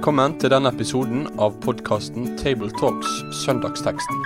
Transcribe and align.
Velkommen 0.00 0.38
til 0.40 0.48
denne 0.48 0.70
episoden 0.72 1.26
av 1.44 1.58
podkasten 1.60 2.30
Tabletalks 2.40 3.18
Søndagsteksten, 3.42 4.22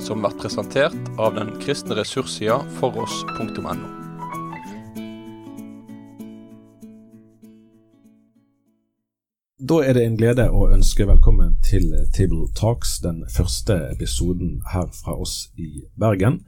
som 0.00 0.22
blir 0.24 0.32
presentert 0.40 1.10
av 1.20 1.34
den 1.36 1.50
kristne 1.60 1.98
ressurssida 1.98 2.56
foross.no. 2.78 3.74
Da 9.60 9.82
er 9.84 9.98
det 9.98 10.06
en 10.06 10.16
glede 10.16 10.48
å 10.48 10.70
ønske 10.72 11.04
velkommen 11.12 11.58
til 11.60 11.92
Table 12.16 12.48
Talks, 12.56 12.96
den 13.04 13.20
første 13.28 13.76
episoden 13.92 14.62
her 14.72 14.88
fra 14.96 15.18
oss 15.20 15.50
i 15.60 15.84
Bergen. 16.00 16.40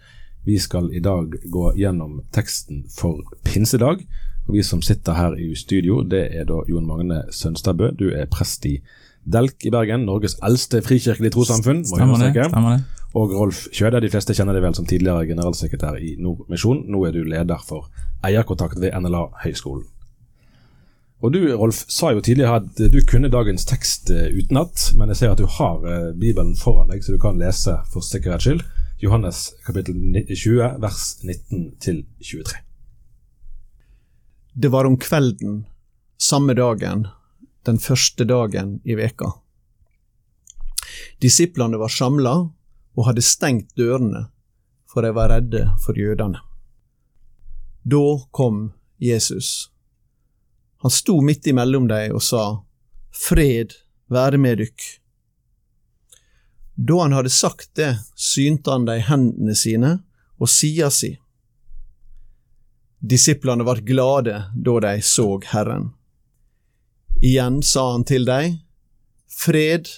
Vi 0.49 0.57
skal 0.57 0.89
i 0.97 1.05
dag 1.05 1.37
gå 1.53 1.75
gjennom 1.77 2.23
teksten 2.33 2.87
for 2.97 3.21
pinsedag. 3.45 4.07
Og 4.51 4.57
Vi 4.57 4.63
som 4.67 4.81
sitter 4.83 5.15
her 5.15 5.37
i 5.39 5.53
studio, 5.55 6.01
det 6.03 6.25
er 6.35 6.47
da 6.49 6.57
Jon 6.67 6.87
Magne 6.87 7.21
Sønstadbø. 7.31 7.93
Du 7.95 8.09
er 8.11 8.27
prest 8.27 8.65
i 8.67 8.81
Delk 9.23 9.63
i 9.63 9.71
Bergen, 9.71 10.09
Norges 10.09 10.35
eldste 10.43 10.81
frikirkelige 10.83 11.37
trossamfunn. 11.37 11.85
Stemmer 11.87 12.19
det. 12.19 12.49
Stemmer 12.49 12.73
det. 12.75 13.05
Og 13.15 13.31
Rolf 13.31 13.69
Kjøde, 13.71 14.01
de 14.03 14.09
fleste 14.11 14.35
kjenner 14.35 14.57
deg 14.57 14.65
vel 14.65 14.75
som 14.75 14.89
tidligere 14.91 15.29
generalsekretær 15.29 16.01
i 16.03 16.17
Nordmisjon. 16.19 16.81
Nå 16.91 17.05
er 17.07 17.15
du 17.15 17.21
leder 17.31 17.63
for 17.63 17.87
eierkontakt 18.27 18.81
ved 18.83 18.97
NLA 18.99 19.21
Høgskolen. 19.45 19.85
Og 21.23 21.35
du, 21.37 21.39
Rolf, 21.55 21.85
sa 21.87 22.11
jo 22.11 22.25
tidligere 22.25 22.59
at 22.65 22.83
du 22.91 22.99
kunne 23.07 23.31
dagens 23.31 23.69
tekst 23.71 24.11
eh, 24.11 24.33
utenat, 24.35 24.89
men 24.99 25.13
jeg 25.13 25.21
ser 25.21 25.37
at 25.37 25.39
du 25.39 25.47
har 25.61 25.85
eh, 25.87 26.09
Bibelen 26.19 26.57
foran 26.59 26.91
deg, 26.91 27.05
så 27.07 27.15
du 27.15 27.23
kan 27.23 27.39
lese 27.39 27.77
for 27.93 28.03
sikkerhets 28.03 28.49
skyld. 28.49 28.67
Johannes 29.05 29.45
kapittel 29.63 29.95
20, 30.27 30.81
vers 30.83 31.05
19 31.23 31.71
til 31.79 32.03
23. 32.19 32.65
Det 34.55 34.69
var 34.69 34.85
om 34.85 34.97
kvelden, 34.99 35.67
samme 36.19 36.55
dagen, 36.55 37.07
den 37.63 37.79
første 37.79 38.25
dagen 38.25 38.81
i 38.85 38.97
veka. 38.99 39.33
Disiplene 41.23 41.79
var 41.79 41.93
samla 41.93 42.33
og 42.97 43.07
hadde 43.07 43.23
stengt 43.23 43.77
dørene, 43.79 44.27
for 44.91 45.07
de 45.07 45.13
var 45.15 45.31
redde 45.31 45.69
for 45.85 45.99
jødene. 45.99 46.41
Da 47.85 48.07
kom 48.31 48.73
Jesus. 48.99 49.71
Han 50.83 50.91
sto 50.91 51.21
midt 51.21 51.47
imellom 51.47 51.87
dem 51.89 52.17
og 52.17 52.25
sa, 52.25 52.45
Fred 53.15 53.77
være 54.11 54.39
med 54.39 54.59
dykk. 54.61 54.83
Da 56.75 57.03
han 57.03 57.13
hadde 57.13 57.33
sagt 57.33 57.75
det, 57.77 57.95
synte 58.17 58.73
han 58.73 58.87
dem 58.89 59.03
hendene 59.05 59.55
sine 59.55 59.99
og 60.41 60.49
sida 60.49 60.91
si. 60.91 61.15
Disiplene 63.01 63.65
var 63.65 63.77
glade 63.77 64.53
da 64.55 64.81
de 64.81 65.03
så 65.03 65.41
Herren. 65.53 65.91
Igjen 67.23 67.63
sa 67.63 67.93
han 67.93 68.05
til 68.05 68.25
dem, 68.29 68.59
Fred 69.29 69.89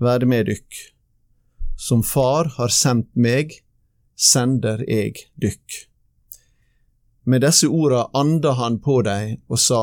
være 0.00 0.28
med 0.28 0.46
dykk. 0.50 0.78
Som 1.76 2.02
Far 2.04 2.52
har 2.56 2.72
sendt 2.72 3.08
meg, 3.16 3.52
sender 4.16 4.84
jeg 4.88 5.16
dykk. 5.40 5.86
Med 7.24 7.44
disse 7.44 7.68
orda 7.68 8.06
anda 8.16 8.52
han 8.56 8.80
på 8.80 9.00
dem 9.02 9.36
og 9.48 9.60
sa, 9.60 9.82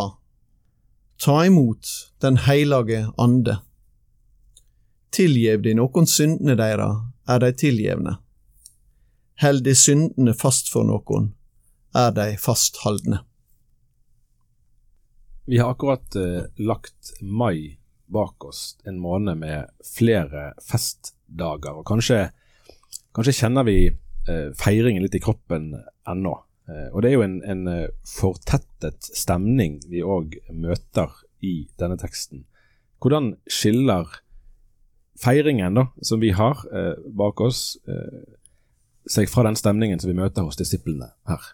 Ta 1.18 1.46
imot 1.46 1.88
Den 2.22 2.38
heilage 2.38 3.06
ande. 3.18 3.59
Tilgjev 5.14 5.62
de 5.62 5.76
noen 5.78 6.08
syndene 6.09 6.56
deira, 6.58 6.90
er 7.30 7.40
de 7.40 7.52
tilgjevne. 7.54 8.18
Held 9.42 9.64
de 9.66 9.76
syndene 9.78 10.34
fast 10.34 10.72
for 10.74 10.86
noen, 10.88 11.31
er 11.94 12.12
de 12.16 12.34
fasthaldne. 12.42 13.22
Vi 15.46 15.60
har 15.60 15.74
akkurat 15.74 16.16
eh, 16.16 16.46
lagt 16.64 17.14
mai 17.22 17.78
bak 18.14 18.46
oss, 18.46 18.78
en 18.86 19.00
måned 19.00 19.38
med 19.38 19.68
flere 19.98 20.53
festdager. 20.64 21.76
Og 21.82 21.86
kanskje, 21.88 22.30
kanskje 23.16 23.36
kjenner 23.42 23.68
vi 23.68 23.78
eh, 23.90 24.50
feiringen 24.59 25.03
litt 25.03 25.18
i 25.18 25.24
kroppen 25.24 25.74
ennå. 26.09 26.38
Eh, 26.70 26.88
og 26.94 27.03
det 27.03 27.12
er 27.12 27.18
jo 27.18 27.26
en, 27.26 27.40
en 27.44 27.68
eh, 27.68 27.90
fortettet 28.08 29.09
stemning 29.12 29.82
vi 29.92 30.03
òg 30.06 30.38
møter 30.53 31.12
i 31.44 31.66
denne 31.80 32.00
teksten. 32.00 32.46
Hvordan 33.03 33.34
skiller 33.52 34.22
feiringen 35.20 35.76
da, 35.76 35.90
som 36.02 36.24
vi 36.24 36.32
har 36.38 36.64
eh, 36.72 36.96
bak 37.20 37.44
oss, 37.44 37.76
eh, 37.84 38.24
seg 39.12 39.28
fra 39.28 39.44
den 39.44 39.59
stemningen 39.59 40.00
som 40.00 40.14
vi 40.14 40.22
møter 40.22 40.48
hos 40.48 40.59
disiplene 40.59 41.12
her? 41.28 41.52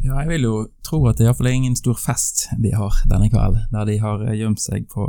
Ja, 0.00 0.22
jeg 0.22 0.28
vil 0.28 0.46
jo 0.46 0.54
tro 0.86 1.02
at 1.10 1.18
det 1.18 1.26
iallfall 1.26 1.50
er 1.50 1.58
ingen 1.58 1.76
stor 1.76 1.98
fest 2.00 2.46
de 2.58 2.72
har 2.72 3.02
denne 3.10 3.28
kvelden, 3.28 3.66
der 3.72 3.88
de 3.88 3.98
har 4.00 4.22
eh, 4.24 4.38
gjemt 4.40 4.62
seg 4.62 4.88
på 4.92 5.06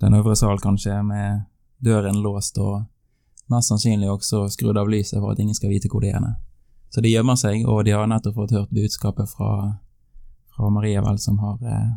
den 0.00 0.14
øvre 0.14 0.36
sal 0.36 0.60
kanskje, 0.62 1.00
med 1.02 1.46
døren 1.84 2.20
låst 2.22 2.58
og 2.62 2.84
mest 3.52 3.70
sannsynlig 3.70 4.10
også 4.10 4.46
skrudd 4.52 4.78
av 4.78 4.90
lyset 4.90 5.18
for 5.20 5.32
at 5.32 5.40
ingen 5.42 5.56
skal 5.56 5.72
vite 5.72 5.90
hvor 5.90 6.04
de 6.04 6.12
er. 6.14 6.26
Så 6.90 7.02
de 7.02 7.12
gjemmer 7.12 7.38
seg, 7.38 7.64
og 7.68 7.84
de 7.86 7.94
har 7.94 8.06
nettopp 8.10 8.38
fått 8.38 8.54
hørt 8.56 8.74
budskapet 8.74 9.30
fra, 9.30 9.50
fra 10.54 10.70
Maria, 10.72 11.02
vel, 11.04 11.18
som, 11.22 11.38
har, 11.42 11.58
eh, 11.62 11.90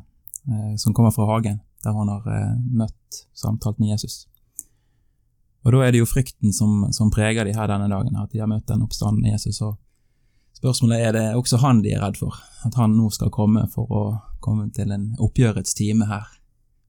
eh, 0.49 0.73
som 0.81 0.93
kommer 0.93 1.13
fra 1.15 1.27
hagen, 1.29 1.61
der 1.83 1.95
hun 1.95 2.11
har 2.11 2.25
eh, 2.33 2.55
møtt, 2.81 3.21
samtalt 3.37 3.79
med 3.79 3.93
Jesus. 3.93 4.25
Og 5.65 5.73
da 5.75 5.83
er 5.85 5.93
det 5.93 6.01
jo 6.01 6.09
frykten 6.09 6.53
som, 6.55 6.87
som 6.95 7.11
preger 7.11 7.45
de 7.45 7.55
her 7.55 7.69
denne 7.69 7.89
dagen, 7.91 8.17
at 8.19 8.31
de 8.31 8.41
har 8.41 8.49
møtt 8.49 8.67
den 8.69 8.83
oppstanden 8.85 9.27
Jesus. 9.27 9.61
og 9.61 9.77
Spørsmålet 10.59 10.99
er 10.99 11.13
det 11.15 11.27
også 11.39 11.61
han 11.61 11.79
de 11.85 11.93
er 11.95 12.01
redd 12.03 12.17
for, 12.19 12.35
at 12.67 12.75
han 12.75 12.97
nå 12.97 13.07
skal 13.15 13.31
komme 13.31 13.63
for 13.71 13.87
å 13.87 14.03
komme 14.43 14.67
til 14.75 14.91
en 14.91 15.13
oppgjørets 15.21 15.75
time 15.77 16.07
her, 16.09 16.27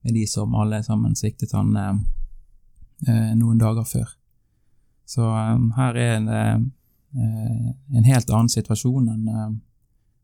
med 0.03 0.17
de 0.19 0.25
som 0.27 0.57
alle 0.59 0.81
sammen 0.83 1.15
sviktet 1.19 1.55
han 1.55 1.71
eh, 1.79 1.93
eh, 3.07 3.31
noen 3.39 3.61
dager 3.63 3.87
før. 3.87 4.11
Så 5.07 5.23
eh, 5.23 5.63
her 5.77 6.01
er 6.03 6.27
det 6.27 6.43
eh, 6.51 7.71
en 7.95 8.11
helt 8.11 8.35
annen 8.35 8.51
situasjon 8.51 9.11
enn 9.13 9.31
eh, 9.31 9.49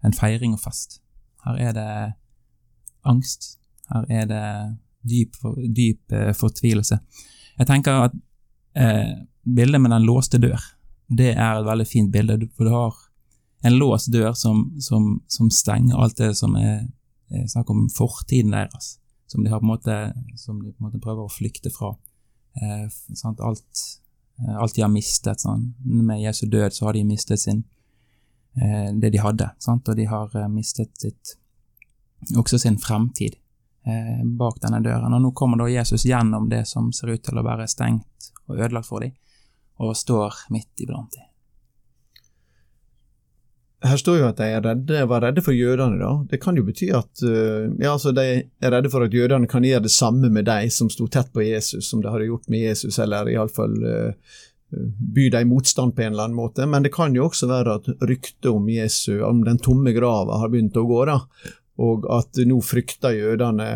en 0.06 0.14
feiring 0.14 0.58
og 0.58 0.62
fest. 0.66 1.00
Her 1.46 1.62
er 1.68 1.72
det 1.76 1.88
angst, 3.06 3.56
her 3.94 4.10
er 4.10 4.28
det 4.30 4.44
dyp, 5.06 5.38
dyp 5.70 6.14
eh, 6.18 6.32
fortvilelse. 6.34 6.98
Jeg 7.60 7.70
tenker 7.70 8.08
at 8.08 8.22
eh, 8.74 9.12
bildet 9.46 9.82
med 9.82 9.94
den 9.94 10.06
låste 10.06 10.42
dør, 10.42 10.62
det 11.06 11.36
er 11.36 11.60
et 11.60 11.68
veldig 11.68 11.86
fint 11.86 12.10
bilde, 12.10 12.48
for 12.58 12.66
du 12.66 12.74
har 12.74 13.05
en 13.62 13.78
låst 13.78 14.12
dør 14.12 14.32
som, 14.32 14.74
som, 14.80 15.20
som 15.28 15.50
stenger 15.50 15.98
alt 15.98 16.18
det 16.20 16.34
som 16.38 16.56
er, 16.60 16.86
er 17.32 17.46
snakk 17.50 17.70
om 17.72 17.86
fortiden 17.92 18.54
deres, 18.54 18.96
som 19.26 19.44
de, 19.44 19.52
måte, 19.62 19.96
som 20.38 20.60
de 20.62 20.72
på 20.72 20.80
en 20.80 20.88
måte 20.88 21.02
prøver 21.02 21.24
å 21.24 21.32
flykte 21.32 21.72
fra. 21.74 21.94
Eh? 22.60 22.84
Alt, 23.24 23.86
eh, 24.42 24.54
alt 24.54 24.76
de 24.76 24.84
har 24.84 24.92
mistet. 24.92 25.42
Sant? 25.42 25.72
Med 25.84 26.22
Jesu 26.22 26.46
død 26.46 26.76
så 26.76 26.88
har 26.88 26.98
de 26.98 27.06
mistet 27.08 27.42
sin, 27.42 27.64
eh, 28.60 28.92
det 28.94 29.10
de 29.14 29.24
hadde, 29.24 29.50
sant? 29.58 29.88
og 29.88 29.98
de 29.98 30.06
har 30.10 30.36
eh, 30.36 30.48
mistet 30.52 30.92
sitt, 31.00 31.36
også 32.36 32.60
sin 32.62 32.78
fremtid 32.82 33.38
eh, 33.86 34.24
bak 34.38 34.60
denne 34.62 34.82
døren. 34.84 35.14
Og 35.16 35.24
nå 35.24 35.32
kommer 35.36 35.62
da 35.62 35.70
Jesus 35.72 36.06
gjennom 36.06 36.50
det 36.52 36.66
som 36.70 36.92
ser 36.94 37.16
ut 37.16 37.24
til 37.24 37.40
å 37.40 37.46
være 37.46 37.68
stengt 37.70 38.30
og 38.46 38.60
ødelagt 38.60 38.88
for 38.90 39.02
dem, 39.02 39.16
og 39.82 39.96
står 39.96 40.46
midt 40.54 40.84
iblant 40.86 41.16
dem. 41.16 41.26
Her 43.86 44.00
står 44.00 44.18
jo 44.20 44.26
at 44.28 44.40
de 44.40 44.48
redde, 44.62 45.04
var 45.10 45.22
redde 45.24 45.42
for 45.44 45.56
jødene. 45.56 45.98
da. 46.00 46.12
Det 46.30 46.40
kan 46.42 46.56
jo 46.58 46.64
bety 46.66 46.90
at 46.94 47.22
eh, 47.22 47.68
ja, 47.80 47.92
altså 47.92 48.12
de 48.16 48.26
er 48.46 48.74
redde 48.74 48.90
for 48.92 49.06
at 49.06 49.14
jødene 49.14 49.48
kan 49.50 49.64
gjøre 49.66 49.86
det 49.86 49.94
samme 49.94 50.30
med 50.32 50.48
de 50.48 50.70
som 50.70 50.90
sto 50.92 51.08
tett 51.08 51.32
på 51.32 51.44
Jesus, 51.46 51.88
som 51.90 52.02
de 52.02 52.12
hadde 52.12 52.28
gjort 52.30 52.48
med 52.52 52.66
Jesus, 52.66 52.98
eller 53.02 53.30
iallfall 53.32 53.76
uh, 53.84 54.40
by 55.16 55.28
dem 55.30 55.52
motstand 55.52 55.94
på 55.96 56.02
en 56.02 56.14
eller 56.14 56.28
annen 56.28 56.38
måte. 56.38 56.66
Men 56.66 56.86
det 56.86 56.94
kan 56.94 57.14
jo 57.14 57.28
også 57.28 57.48
være 57.50 57.78
at 57.80 57.92
ryktet 58.08 58.50
om 58.50 58.68
Jesu, 58.70 59.20
om 59.24 59.44
den 59.46 59.58
tomme 59.62 59.94
grava, 59.96 60.40
har 60.42 60.52
begynt 60.52 60.76
å 60.76 60.86
gå. 60.88 61.04
da, 61.08 61.20
og 61.76 62.06
at 62.08 62.38
nå 62.48 62.56
frykter 62.64 63.12
jødene 63.12 63.66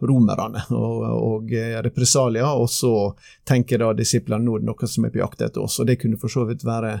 romerne 0.00 0.62
og, 0.72 1.02
og 1.12 1.52
represalier, 1.84 2.48
og 2.48 2.70
så 2.72 3.12
tenker 3.48 3.82
da 3.82 3.92
disiplene 3.96 4.46
nå 4.46 4.62
noe 4.64 4.88
som 4.88 5.04
er 5.04 5.12
på 5.12 5.20
jakt 5.20 5.44
etter 5.44 5.66
oss. 5.66 5.76
Og 5.82 5.88
det 5.88 5.98
kunne 6.00 6.20
for 6.20 6.32
så 6.32 6.46
vidt 6.48 6.64
være 6.64 7.00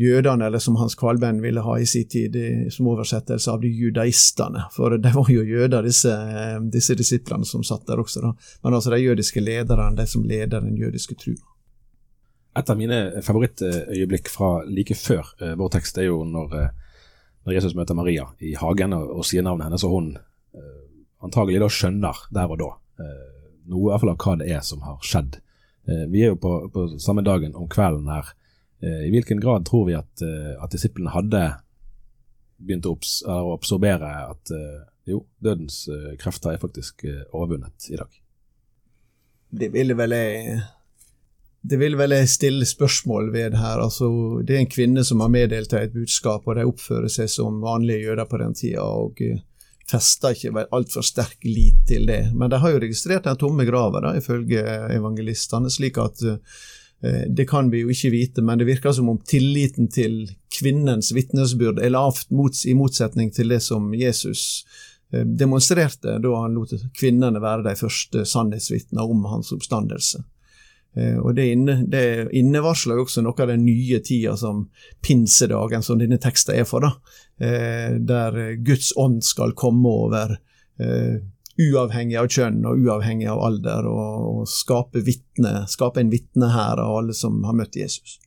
jødene, 0.00 0.46
eller 0.46 0.58
som 0.58 0.76
Hans 0.76 0.94
Kvalben 0.98 1.40
ville 1.42 1.62
ha 1.62 1.78
i 1.78 1.86
sin 1.86 2.08
tid, 2.08 2.36
som 2.74 2.88
oversettelse 2.90 3.50
av 3.50 3.60
de 3.62 3.70
judaistene. 3.70 4.66
For 4.74 4.96
det 4.98 5.14
var 5.14 5.30
jo 5.30 5.44
jøder, 5.46 5.86
disse, 5.86 6.14
disse 6.72 6.96
disiplene 6.98 7.46
som 7.46 7.62
satt 7.66 7.86
der 7.86 8.02
også. 8.02 8.22
da. 8.24 8.32
Men 8.62 8.74
altså 8.74 8.90
de 8.90 9.02
jødiske 9.04 9.40
lederne, 9.40 9.96
de 9.96 10.06
som 10.06 10.24
leder 10.26 10.60
den 10.60 10.76
jødiske 10.76 11.14
trua. 11.20 11.54
Et 12.54 12.70
av 12.70 12.78
mine 12.78 13.22
favorittøyeblikk 13.26 14.28
fra 14.30 14.60
like 14.70 14.94
før 14.94 15.26
eh, 15.42 15.56
vår 15.58 15.72
tekst 15.74 15.98
er 15.98 16.06
jo 16.06 16.20
når, 16.28 16.52
eh, 16.54 17.00
når 17.46 17.56
Jesus 17.56 17.74
møter 17.74 17.98
Maria 17.98 18.28
i 18.38 18.52
hagen 18.54 18.94
og, 18.94 19.08
og 19.18 19.26
sier 19.26 19.42
navnet 19.42 19.66
hennes, 19.66 19.82
og 19.82 19.96
hun 19.96 20.12
eh, 20.14 20.84
antagelig 21.26 21.64
da 21.64 21.70
skjønner 21.72 22.20
der 22.34 22.54
og 22.54 22.60
da 22.62 22.70
noe 23.64 23.80
i 23.80 23.90
hvert 23.90 24.02
fall 24.04 24.12
av 24.12 24.20
hva 24.22 24.32
det 24.38 24.46
er 24.54 24.60
som 24.62 24.82
har 24.86 24.98
skjedd. 25.02 25.38
Vi 26.12 26.20
er 26.22 26.30
jo 26.30 26.36
på, 26.38 26.50
på 26.70 26.84
samme 27.02 27.24
dagen 27.26 27.56
om 27.58 27.64
kvelden 27.72 28.06
her. 28.12 28.28
Eh, 28.82 29.06
I 29.06 29.10
hvilken 29.10 29.40
grad 29.40 29.66
tror 29.66 29.86
vi 29.86 29.96
at, 29.98 30.22
eh, 30.22 30.54
at 30.62 30.72
disiplene 30.74 31.12
hadde 31.14 31.42
begynt 32.64 32.86
å 32.86 32.94
obs 32.94 33.18
å 33.26 33.54
absorbere 33.54 34.10
at, 34.30 34.50
eh, 34.50 34.84
jo, 35.10 35.24
dødens 35.42 35.84
krefter 36.18 36.54
er 36.54 36.62
faktisk 36.62 37.04
overvunnet 37.32 37.90
i 37.90 37.98
dag. 38.00 38.08
Det 39.52 39.68
ville 39.72 39.94
vel 39.94 40.10
jeg 40.16 40.62
det 41.64 41.78
vil 41.80 41.96
vel 41.96 42.12
jeg 42.12 42.28
stille 42.28 42.64
spørsmål 42.68 43.30
ved 43.32 43.54
her. 43.56 43.80
Altså, 43.80 44.08
det 44.44 44.54
er 44.54 44.58
en 44.60 44.68
kvinne 44.68 45.04
som 45.04 45.20
har 45.20 45.30
meddelt 45.32 45.72
et 45.72 45.94
budskap, 45.94 46.44
og 46.44 46.56
de 46.56 46.64
oppfører 46.68 47.08
seg 47.08 47.30
som 47.32 47.62
vanlige 47.62 48.04
jøder 48.04 48.28
på 48.28 48.40
den 48.40 48.52
tida, 48.52 48.82
og 48.84 49.20
fester 49.88 50.36
ikke 50.36 50.66
altfor 50.76 51.04
sterk 51.04 51.44
lit 51.44 51.86
til 51.88 52.04
det. 52.08 52.34
Men 52.34 52.52
de 52.52 52.60
har 52.60 52.74
jo 52.74 52.82
registrert 52.84 53.24
den 53.24 53.40
tomme 53.40 53.64
grava, 53.64 54.12
ifølge 54.16 54.60
evangelistene, 54.92 55.72
slik 55.72 56.00
at 56.02 56.20
uh, 56.28 56.36
det 57.28 57.44
kan 57.50 57.66
vi 57.68 57.82
jo 57.82 57.90
ikke 57.92 58.10
vite, 58.14 58.40
men 58.40 58.60
det 58.60 58.64
virker 58.64 58.94
som 58.96 59.10
om 59.12 59.18
tilliten 59.28 59.90
til 59.92 60.22
kvinnens 60.54 61.10
vitnesbyrd 61.12 61.82
er 61.82 61.92
lavt, 61.92 62.30
i 62.64 62.72
motsetning 62.78 63.28
til 63.34 63.52
det 63.52 63.58
som 63.60 63.90
Jesus 63.92 64.64
demonstrerte 65.12 66.16
da 66.22 66.36
han 66.40 66.56
lot 66.56 66.72
kvinnene 66.96 67.42
være 67.44 67.66
de 67.66 67.74
første 67.76 68.24
sannhetsvitner 68.24 69.04
om 69.04 69.26
hans 69.28 69.52
oppstandelse. 69.52 70.22
Eh, 70.96 71.18
og 71.18 71.34
Det, 71.34 71.46
inne, 71.52 71.76
det 71.90 72.30
innevarsler 72.32 73.00
også 73.00 73.24
noe 73.24 73.42
av 73.42 73.50
den 73.50 73.64
nye 73.66 74.00
tida 74.04 74.36
som 74.38 74.68
pinsedagen, 75.04 75.82
som 75.82 75.98
denne 75.98 76.20
teksten 76.22 76.54
er 76.54 76.68
for. 76.68 76.80
da, 76.80 76.92
eh, 77.44 77.98
Der 77.98 78.56
Guds 78.56 78.92
ånd 78.96 79.22
skal 79.24 79.52
komme 79.52 79.88
over, 79.88 80.38
eh, 80.78 81.20
uavhengig 81.60 82.16
av 82.18 82.28
kjønn 82.32 82.64
og 82.66 82.82
uavhengig 82.82 83.28
av 83.30 83.40
alder, 83.46 83.86
og, 83.86 84.26
og 84.30 84.50
skape, 84.50 85.04
vittne, 85.06 85.64
skape 85.70 86.02
en 86.02 86.10
vitnehær 86.10 86.82
av 86.82 86.98
alle 86.98 87.14
som 87.16 87.42
har 87.46 87.56
møtt 87.58 87.78
Jesus. 87.78 88.18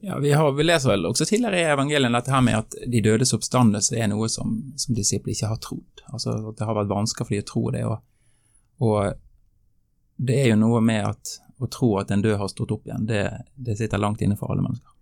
Ja, 0.00 0.18
vi, 0.22 0.32
har, 0.32 0.52
vi, 0.54 0.62
leser 0.62 0.92
vel 0.92 1.06
også 1.08 1.26
tidligere 1.26 1.58
i 1.58 1.70
evangelien 1.72 2.14
dette 2.14 2.30
her 2.30 2.42
med 2.46 2.60
at 2.60 2.76
de 2.86 3.00
dødes 3.02 3.34
oppstandelse 3.34 3.96
er 3.98 4.10
noe 4.12 4.28
som, 4.30 4.60
som 4.78 4.94
disipler 4.94 5.34
ikke 5.34 5.50
har 5.50 5.58
trodd. 5.62 6.04
Altså 6.12 6.36
at 6.52 6.58
Det 6.58 6.68
har 6.68 6.78
vært 6.78 6.92
vanskelig 6.92 7.26
for 7.26 7.34
dem 7.34 7.42
å 7.42 7.48
tro 7.48 7.64
det. 7.74 7.82
Og, 7.88 8.04
og 8.86 10.28
det 10.30 10.36
er 10.44 10.52
jo 10.52 10.60
noe 10.60 10.82
med 10.84 11.02
at 11.08 11.34
å 11.58 11.66
tro 11.66 11.96
at 11.98 12.12
en 12.14 12.22
død 12.22 12.38
har 12.38 12.50
stått 12.52 12.70
opp 12.76 12.86
igjen, 12.86 13.08
det, 13.08 13.24
det, 13.54 13.74
sitter 13.76 13.98
langt 13.98 14.22
inne 14.22 14.36
for 14.38 14.52
alle 14.52 14.62
mennesker. 14.62 14.94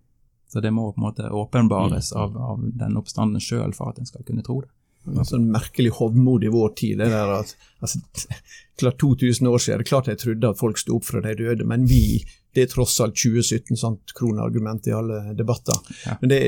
Så 0.49 0.63
det 0.63 0.71
må 0.73 0.87
på 0.89 0.97
en 0.97 1.05
måte 1.05 1.29
åpenbares 1.29 2.09
mm. 2.13 2.21
av, 2.21 2.37
av 2.37 2.65
den 2.81 2.97
oppstanden 2.97 3.43
sjøl 3.43 3.75
for 3.77 3.91
at 3.91 3.99
en 4.01 4.09
skal 4.09 4.25
kunne 4.25 4.45
tro 4.45 4.61
det. 4.63 4.71
Er 5.07 5.27
sånn 5.27 5.47
merkelig 5.53 5.93
hovmod 5.99 6.43
i 6.43 6.51
vår 6.51 6.73
tid. 6.79 6.97
det 6.99 7.11
der 7.13 7.31
at, 7.37 7.53
altså, 7.79 8.01
klart 8.79 8.99
2000 8.99 9.47
år 9.47 9.61
siden 9.63 9.79
det 9.79 9.85
er 9.85 9.89
klart 9.89 10.09
jeg 10.11 10.19
trodde 10.21 10.51
at 10.51 10.59
folk 10.59 10.81
sto 10.81 10.97
opp 10.97 11.07
fra 11.07 11.21
de 11.23 11.35
døde, 11.39 11.65
men 11.67 11.87
vi 11.89 12.25
det 12.57 12.63
er 12.65 12.69
tross 12.71 12.95
alt 13.03 13.13
2017, 13.13 13.77
sant, 13.77 14.13
kronargument 14.17 14.87
i 14.89 14.93
alle 14.97 15.19
debatter. 15.37 15.77
Ja. 16.07 16.15
Men, 16.21 16.31
det, 16.31 16.39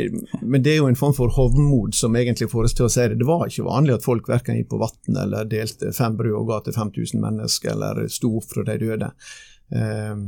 men, 0.42 0.64
det, 0.66 0.72
er 0.72 0.80
jo 0.80 0.88
en 0.90 0.98
form 0.98 1.14
for 1.14 1.30
hovmod 1.36 1.94
som 1.94 2.16
egentlig 2.18 2.48
får 2.50 2.66
oss 2.66 2.74
til 2.80 2.88
å 2.88 2.90
si 2.90 3.06
det. 3.12 3.20
Det 3.20 3.28
var 3.30 3.46
ikke 3.46 3.68
vanlig 3.68 3.94
at 4.00 4.08
folk 4.08 4.30
verken 4.32 4.58
gikk 4.58 4.72
på 4.72 4.80
vann 4.82 5.20
eller 5.26 5.46
delte 5.52 5.92
fem 5.94 6.18
brød 6.18 6.40
og 6.40 6.50
ga 6.50 6.58
til 6.66 6.78
5000 6.80 7.22
mennesker, 7.22 7.76
eller 7.76 8.10
sto 8.10 8.32
opp 8.40 8.50
fra 8.50 8.66
de 8.72 8.80
døde. 8.82 9.12
Ehm, 9.78 10.26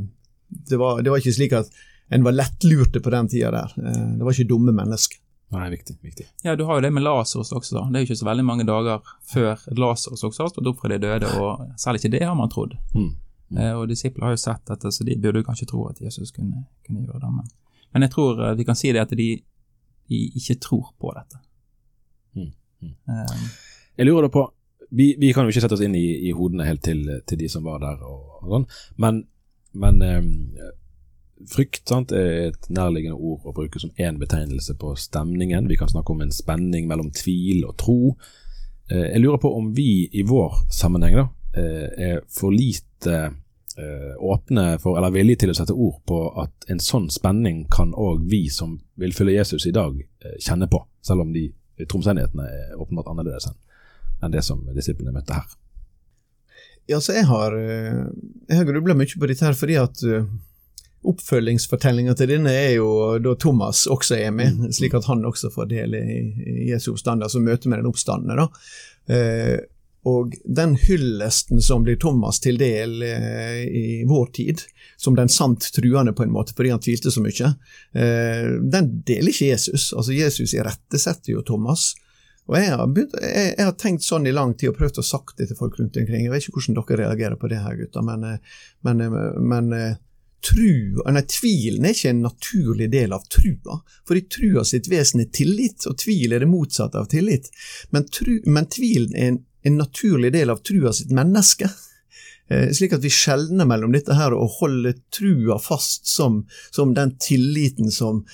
det 0.70 0.78
var, 0.78 1.02
det 1.02 1.10
var, 1.10 1.18
ikke 1.18 1.34
slik 1.40 1.58
at 1.58 1.74
en 2.14 2.28
var 2.28 2.36
lettlurte 2.36 3.02
på 3.02 3.14
den 3.16 3.32
tida 3.34 3.50
der. 3.56 3.74
Ehm, 3.82 4.20
det 4.20 4.28
var 4.28 4.38
ikke 4.38 4.52
dumme 4.54 4.76
mennesker. 4.76 5.18
Nei, 5.52 5.66
viktig, 5.70 5.96
viktig. 6.00 6.26
Ja, 6.42 6.54
du 6.56 6.64
har 6.64 6.78
jo 6.78 6.84
det 6.86 6.90
med 6.96 7.04
Lasers 7.04 7.52
også. 7.52 7.74
da. 7.76 7.82
Det 7.90 7.98
er 7.98 8.04
jo 8.04 8.08
ikke 8.08 8.20
så 8.22 8.28
veldig 8.28 8.44
mange 8.48 8.64
dager 8.68 9.02
før 9.32 9.60
Lasers 9.76 10.24
også 10.24 10.46
har 10.46 10.52
stått 10.52 10.70
opp 10.70 10.80
fra 10.80 10.88
de 10.92 10.98
døde, 11.02 11.28
og 11.40 11.66
selv 11.80 12.00
ikke 12.00 12.12
det 12.14 12.22
har 12.24 12.36
man 12.38 12.52
trodd. 12.52 12.78
Mm. 12.94 13.10
Mm. 13.52 13.58
Eh, 13.58 13.72
og 13.76 13.88
disipler 13.90 14.26
har 14.26 14.36
jo 14.36 14.40
sett 14.40 14.64
dette, 14.70 14.92
så 14.92 15.04
de 15.04 15.18
burde 15.20 15.44
kanskje 15.44 15.68
tro 15.68 15.84
at 15.90 16.00
Jesus 16.00 16.32
kunne, 16.32 16.64
kunne 16.86 17.04
gjøre 17.04 17.20
det. 17.20 17.32
Men, 17.36 17.50
men, 17.92 18.06
jeg 18.06 18.14
tror 18.14 18.40
eh, 18.46 18.56
vi 18.56 18.66
kan 18.68 18.78
si 18.78 18.92
det 18.96 19.04
at 19.04 19.12
de, 19.18 19.28
de 20.08 20.22
ikke 20.40 20.56
tror 20.68 20.94
på 21.00 21.12
dette. 21.18 21.42
Mm. 22.38 22.50
mm. 22.80 22.96
Eh. 23.12 23.46
Jeg 24.00 24.08
lurer 24.08 24.28
da 24.28 24.32
på 24.32 24.46
vi, 24.92 25.14
vi, 25.20 25.32
kan 25.32 25.44
jo 25.44 25.52
ikke 25.52 25.62
sette 25.64 25.76
oss 25.76 25.84
inn 25.84 25.94
i, 25.96 26.06
i 26.28 26.32
hodene 26.36 26.64
helt 26.68 26.82
til, 26.84 27.04
til, 27.28 27.38
de 27.40 27.48
som 27.48 27.64
var 27.64 27.80
der, 27.80 28.00
og, 28.04 28.40
og 28.40 28.56
sånn, 28.56 28.66
men 29.00 29.22
men 29.72 30.02
eh, 30.02 30.22
frykt 31.50 31.88
sant, 31.88 32.12
er 32.12 32.50
et 32.50 32.68
nærliggende 32.72 33.16
ord 33.16 33.46
å 33.46 33.54
bruke 33.56 33.80
som 33.82 33.92
én 34.00 34.18
betegnelse 34.20 34.76
på 34.80 34.94
stemningen. 34.98 35.68
Vi 35.70 35.78
kan 35.80 35.90
snakke 35.90 36.14
om 36.14 36.22
en 36.24 36.34
spenning 36.34 36.88
mellom 36.90 37.10
tvil 37.14 37.64
og 37.68 37.76
tro. 37.80 37.98
Eh, 38.90 39.08
jeg 39.12 39.22
lurer 39.22 39.40
på 39.42 39.52
om 39.56 39.70
vi 39.76 40.08
i 40.12 40.24
vår 40.28 40.64
sammenheng 40.72 41.16
da, 41.20 41.28
eh, 41.54 41.88
er 42.10 42.20
for 42.30 42.52
lite 42.54 43.18
eh, 43.78 44.12
åpne 44.18 44.78
for, 44.82 44.98
eller 44.98 45.14
villige 45.14 45.44
til 45.44 45.52
å 45.52 45.56
sette 45.56 45.74
ord 45.74 46.02
på 46.08 46.20
at 46.42 46.68
en 46.72 46.82
sånn 46.82 47.08
spenning 47.10 47.64
kan 47.72 47.94
òg 47.96 48.26
vi 48.28 48.44
som 48.52 48.76
vil 49.00 49.14
følge 49.16 49.38
Jesus 49.38 49.66
i 49.66 49.72
dag, 49.72 49.96
kjenne 50.38 50.68
på, 50.68 50.82
selv 51.02 51.24
om 51.24 51.32
de 51.32 51.48
omstendighetene 51.82 52.44
er 52.46 52.76
åpenbart 52.78 53.08
annerledes 53.10 53.48
enn 54.22 54.30
det 54.30 54.44
som 54.46 54.60
disiplene 54.76 55.10
møtte 55.14 55.34
her. 55.34 55.48
Ja, 56.86 57.00
så 57.02 57.16
jeg 57.16 57.24
har, 57.26 57.56
jeg 57.56 58.58
har 58.58 58.68
grubla 58.68 58.94
mye 58.94 59.18
på 59.18 59.26
dette 59.26 59.48
her 59.48 59.56
fordi 59.58 59.80
at 59.80 60.02
oppfølgingsfortellinga 61.08 62.14
til 62.18 62.30
denne 62.30 62.52
er 62.54 62.76
jo 62.76 63.18
da 63.22 63.34
Thomas 63.40 63.86
også 63.90 64.16
er 64.20 64.32
med, 64.34 64.58
mm. 64.58 64.72
slik 64.76 64.94
at 64.98 65.08
han 65.10 65.24
også 65.26 65.50
får 65.54 65.70
del 65.72 65.96
i, 65.98 66.16
i 66.46 66.70
Jesu 66.70 66.92
oppstand, 66.92 67.24
altså 67.26 67.42
møtet 67.42 67.70
med 67.70 67.82
den 67.82 67.90
oppstandende. 67.90 68.44
da. 68.44 69.14
Eh, 69.14 69.58
og 70.04 70.34
den 70.44 70.74
hyllesten 70.82 71.60
som 71.62 71.84
blir 71.86 71.98
Thomas 72.02 72.40
til 72.42 72.56
del 72.58 73.04
eh, 73.06 73.60
i 73.66 73.86
vår 74.08 74.32
tid, 74.34 74.64
som 74.98 75.14
den 75.14 75.30
sant 75.30 75.68
truende 75.74 76.14
på 76.14 76.24
en 76.26 76.32
måte 76.34 76.56
fordi 76.58 76.72
han 76.74 76.82
tvilte 76.82 77.10
så 77.14 77.22
mye, 77.22 77.52
eh, 77.94 78.48
den 78.74 78.90
deler 79.06 79.30
ikke 79.30 79.52
Jesus. 79.52 79.92
Altså 79.94 80.16
Jesus 80.16 80.56
irettesetter 80.58 81.36
jo 81.36 81.44
Thomas, 81.46 81.92
og 82.50 82.56
jeg 82.58 82.72
har, 82.74 82.88
begynt, 82.90 83.14
jeg, 83.22 83.52
jeg 83.54 83.66
har, 83.68 83.76
tenkt 83.78 84.02
sånn 84.02 84.26
i 84.26 84.34
lang 84.34 84.56
tid 84.58 84.72
og 84.72 84.80
prøvd 84.80 84.98
å 84.98 85.06
sagt 85.06 85.36
det 85.38 85.46
til 85.50 85.58
folk 85.58 85.78
rundt 85.78 85.98
omkring. 86.00 86.24
Jeg 86.26 86.32
vet 86.32 86.48
ikke 86.48 86.58
hvordan 86.58 86.78
dere 86.80 87.04
reagerer 87.04 87.38
på 87.38 87.50
det 87.52 87.60
her, 87.62 87.76
gutter, 87.78 88.06
men, 88.06 88.26
eh, 88.26 88.64
men, 88.86 89.04
eh, 89.06 89.20
men 89.38 89.76
eh, 89.76 90.00
tru, 90.42 91.02
nei, 91.06 91.22
tvilen 91.28 91.86
er 91.86 91.94
ikke 91.94 92.10
en 92.12 92.24
naturlig 92.26 92.90
del 92.92 93.14
av 93.14 93.24
trua. 93.30 93.78
For 94.08 94.18
i 94.18 94.24
trua 94.26 94.64
sitt 94.68 94.90
vesen 94.90 95.22
er 95.24 95.30
tillit, 95.34 95.86
og 95.90 95.98
tvil 96.02 96.34
er 96.34 96.44
det 96.44 96.50
motsatte 96.50 97.00
av 97.00 97.08
tillit. 97.12 97.48
Men, 97.90 98.08
tru, 98.10 98.34
men 98.46 98.68
tvilen 98.72 99.16
er 99.16 99.32
en, 99.32 99.40
en, 99.62 99.78
naturlig 99.78 100.32
del 100.34 100.50
av 100.50 100.62
trua 100.66 100.92
sitt 100.92 101.14
menneske. 101.14 101.70
slik 102.76 102.92
at 102.92 103.04
vi 103.04 103.10
skjelner 103.10 103.64
mellom 103.64 103.94
dette 103.94 104.12
her 104.18 104.34
og 104.36 104.58
holder 104.58 104.98
trua 105.14 105.56
fast 105.62 106.10
som, 106.10 106.42
som 106.70 106.92
den 106.94 107.14
tilliten 107.22 107.90
som 107.90 108.24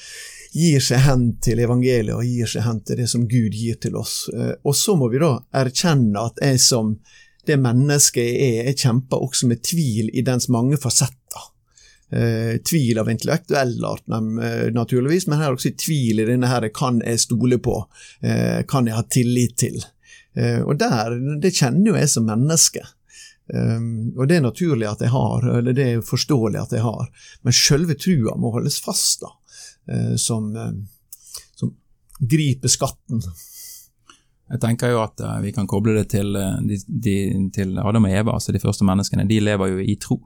gir 0.52 0.80
seg 0.82 1.04
hen 1.04 1.28
til 1.44 1.60
evangeliet 1.62 2.16
og 2.16 2.26
gir 2.26 2.48
seg 2.48 2.64
hen 2.66 2.80
til 2.86 3.02
det 3.02 3.08
som 3.10 3.26
Gud 3.28 3.54
gir 3.54 3.78
til 3.80 3.98
oss. 4.00 4.28
Eh, 4.32 4.54
og 4.64 4.76
så 4.76 4.96
må 4.98 5.10
vi 5.12 5.20
da 5.22 5.36
erkjenne 5.60 6.24
at 6.30 6.40
jeg 6.42 6.60
som 6.62 6.96
det 7.48 7.56
mennesket 7.60 8.24
jeg 8.24 8.40
er, 8.48 8.70
jeg 8.70 8.80
kjemper 8.82 9.22
også 9.24 9.48
med 9.48 9.62
tvil 9.64 10.10
i 10.12 10.24
dens 10.24 10.50
mange 10.52 10.76
fasetter. 10.80 11.46
Eh, 12.08 12.56
tvil 12.64 12.98
av 12.98 13.10
intellektuell 13.12 13.84
art, 13.84 14.04
eh, 14.08 14.70
naturligvis, 14.72 15.26
men 15.28 15.42
her 15.42 15.52
også 15.52 15.74
tvil 15.76 16.22
i 16.22 16.24
denne 16.24 16.48
her 16.48 16.64
kan 16.72 17.02
jeg 17.04 17.20
stole 17.20 17.58
på, 17.60 17.82
eh, 18.22 18.62
kan 18.64 18.86
jeg 18.88 18.96
ha 18.96 19.02
tillit 19.02 19.56
til. 19.60 19.82
Eh, 20.34 20.62
og 20.62 20.78
der, 20.78 21.18
det 21.42 21.52
kjenner 21.52 21.92
jo 21.92 21.98
jeg 21.98 22.08
som 22.08 22.24
menneske. 22.24 22.86
Um, 23.48 24.12
og 24.18 24.28
det 24.28 24.36
er 24.36 24.44
naturlig 24.44 24.84
at 24.90 25.00
jeg 25.00 25.08
har, 25.08 25.44
eller 25.58 25.72
det 25.72 25.84
er 25.88 26.02
forståelig 26.04 26.58
at 26.60 26.72
jeg 26.76 26.84
har, 26.84 27.06
men 27.46 27.54
selve 27.56 27.94
trua 27.96 28.34
må 28.36 28.52
holdes 28.52 28.76
fast. 28.84 29.22
da. 29.24 29.30
uh, 29.88 30.16
som, 30.16 30.50
uh, 30.56 30.72
som, 31.56 31.72
griper 32.20 32.68
skatten. 32.68 33.22
Jeg 34.50 34.60
tenker 34.60 34.92
jo 34.92 35.00
at 35.00 35.20
uh, 35.24 35.38
vi 35.40 35.52
kan 35.56 35.68
koble 35.70 35.94
det 35.96 36.10
til, 36.12 36.34
de, 36.34 36.76
de, 36.88 37.16
til, 37.54 37.78
Adam 37.78 38.04
og 38.04 38.12
Eva, 38.12 38.34
altså 38.36 38.52
de 38.52 38.60
første 38.60 38.84
menneskene. 38.84 39.28
De 39.28 39.40
lever 39.40 39.72
jo 39.72 39.80
i 39.80 39.96
tro. 39.96 40.20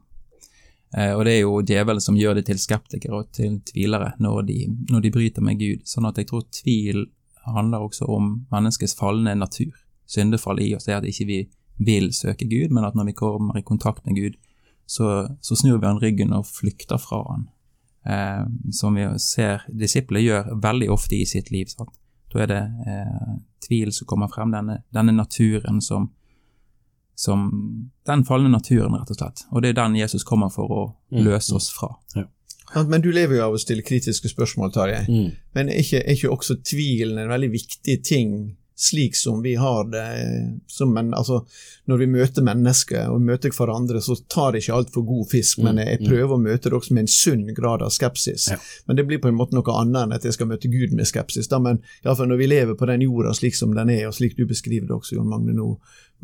Uh, 0.93 1.15
og 1.17 1.25
det 1.25 1.37
er 1.37 1.41
jo 1.43 1.63
djevelen 1.65 2.05
som 2.05 2.19
gjør 2.19 2.39
det 2.39 2.47
til 2.51 2.61
skeptikere 2.61 3.23
og 3.23 3.31
til 3.33 3.61
tvilere 3.69 4.13
når 4.21 4.43
de, 4.49 4.59
når 4.91 5.05
de 5.05 5.15
bryter 5.15 5.45
med 5.45 5.61
Gud. 5.61 5.87
Sånn 5.89 6.09
at 6.09 6.21
jeg 6.21 6.29
tror 6.31 6.45
tvil 6.53 7.07
handler 7.47 7.83
også 7.83 8.07
om 8.13 8.35
menneskets 8.53 8.95
falne 8.99 9.35
natur. 9.35 9.73
Syndefall 10.07 10.61
i 10.63 10.75
oss 10.77 10.89
er 10.89 11.01
at 11.01 11.09
ikke 11.09 11.29
vi 11.29 11.41
vil 11.83 12.13
søke 12.15 12.47
Gud, 12.47 12.71
men 12.71 12.85
at 12.85 12.95
når 12.95 13.09
vi 13.11 13.19
kommer 13.19 13.59
i 13.59 13.65
kontakt 13.67 14.05
med 14.07 14.21
Gud, 14.21 14.37
så, 14.87 15.27
så 15.41 15.57
snur 15.57 15.81
vi 15.81 15.89
han 15.89 15.99
ryggen 16.03 16.35
og 16.37 16.47
flykter 16.47 17.01
fra 17.01 17.23
han 17.31 17.49
eh, 18.05 18.47
som 18.73 18.95
vi 18.95 19.19
ser 19.19 19.63
disipler 19.69 20.21
gjør 20.21 20.55
veldig 20.63 20.91
ofte 20.91 21.17
i 21.17 21.27
sitt 21.27 21.51
liv. 21.51 21.71
Sant? 21.71 21.95
Da 22.33 22.45
er 22.45 22.51
det 22.51 22.63
eh, 22.89 23.37
tvil 23.67 23.93
som 23.95 24.09
kommer 24.11 24.31
frem, 24.33 24.53
denne, 24.55 24.83
denne 24.95 25.15
naturen 25.15 25.81
som, 25.85 26.11
som, 27.23 27.91
Den 28.07 28.25
falne 28.26 28.50
naturen, 28.50 28.97
rett 28.99 29.11
og 29.14 29.19
slett. 29.19 29.45
Og 29.52 29.62
det 29.62 29.73
er 29.73 29.79
den 29.79 29.99
Jesus 30.00 30.25
kommer 30.26 30.50
for 30.50 30.73
å 30.75 30.81
mm. 31.14 31.21
løse 31.23 31.55
oss 31.55 31.69
fra. 31.71 31.93
Ja. 32.17 32.26
Men 32.88 33.05
du 33.05 33.12
lever 33.12 33.37
jo 33.37 33.45
av 33.45 33.55
å 33.55 33.61
stille 33.61 33.85
kritiske 33.87 34.31
spørsmål, 34.33 34.73
Tarjei. 34.75 35.05
Mm. 35.07 35.31
Men 35.55 35.71
er 35.71 35.85
ikke, 35.85 36.00
er 36.02 36.17
ikke 36.17 36.33
også 36.33 36.59
tvilen 36.67 37.21
en 37.21 37.31
veldig 37.31 37.52
viktig 37.52 37.99
ting 38.07 38.35
slik 38.83 39.17
som 39.17 39.43
vi 39.43 39.55
har 39.55 39.85
det 39.91 40.07
som 40.67 40.97
en, 40.97 41.14
altså, 41.14 41.47
Når 41.85 41.99
vi 41.99 42.07
møter 42.07 42.43
mennesker 42.47 43.11
og 43.11 43.23
møter 43.23 43.52
hverandre, 43.55 44.00
så 44.02 44.17
tar 44.31 44.57
jeg 44.57 44.64
ikke 44.64 44.76
alt 44.76 44.93
for 44.95 45.07
god 45.07 45.29
fisk, 45.31 45.61
men 45.62 45.81
jeg, 45.83 45.97
jeg 45.97 46.09
prøver 46.09 46.35
å 46.37 46.41
møte 46.41 46.71
det 46.71 46.79
også 46.79 46.95
med 46.95 47.05
en 47.05 47.11
sunn 47.11 47.45
grad 47.57 47.83
av 47.83 47.91
skepsis. 47.95 48.49
Ja. 48.55 48.59
Men 48.87 48.99
det 48.99 49.07
blir 49.09 49.21
på 49.23 49.31
en 49.31 49.38
måte 49.38 49.59
noe 49.59 49.76
annet 49.81 50.07
enn 50.07 50.17
at 50.17 50.26
jeg 50.26 50.37
skal 50.38 50.50
møte 50.50 50.71
Gud 50.73 50.95
med 50.95 51.11
skepsis. 51.11 51.50
Da. 51.50 51.59
Men 51.62 51.83
iallfall 52.05 52.31
når 52.31 52.41
vi 52.43 52.49
lever 52.55 52.79
på 52.79 52.88
den 52.91 53.02
jorda 53.02 53.35
slik 53.38 53.59
som 53.59 53.75
den 53.75 53.91
er, 53.91 54.07
og 54.09 54.17
slik 54.19 54.38
du 54.38 54.47
beskriver 54.47 54.88
det 54.88 54.97
også, 54.97 55.19
Jon 55.19 55.31
Magne, 55.31 55.55
nå, 55.59 55.69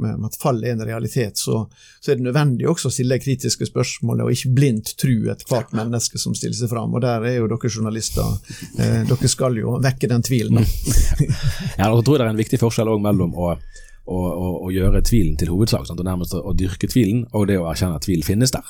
med 0.02 0.26
at 0.28 0.36
fall 0.40 0.60
er 0.64 0.74
en 0.74 0.84
realitet, 0.86 1.38
så, 1.40 1.64
så 2.00 2.12
er 2.12 2.18
det 2.18 2.26
nødvendig 2.26 2.68
også 2.70 2.90
å 2.90 2.94
stille 2.94 3.18
kritiske 3.22 3.68
spørsmål, 3.68 4.24
og 4.24 4.32
ikke 4.34 4.52
blindt 4.56 4.94
tro 5.00 5.16
ethvert 5.32 5.74
menneske 5.76 6.20
som 6.20 6.36
stiller 6.38 6.56
seg 6.58 6.70
fram. 6.72 6.94
Og 6.94 7.04
der 7.04 7.26
er 7.28 7.38
jo 7.38 7.48
dere 7.50 7.70
journalister. 7.72 8.38
Eh, 8.78 9.02
dere 9.08 9.30
skal 9.30 9.58
jo 9.60 9.78
vekke 9.84 10.10
den 10.10 10.24
tvilen. 10.26 10.62
Ja, 11.78 11.88
så 11.92 12.02
tror 12.02 12.16
jeg 12.16 12.20
det 12.20 12.26
er 12.26 12.32
en 12.32 12.40
viktig 12.40 12.58
forskjell 12.60 12.88
også 12.90 13.02
mellom 13.04 13.34
å, 13.38 13.52
å, 13.54 14.18
å, 14.18 14.48
å 14.66 14.70
gjøre 14.74 15.02
tvilen 15.06 15.36
til 15.38 15.50
hovedsak, 15.52 15.86
sant? 15.86 16.00
og 16.00 16.06
nærmest 16.06 16.34
å 16.34 16.54
dyrke 16.56 16.90
tvilen, 16.90 17.24
og 17.36 17.46
det 17.50 17.58
å 17.60 17.68
erkjenne 17.70 17.98
at 17.98 18.06
tvil 18.06 18.24
finnes 18.26 18.54
der. 18.54 18.66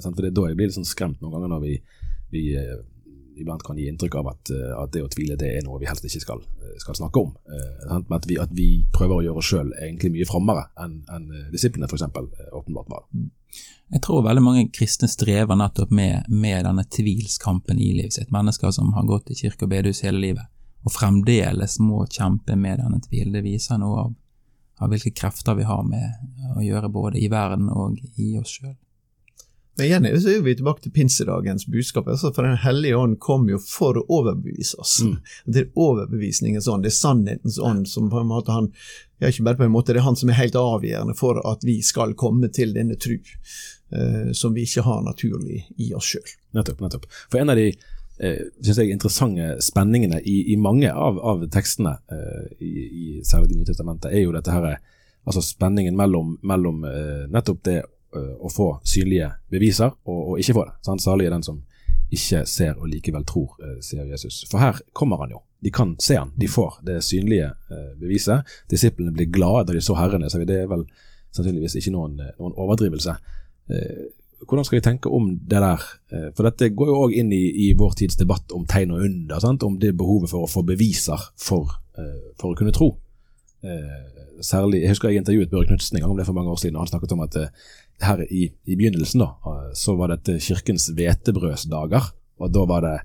Sant? 0.00 0.14
For 0.14 0.22
det 0.24 0.30
er 0.30 0.36
da 0.38 0.46
jeg 0.50 0.58
blir 0.58 0.70
litt 0.70 0.78
sånn 0.78 0.88
skremt 0.88 1.20
noen 1.20 1.36
ganger 1.36 1.52
når 1.52 1.64
vi, 1.64 1.74
vi 2.32 2.44
eh, 2.56 2.78
iblant 3.36 3.62
kan 3.62 3.78
gi 3.78 3.86
inntrykk 3.90 4.18
av 4.20 4.28
at, 4.32 4.50
eh, 4.50 4.72
at 4.76 4.92
det 4.94 5.02
å 5.04 5.10
tvile 5.12 5.36
det 5.38 5.52
er 5.56 5.64
noe 5.66 5.80
vi 5.80 5.88
helst 5.88 6.04
ikke 6.08 6.22
skal, 6.22 6.42
eh, 6.62 6.76
skal 6.82 6.98
snakke 6.98 7.22
om. 7.22 7.34
Eh? 7.52 7.96
Men 8.08 8.18
at 8.18 8.26
vi, 8.28 8.38
at 8.40 8.52
vi 8.52 8.68
prøver 8.92 9.18
å 9.18 9.24
gjøre 9.26 9.42
oss 9.42 9.50
sjøl 9.50 9.72
egentlig 9.76 10.12
mye 10.14 10.28
frommere 10.28 10.68
enn 10.82 11.02
en 11.12 11.28
disiplene 11.52 11.88
f.eks. 11.88 12.06
åpenbart 12.52 12.92
var. 12.92 13.04
Jeg 13.92 14.02
tror 14.02 14.24
veldig 14.26 14.42
mange 14.42 14.68
kristne 14.74 15.08
strever 15.08 15.56
nettopp 15.56 15.92
med, 15.94 16.26
med 16.28 16.64
denne 16.66 16.84
tvilskampen 16.90 17.78
i 17.78 17.92
livet 17.94 18.16
sitt. 18.16 18.32
Mennesker 18.34 18.72
som 18.74 18.92
har 18.96 19.06
gått 19.06 19.30
i 19.30 19.38
kirke 19.38 19.68
og 19.68 19.70
bedehus 19.70 20.02
hele 20.02 20.18
livet, 20.18 20.48
og 20.82 20.94
fremdeles 20.94 21.78
må 21.78 22.02
kjempe 22.10 22.56
med 22.58 22.80
denne 22.82 22.98
tvil. 23.04 23.30
Det 23.32 23.44
viser 23.46 23.78
noe 23.78 24.08
av, 24.08 24.16
av 24.82 24.90
hvilke 24.90 25.14
krefter 25.14 25.54
vi 25.54 25.68
har 25.68 25.86
med 25.86 26.56
å 26.56 26.64
gjøre 26.66 26.90
både 26.90 27.22
i 27.22 27.30
verden 27.30 27.70
og 27.70 28.02
i 28.18 28.34
oss 28.40 28.58
sjøl. 28.58 28.74
Men 29.76 29.86
igjen 29.86 30.06
så 30.22 30.30
er 30.32 30.44
vi 30.44 30.54
tilbake 30.56 30.82
til 30.84 30.92
pinsedagens 30.92 31.66
budskap. 31.68 32.08
Altså 32.08 32.30
for 32.32 32.46
Den 32.46 32.56
hellige 32.62 32.96
ånd 32.96 33.18
kom 33.20 33.48
jo 33.50 33.58
for 33.60 33.98
å 34.00 34.04
overbevise 34.08 34.78
oss. 34.80 34.98
Mm. 35.04 35.16
Det 35.44 35.62
er 35.62 35.72
overbevisningens 35.74 36.68
ånd, 36.72 36.86
det 36.86 36.94
er 36.94 36.96
sannhetens 36.96 37.58
ånd 37.60 37.88
som 37.90 38.08
på 38.12 38.22
en 38.22 38.30
måte 38.30 38.54
han 38.56 38.70
ja, 39.18 39.28
ikke 39.28 39.44
bare 39.46 39.60
på 39.60 39.66
en 39.66 39.72
måte, 39.72 39.92
Det 39.92 40.00
er 40.00 40.08
han 40.08 40.16
som 40.16 40.30
er 40.32 40.40
helt 40.40 40.56
avgjørende 40.60 41.16
for 41.16 41.40
at 41.48 41.64
vi 41.64 41.80
skal 41.84 42.14
komme 42.14 42.48
til 42.52 42.74
denne 42.76 42.96
tru, 43.00 43.16
eh, 43.16 44.32
som 44.32 44.54
vi 44.54 44.66
ikke 44.68 44.84
har 44.84 45.04
naturlig 45.04 45.62
i 45.76 45.92
oss 45.96 46.10
sjøl. 46.12 46.34
Nettopp. 46.56 46.80
nettopp. 46.80 47.06
For 47.32 47.40
en 47.40 47.52
av 47.52 47.56
de 47.56 47.70
eh, 47.72 48.42
synes 48.60 48.80
jeg, 48.82 48.92
interessante 48.92 49.56
spenningene 49.64 50.20
i, 50.20 50.52
i 50.52 50.56
mange 50.60 50.92
av, 50.92 51.20
av 51.20 51.46
tekstene, 51.52 51.96
eh, 52.12 52.44
i, 52.60 52.74
i 52.86 53.08
særlig 53.24 53.52
Det 53.52 53.60
nye 53.60 53.70
testamentet, 53.72 54.12
er 54.12 54.26
jo 54.26 54.36
dette 54.36 54.52
her, 54.52 54.78
altså 55.24 55.44
spenningen 55.44 55.96
mellom, 55.96 56.36
mellom 56.42 56.84
eh, 56.84 57.26
nettopp 57.32 57.64
det 57.68 57.78
eh, 57.80 57.92
å 58.16 58.50
få 58.52 58.68
synlige 58.86 59.30
beviser 59.52 59.90
og, 60.06 60.20
og 60.32 60.42
ikke 60.42 60.56
få 60.56 60.66
det. 60.68 60.76
Sant? 60.86 61.04
Salig 61.04 61.26
er 61.28 61.36
den 61.36 61.46
som 61.46 61.62
ikke 62.12 62.44
ser 62.46 62.76
og 62.78 62.88
likevel 62.90 63.24
tror, 63.26 63.56
eh, 63.62 63.78
sier 63.82 64.06
Jesus. 64.06 64.44
For 64.50 64.62
her 64.62 64.78
kommer 64.92 65.24
han 65.24 65.34
jo. 65.34 65.42
De 65.62 65.72
kan 65.74 65.96
se 66.02 66.18
han, 66.18 66.30
de 66.36 66.48
får 66.50 66.78
det 66.86 67.00
synlige 67.04 67.48
eh, 67.70 67.94
beviset. 67.98 68.46
Disiplene 68.70 69.14
blir 69.14 69.30
glade 69.32 69.66
da 69.70 69.76
de 69.76 69.82
så 69.82 69.96
Herrene, 69.98 70.30
Så 70.30 70.42
det 70.44 70.60
er 70.62 70.70
vel 70.70 70.86
sannsynligvis 71.34 71.76
ikke 71.80 71.94
noen, 71.96 72.20
eh, 72.20 72.34
noen 72.38 72.54
overdrivelse. 72.54 73.16
Eh, 73.70 74.04
hvordan 74.46 74.64
skal 74.64 74.76
vi 74.76 74.84
tenke 74.84 75.10
om 75.10 75.30
det 75.42 75.62
der? 75.64 75.82
Eh, 76.12 76.28
For 76.36 76.46
dette 76.46 76.70
går 76.76 76.92
jo 76.92 77.00
òg 77.06 77.16
inn 77.16 77.32
i, 77.32 77.44
i 77.66 77.72
vår 77.74 77.96
tids 77.98 78.16
debatt 78.20 78.52
om 78.54 78.66
tegn 78.68 78.92
og 78.94 79.02
under, 79.08 79.40
sant? 79.40 79.62
om 79.66 79.78
det 79.80 79.96
behovet 79.96 80.30
for 80.30 80.44
å 80.44 80.50
få 80.50 80.62
beviser 80.66 81.30
for, 81.40 81.72
eh, 81.98 82.32
for 82.38 82.52
å 82.52 82.58
kunne 82.58 82.74
tro. 82.76 82.92
Eh, 83.66 83.96
Særlig, 84.44 84.82
Jeg 84.82 84.90
husker 84.92 85.08
jeg 85.08 85.22
intervjuet 85.22 85.48
Børre 85.48 85.64
Knutsen 85.64 85.96
en 85.96 86.02
gang, 86.02 86.10
om 86.12 86.18
det 86.18 86.26
for 86.26 86.36
mange 86.36 86.50
år 86.52 86.58
siden, 86.60 86.76
og 86.76 86.82
han 86.82 86.90
snakket 86.90 87.12
om 87.12 87.22
at 87.24 87.36
eh, 87.40 87.46
her 88.04 88.20
i, 88.30 88.50
i 88.68 88.76
begynnelsen 88.76 89.22
da, 89.22 89.30
eh, 89.48 89.70
så 89.74 89.94
var 89.96 90.12
dette 90.12 90.34
kirkens 90.44 90.90
hvetebrødsdager, 90.92 92.10
og 92.36 92.52
da 92.52 92.64
var 92.68 92.84
det 92.84 92.96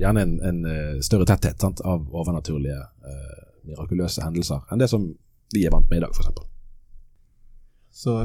gjerne 0.00 0.24
en, 0.26 0.32
en 0.42 0.64
større 1.06 1.28
tetthet 1.30 1.62
sant, 1.62 1.78
av 1.86 2.08
overnaturlige, 2.10 2.80
eh, 3.06 3.44
mirakuløse 3.68 4.24
hendelser 4.24 4.66
enn 4.72 4.82
det 4.82 4.90
som 4.90 5.06
vi 5.54 5.62
er 5.62 5.72
vant 5.72 5.86
med 5.90 6.00
i 6.00 6.04
dag, 6.04 6.10
f.eks. 6.10 6.42
Så 7.94 8.16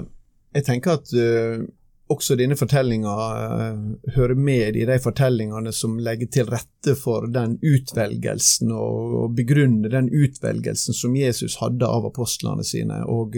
jeg 0.55 0.65
tenker 0.65 0.98
at 0.98 1.13
eh, 1.13 1.62
også 2.10 2.36
denne 2.39 2.58
fortellinga 2.58 3.13
eh, 3.36 3.82
hører 4.16 4.39
med 4.39 4.78
i 4.80 4.86
de 4.89 4.98
fortellingene 5.01 5.74
som 5.75 6.00
legger 6.01 6.32
til 6.34 6.50
rette 6.50 6.96
for 6.98 7.28
den 7.30 7.58
utvelgelsen, 7.62 8.74
og, 8.74 9.36
begrunner 9.38 9.94
den 9.94 10.10
utvelgelsen 10.10 10.98
som 10.98 11.16
Jesus 11.18 11.60
hadde 11.62 11.88
av 11.88 12.08
apostlene 12.10 12.66
sine, 12.66 13.04
og, 13.06 13.38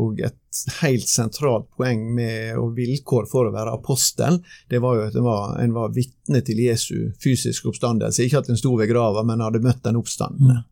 og 0.00 0.22
et 0.24 0.40
helt 0.80 1.08
sentralt 1.08 1.68
poeng 1.76 2.02
med 2.14 2.58
og 2.60 2.74
vilkår 2.76 3.28
for 3.30 3.48
å 3.48 3.54
være 3.54 3.74
apostel, 3.76 4.40
det 4.70 4.80
var 4.84 4.96
jo 4.96 5.04
at 5.08 5.18
en 5.18 5.26
var, 5.26 5.56
en 5.62 5.74
var 5.76 5.94
vitne 5.96 6.42
til 6.46 6.62
Jesu 6.64 7.12
fysiske 7.22 7.68
oppstandelse. 7.70 8.24
Ikke 8.24 8.42
at 8.42 8.50
en 8.52 8.60
sto 8.60 8.74
ved 8.78 8.90
grava, 8.90 9.24
men 9.26 9.44
hadde 9.44 9.62
møtt 9.64 9.84
den 9.86 10.00
oppstandende. 10.00 10.62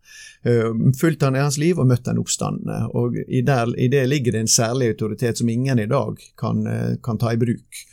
Uh, 0.44 0.72
fulgt 0.98 1.24
han 1.24 1.36
i 1.38 1.42
hans 1.42 1.56
liv 1.60 1.78
og 1.80 1.88
møtt 1.90 2.06
den 2.08 2.20
oppstandende. 2.22 2.80
Og 2.96 3.18
i, 3.24 3.44
der, 3.46 3.72
I 3.80 3.90
det 3.92 4.04
ligger 4.10 4.36
det 4.36 4.44
en 4.44 4.54
særlig 4.56 4.94
autoritet 4.94 5.40
som 5.40 5.50
ingen 5.50 5.82
i 5.82 5.90
dag 5.90 6.20
kan, 6.40 6.66
eh, 6.66 6.96
kan 7.02 7.20
ta 7.20 7.32
i 7.32 7.40
bruk. 7.40 7.84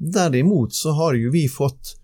Derimot 0.00 0.74
så 0.74 0.94
har 0.96 1.18
jo 1.18 1.32
vi 1.34 1.44
fått 1.50 1.99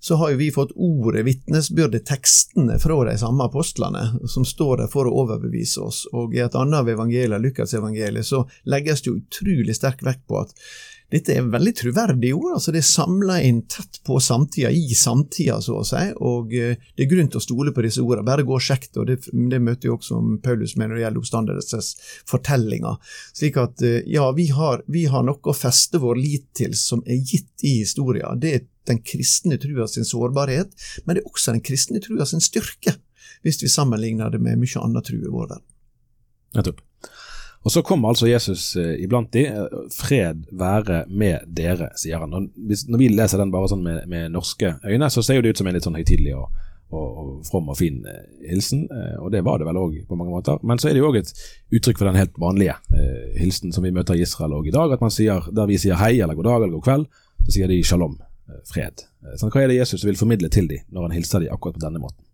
så 0.00 0.18
har 0.20 0.30
jo 0.30 0.40
vi 0.40 0.50
fått 0.54 0.74
ordet, 0.74 1.24
vitnesbyrdet, 1.26 2.06
tekstene 2.06 2.78
fra 2.78 2.98
de 3.08 3.16
samme 3.18 3.48
apostlene, 3.48 4.04
som 4.30 4.46
står 4.46 4.84
der 4.84 4.92
for 4.92 5.08
å 5.08 5.16
overbevise 5.24 5.82
oss. 5.82 6.04
Og 6.12 6.36
i 6.36 6.42
et 6.44 6.54
annet 6.58 6.82
av 6.82 6.92
evangeliet, 6.92 7.42
Lukas 7.42 7.74
evangeliet, 7.74 8.26
så 8.26 8.44
legges 8.70 9.02
det 9.02 9.10
jo 9.10 9.18
utrolig 9.18 9.74
sterk 9.78 10.04
vekt 10.06 10.26
på 10.30 10.44
at 10.44 10.54
dette 11.08 11.32
er 11.32 11.46
veldig 11.48 11.72
troverdige 11.76 12.36
ord. 12.36 12.50
altså 12.58 12.72
Det 12.72 12.82
er 12.82 12.88
samla 12.88 13.38
inn 13.40 13.62
tett 13.70 14.00
på 14.04 14.18
samtida, 14.20 14.70
i 14.70 14.92
samtida, 14.94 15.56
så 15.64 15.78
å 15.80 15.86
si. 15.88 16.02
Og 16.20 16.52
eh, 16.52 16.76
det 16.96 17.06
er 17.06 17.10
grunn 17.10 17.30
til 17.32 17.40
å 17.40 17.44
stole 17.44 17.72
på 17.72 17.84
disse 17.86 18.04
ordene. 18.04 18.26
Bare 18.28 18.44
gå 18.44 18.54
og 18.58 18.64
sjekk 18.64 18.90
og 19.00 19.08
Det, 19.08 19.16
det 19.32 19.60
møter 19.64 19.88
jo 19.88 19.96
også 19.96 20.20
Paulus 20.44 20.76
med 20.76 20.90
når 20.90 20.98
det 20.98 21.04
gjelder 21.06 21.22
oppstandelsesfortellinga. 21.22 22.96
Slik 23.40 23.56
at 23.60 23.84
eh, 23.88 24.02
ja, 24.06 24.28
vi 24.36 24.50
har, 24.52 24.84
vi 24.86 25.06
har 25.08 25.24
noe 25.24 25.40
å 25.40 25.56
feste 25.56 26.00
vår 26.02 26.20
lit 26.20 26.50
til 26.60 26.76
som 26.76 27.00
er 27.06 27.22
gitt 27.22 27.64
i 27.64 27.78
historia. 27.80 28.34
Det 28.36 28.52
er 28.52 28.66
den 28.88 29.02
kristne 29.04 29.58
trua 29.60 29.86
sin 29.88 30.08
sårbarhet, 30.08 30.74
men 31.04 31.16
det 31.16 31.22
er 31.24 31.30
også 31.30 31.54
den 31.54 31.64
kristne 31.64 32.02
trua 32.04 32.26
sin 32.28 32.42
styrke, 32.44 32.96
hvis 33.44 33.62
vi 33.62 33.70
sammenligner 33.70 34.32
det 34.34 34.40
med 34.42 34.58
mye 34.60 34.82
annen 34.82 35.04
tru 35.04 35.18
i 35.20 35.30
vår 35.30 35.48
verden. 35.48 35.66
Nettopp. 36.56 36.84
Og 37.66 37.72
så 37.74 37.82
kommer 37.82 38.12
altså 38.12 38.28
Jesus 38.30 38.76
eh, 38.78 38.94
iblant 39.02 39.32
de. 39.34 39.42
eh, 39.50 39.78
Fred 39.92 40.46
være 40.56 41.02
med 41.10 41.48
dere, 41.52 41.90
sier 41.98 42.22
han. 42.22 42.32
Når 42.32 43.00
vi 43.00 43.10
leser 43.12 43.42
den 43.42 43.52
bare 43.52 43.68
sånn 43.68 43.82
med, 43.84 44.06
med 44.08 44.32
norske 44.32 44.76
øyne, 44.86 45.10
så 45.10 45.24
ser 45.26 45.42
det 45.42 45.52
ut 45.52 45.60
som 45.60 45.68
en 45.68 45.76
litt 45.76 45.84
sånn 45.84 45.98
høytidelig 45.98 46.36
og, 46.38 46.54
og, 46.88 47.08
og 47.20 47.32
from 47.50 47.68
og 47.68 47.76
fin 47.80 47.98
eh, 48.08 48.22
hilsen, 48.48 48.86
og 49.18 49.32
det 49.34 49.42
var 49.44 49.58
det 49.60 49.66
vel 49.68 49.80
òg 49.82 49.98
på 50.08 50.16
mange 50.16 50.32
måter. 50.32 50.62
Men 50.62 50.80
så 50.80 50.88
er 50.88 50.96
det 50.96 51.02
jo 51.02 51.10
òg 51.10 51.18
et 51.20 51.34
uttrykk 51.74 52.00
for 52.00 52.08
den 52.08 52.20
helt 52.22 52.38
vanlige 52.40 52.78
hilsen 53.36 53.74
som 53.74 53.84
vi 53.84 53.92
møter 53.92 54.16
i 54.16 54.22
Israel 54.24 54.54
òg 54.60 54.70
i 54.70 54.76
dag. 54.78 54.94
at 54.94 55.04
man 55.04 55.12
sier, 55.12 55.50
Der 55.52 55.68
vi 55.68 55.82
sier 55.82 55.98
hei 56.00 56.14
eller 56.22 56.38
god 56.38 56.48
dag 56.48 56.62
eller 56.62 56.78
god 56.78 56.86
kveld, 56.86 57.06
så 57.44 57.58
sier 57.58 57.68
de 57.68 57.82
shalom, 57.84 58.16
fred. 58.68 59.04
Eh, 59.24 59.36
Sånn, 59.40 59.52
hva 59.54 59.62
er 59.62 59.70
det 59.72 59.78
Jesus 59.78 60.04
vil 60.06 60.18
formidle 60.18 60.50
til 60.52 60.68
dem 60.70 60.84
når 60.94 61.08
han 61.08 61.16
hilser 61.18 61.44
dem 61.44 61.54
akkurat 61.54 61.78
på 61.78 61.84
denne 61.84 62.02
måten? 62.02 62.24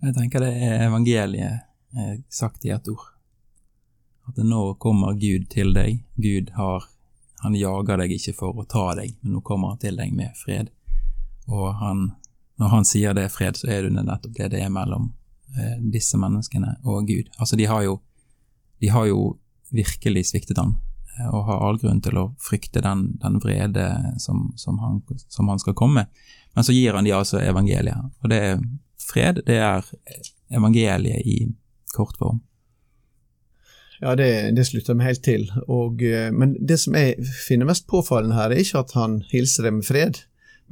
Jeg 0.00 0.16
tenker 0.16 0.44
det 0.44 0.52
er 0.64 0.86
evangeliet 0.86 1.66
eh, 1.96 2.14
sagt 2.32 2.64
i 2.64 2.72
ett 2.72 2.88
ord. 2.88 3.04
At 4.30 4.38
nå 4.46 4.62
kommer 4.80 5.16
Gud 5.18 5.48
til 5.50 5.74
deg. 5.76 6.04
Gud 6.16 6.54
har 6.56 6.88
Han 7.40 7.54
jager 7.56 7.96
deg 7.96 8.10
ikke 8.12 8.34
for 8.36 8.58
å 8.60 8.66
ta 8.68 8.90
deg, 8.98 9.14
men 9.22 9.32
nå 9.32 9.40
kommer 9.40 9.70
han 9.72 9.78
til 9.80 9.96
deg 9.96 10.10
med 10.12 10.34
fred. 10.36 10.66
Og 11.48 11.70
han, 11.80 12.02
når 12.60 12.68
han 12.68 12.84
sier 12.84 13.14
det 13.16 13.22
er 13.24 13.32
fred, 13.32 13.56
så 13.56 13.70
er 13.72 13.86
det 13.86 13.94
nettopp 13.96 14.34
det 14.36 14.50
det 14.52 14.60
er 14.60 14.68
mellom 14.68 15.06
eh, 15.56 15.78
disse 15.80 16.20
menneskene 16.20 16.74
og 16.84 17.08
Gud. 17.08 17.30
Altså, 17.38 17.56
de 17.56 17.64
har 17.64 17.86
jo, 17.86 17.94
de 18.84 18.90
har 18.92 19.08
jo 19.08 19.38
virkelig 19.72 20.26
sviktet 20.34 20.60
han, 20.60 20.76
eh, 20.76 20.89
og 21.32 21.44
har 21.48 21.64
all 21.66 21.78
grunn 21.80 22.00
til 22.04 22.18
å 22.20 22.28
frykte 22.40 22.82
den, 22.84 23.10
den 23.20 23.38
vrede 23.42 23.86
som, 24.22 24.50
som, 24.56 24.78
han, 24.80 25.00
som 25.28 25.50
han 25.50 25.60
skal 25.60 25.76
komme. 25.76 26.04
med. 26.04 26.28
Men 26.54 26.66
så 26.66 26.74
gir 26.74 26.96
han 26.96 27.06
de 27.06 27.14
altså 27.14 27.40
evangeliet. 27.42 28.10
Og 28.22 28.32
det 28.32 28.38
er 28.44 28.62
fred, 29.02 29.42
det 29.46 29.58
er 29.62 29.86
evangeliet 30.50 31.26
i 31.26 31.40
kort 31.94 32.16
form. 32.18 32.40
Ja, 34.00 34.14
det, 34.16 34.56
det 34.56 34.64
slutter 34.64 34.96
vi 34.96 35.04
helt 35.04 35.22
til. 35.24 35.46
Og, 35.68 36.02
eh, 36.02 36.30
men 36.32 36.56
det 36.66 36.78
som 36.80 36.96
jeg 36.96 37.20
finner 37.44 37.68
mest 37.68 37.86
påfallende 37.90 38.38
her, 38.38 38.50
er 38.50 38.62
ikke 38.62 38.80
at 38.80 38.94
han 38.96 39.20
hilser 39.30 39.68
dem 39.68 39.80
med 39.80 39.88
fred, 39.88 40.22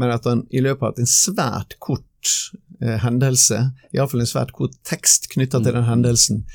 men 0.00 0.14
at 0.14 0.24
han 0.28 0.46
i 0.54 0.62
løpet 0.64 0.86
av 0.86 1.02
en 1.02 1.10
svært 1.10 1.76
kort 1.84 2.32
eh, 2.80 2.96
hendelse, 3.04 3.66
iallfall 3.92 4.24
en 4.24 4.30
svært 4.30 4.54
kort 4.56 4.78
tekst 4.88 5.28
knytta 5.34 5.60
til 5.60 5.76
den 5.76 5.88
hendelsen, 5.90 6.46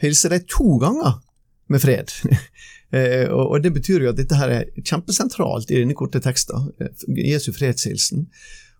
hilser 0.00 0.32
de 0.32 0.40
to 0.48 0.78
ganger 0.80 1.20
med 1.68 1.84
fred. 1.84 2.14
Eh, 2.94 3.26
og, 3.32 3.56
det 3.62 3.72
betyr 3.74 4.04
jo 4.04 4.12
at 4.12 4.18
dette 4.20 4.38
her 4.38 4.52
er 4.52 4.68
kjempesentralt 4.78 5.72
i 5.72 5.80
denne 5.80 5.96
korte 5.98 6.20
teksten, 6.22 6.68
eh, 6.78 7.08
Jesu 7.26 7.50
fredshilsen. 7.56 8.28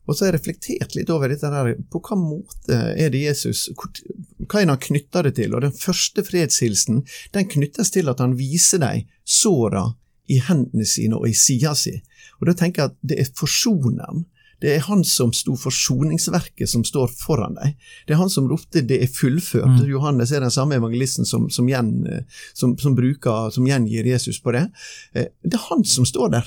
Og 0.05 0.15
så 0.15 0.25
har 0.25 0.33
jeg 0.33 0.39
reflektert 0.39 0.95
litt 0.95 1.11
over 1.11 1.33
dette 1.33 1.49
her, 1.49 1.73
på 1.91 2.01
hva 2.05 2.17
måte 2.21 2.77
er 2.93 3.09
det 3.11 3.23
Jesus 3.23 3.71
hva 3.73 4.61
er 4.61 4.67
det 4.67 4.75
han 4.75 4.83
knytter 4.85 5.25
det 5.25 5.35
til? 5.39 5.55
Og 5.57 5.65
Den 5.65 5.73
første 5.73 6.25
fredshilsen 6.27 7.01
den 7.33 7.49
knyttes 7.49 7.91
til 7.95 8.13
at 8.13 8.21
han 8.21 8.37
viser 8.37 8.83
deg 8.85 9.09
såra 9.25 9.87
i 10.29 10.39
hendene 10.45 10.85
sine 10.89 11.17
og 11.17 11.29
i 11.29 11.33
sida 11.37 11.73
si. 11.77 11.97
Og 12.41 12.51
Da 12.51 12.57
tenker 12.59 12.83
jeg 12.83 12.93
at 12.93 12.99
det 13.01 13.21
er 13.21 13.33
forsoneren. 13.41 14.27
Det 14.63 14.75
er 14.75 14.85
han 14.87 15.05
som 15.05 15.33
sto 15.35 15.57
for 15.61 15.75
soningsverket 15.75 16.71
som 16.71 16.85
står 16.87 17.13
foran 17.19 17.57
deg. 17.59 17.77
Det 18.07 18.15
er 18.15 18.21
han 18.23 18.33
som 18.33 18.49
ropte 18.51 18.83
'det 18.83 19.03
er 19.03 19.07
fullført'. 19.07 19.81
Mm. 19.81 19.91
Johannes 19.91 20.33
er 20.33 20.41
den 20.41 20.51
samme 20.51 20.77
evangelisten 20.77 21.25
som, 21.25 21.51
som, 21.51 21.69
gjen, 21.69 22.25
som, 22.53 22.79
som, 22.79 22.95
bruker, 22.95 23.51
som 23.51 23.67
gjengir 23.67 24.07
Jesus 24.07 24.41
på 24.41 24.53
det. 24.53 24.71
Eh, 25.15 25.27
det 25.43 25.55
er 25.55 25.69
han 25.71 25.85
som 25.85 26.05
står 26.05 26.29
der. 26.31 26.47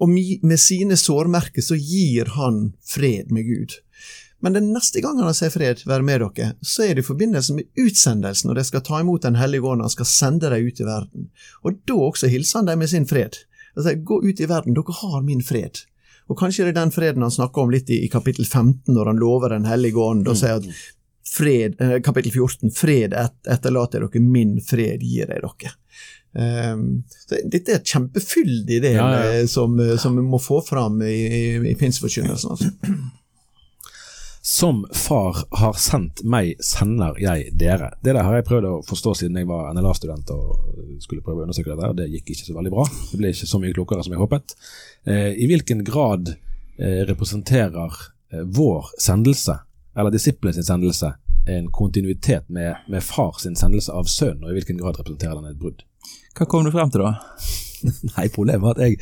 Og 0.00 0.08
med 0.08 0.58
sine 0.58 0.96
sårmerker 0.96 1.62
så 1.62 1.76
gir 1.78 2.26
han 2.34 2.72
fred 2.82 3.30
med 3.30 3.46
Gud. 3.46 3.78
Men 4.42 4.52
den 4.52 4.72
neste 4.74 5.00
gangen 5.00 5.22
han 5.22 5.36
sier 5.38 5.52
fred 5.54 5.84
være 5.86 6.02
med 6.02 6.24
dere, 6.24 6.48
så 6.66 6.82
er 6.82 6.96
det 6.96 7.04
i 7.04 7.06
forbindelse 7.06 7.54
med 7.54 7.68
utsendelsen, 7.78 8.48
når 8.50 8.58
de 8.58 8.64
skal 8.66 8.82
ta 8.82 8.98
imot 9.00 9.22
Den 9.22 9.38
hellige 9.38 9.62
ånd, 9.62 9.84
han 9.84 9.92
skal 9.92 10.08
sende 10.10 10.50
dem 10.50 10.66
ut 10.66 10.80
i 10.82 10.86
verden. 10.88 11.28
Og 11.62 11.78
da 11.86 11.98
også 12.08 12.30
hilser 12.32 12.58
han 12.58 12.72
dem 12.72 12.82
med 12.82 12.90
sin 12.90 13.06
fred. 13.06 13.38
Han 13.76 13.86
sier, 13.86 14.02
Gå 14.02 14.18
ut 14.26 14.42
i 14.42 14.48
verden, 14.50 14.74
dere 14.74 14.96
har 14.98 15.22
min 15.22 15.44
fred. 15.46 15.84
Og 16.32 16.38
kanskje 16.40 16.64
det 16.64 16.72
er 16.72 16.80
den 16.80 16.94
freden 16.94 17.24
han 17.26 17.34
snakker 17.34 17.66
om 17.66 17.72
litt 17.74 17.90
i, 17.92 18.00
i 18.06 18.10
kapittel 18.12 18.46
15, 18.46 18.88
når 18.94 19.12
han 19.12 19.20
lover 19.20 19.52
Den 19.52 19.68
hellige 19.68 20.00
ånd, 20.00 20.24
og 20.28 20.38
sier 20.40 20.62
at 20.62 20.68
fred, 21.28 21.76
eh, 21.80 21.98
kapittel 22.04 22.32
14, 22.32 22.72
fred 22.72 23.12
et, 23.12 23.36
etterlater 23.50 24.06
dere, 24.06 24.24
min 24.24 24.56
fred 24.64 25.04
gir 25.04 25.28
jeg 25.28 25.44
dere. 25.44 25.76
Um, 26.32 27.02
dette 27.28 27.74
er 27.74 27.82
et 27.82 27.90
kjempefyldig 27.92 28.78
del 28.80 28.94
ja, 28.96 29.08
ja. 29.12 29.32
Eh, 29.42 29.42
som, 29.50 29.74
eh, 29.76 29.98
som, 30.00 30.16
vi 30.16 30.24
må 30.24 30.38
få 30.40 30.62
fram 30.64 31.02
i, 31.04 31.12
i, 31.12 31.42
i 31.68 31.74
pinseforkynnelsen. 31.76 32.54
Altså. 32.54 32.70
Som 34.62 34.86
far 34.92 35.36
har 35.50 35.72
sendt 35.74 36.20
meg, 36.22 36.52
sender 36.62 37.16
jeg 37.18 37.48
dere. 37.58 37.88
Det 37.98 38.12
der 38.14 38.22
har 38.22 38.36
jeg 38.36 38.44
prøvd 38.46 38.68
å 38.68 38.76
forstå 38.86 39.14
siden 39.18 39.40
jeg 39.40 39.48
var 39.48 39.72
NLA-student 39.74 40.30
og 40.30 41.00
skulle 41.02 41.24
prøve 41.26 41.42
å 41.42 41.48
undersøke 41.48 41.72
dette, 41.72 41.88
og 41.90 41.96
det 41.98 42.06
gikk 42.12 42.30
ikke 42.30 42.46
så 42.46 42.54
veldig 42.54 42.70
bra. 42.70 42.84
Det 43.08 43.18
ble 43.18 43.32
ikke 43.34 43.48
så 43.50 43.58
mye 43.58 43.74
klokere 43.74 44.04
som 44.06 44.14
jeg 44.14 44.22
håpet. 44.22 44.54
Eh, 45.02 45.32
I 45.34 45.48
hvilken 45.50 45.82
grad 45.82 46.30
eh, 46.36 47.02
representerer 47.10 47.98
eh, 48.30 48.46
vår 48.60 48.94
sendelse, 49.02 49.58
eller 49.98 50.14
disiplenes 50.14 50.62
sendelse, 50.70 51.10
en 51.56 51.66
kontinuitet 51.74 52.46
med, 52.46 52.86
med 52.86 53.02
far 53.02 53.42
sin 53.42 53.58
sendelse 53.58 53.90
av 53.90 54.06
sønn, 54.06 54.44
og 54.44 54.54
i 54.54 54.60
hvilken 54.60 54.78
grad 54.78 55.02
representerer 55.02 55.42
den 55.42 55.56
et 55.56 55.58
brudd? 55.58 55.82
Hva 56.38 56.46
kom 56.46 56.62
du 56.62 56.70
frem 56.70 56.94
til 56.94 57.02
da? 57.02 57.16
Nei, 58.16 58.26
problemet 58.34 58.68
er 58.68 58.72
at 58.72 58.82
jeg 58.82 58.98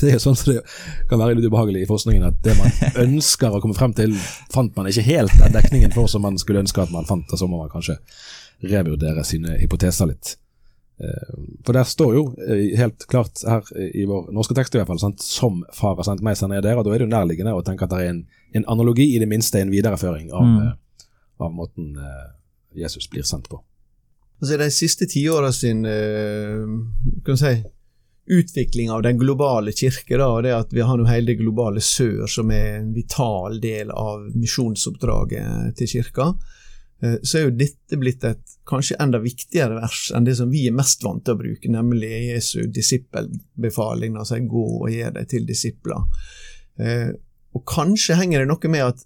Det 0.00 0.12
er 0.14 0.22
sånn 0.22 0.36
som 0.38 0.52
det 0.52 0.62
kan 1.10 1.20
være 1.20 1.38
litt 1.38 1.48
ubehagelig 1.48 1.84
i 1.84 1.90
forskningen, 1.90 2.28
at 2.28 2.38
det 2.44 2.56
man 2.58 2.72
ønsker 3.06 3.54
å 3.54 3.62
komme 3.62 3.78
frem 3.78 3.96
til, 3.98 4.14
fant 4.52 4.76
man 4.78 4.90
ikke 4.90 5.06
helt 5.08 5.34
den 5.40 5.56
dekningen 5.56 5.94
for 5.96 6.10
som 6.10 6.24
man 6.26 6.38
skulle 6.40 6.64
ønske 6.64 6.84
at 6.84 6.94
man 6.94 7.08
fant, 7.08 7.28
og 7.30 7.40
så 7.40 7.50
må 7.50 7.62
man 7.62 7.72
kanskje 7.72 7.98
revurdere 8.62 9.24
sine 9.26 9.56
hypoteser 9.58 10.10
litt. 10.12 10.36
Eh, 11.02 11.34
for 11.66 11.74
der 11.74 11.84
står 11.88 12.14
jo 12.14 12.22
eh, 12.46 12.76
helt 12.78 13.06
klart 13.10 13.42
her 13.48 13.66
i 13.74 14.04
vår 14.06 14.28
norske 14.34 14.54
tekst 14.54 14.76
i 14.76 14.80
hvert 14.80 14.90
fall, 14.90 15.00
sant? 15.02 15.24
som 15.24 15.62
far 15.74 15.96
har 15.98 16.06
sendt 16.06 16.22
meg, 16.22 16.36
sender 16.38 16.60
jeg 16.60 16.68
dere. 16.68 16.78
og 16.78 16.86
Da 16.86 16.94
er 16.94 17.02
det 17.02 17.08
jo 17.08 17.14
nærliggende 17.14 17.56
å 17.56 17.64
tenke 17.66 17.88
at 17.88 17.94
det 17.94 18.02
er 18.02 18.12
en, 18.12 18.22
en 18.60 18.68
analogi, 18.76 19.08
i 19.14 19.20
det 19.22 19.28
minste 19.30 19.62
en 19.62 19.72
videreføring 19.72 20.30
av, 20.30 20.46
mm. 20.46 20.62
Eh, 20.62 21.06
av 21.42 21.54
måten 21.56 21.96
Jesus 22.78 23.08
blir 23.10 23.26
sendt 23.26 23.48
på. 23.50 23.58
Altså 24.38 24.58
De 24.60 24.68
siste 24.74 25.08
tiåra 25.10 25.50
sin 25.54 25.82
kan 27.26 27.38
si, 27.38 27.50
utvikling 28.26 28.90
av 28.90 29.02
den 29.02 29.18
globale 29.18 29.72
kirke, 29.72 30.16
da, 30.16 30.28
og 30.30 30.42
det 30.46 30.54
at 30.54 30.72
vi 30.74 30.84
har 30.86 30.98
nå 30.98 31.06
hele 31.08 31.32
det 31.32 31.40
globale 31.40 31.82
sør 31.82 32.28
som 32.30 32.50
er 32.54 32.78
en 32.78 32.92
vital 32.94 33.58
del 33.62 33.90
av 33.90 34.28
misjonsoppdraget 34.38 35.74
til 35.78 35.90
kirka, 35.90 36.28
eh, 37.02 37.18
så 37.22 37.38
er 37.38 37.48
jo 37.48 37.56
dette 37.64 37.98
blitt 37.98 38.24
et 38.28 38.56
kanskje 38.68 38.98
enda 39.02 39.18
viktigere 39.22 39.80
vers 39.80 40.04
enn 40.14 40.28
det 40.28 40.36
som 40.38 40.52
vi 40.52 40.68
er 40.70 40.76
mest 40.76 41.02
vant 41.02 41.24
til 41.26 41.34
å 41.34 41.42
bruke, 41.42 41.72
nemlig 41.72 42.12
Jesu 42.28 42.68
disippelbefaling, 42.70 44.16
altså 44.16 44.38
gå 44.38 44.68
og 44.84 44.92
gjør 44.92 45.18
deg 45.18 45.32
til 45.34 45.48
disipler. 45.48 46.06
Eh, 46.78 47.10
og 47.52 47.66
kanskje 47.68 48.16
henger 48.16 48.44
det 48.44 48.52
noe 48.52 48.70
med 48.72 48.86
at 48.92 49.02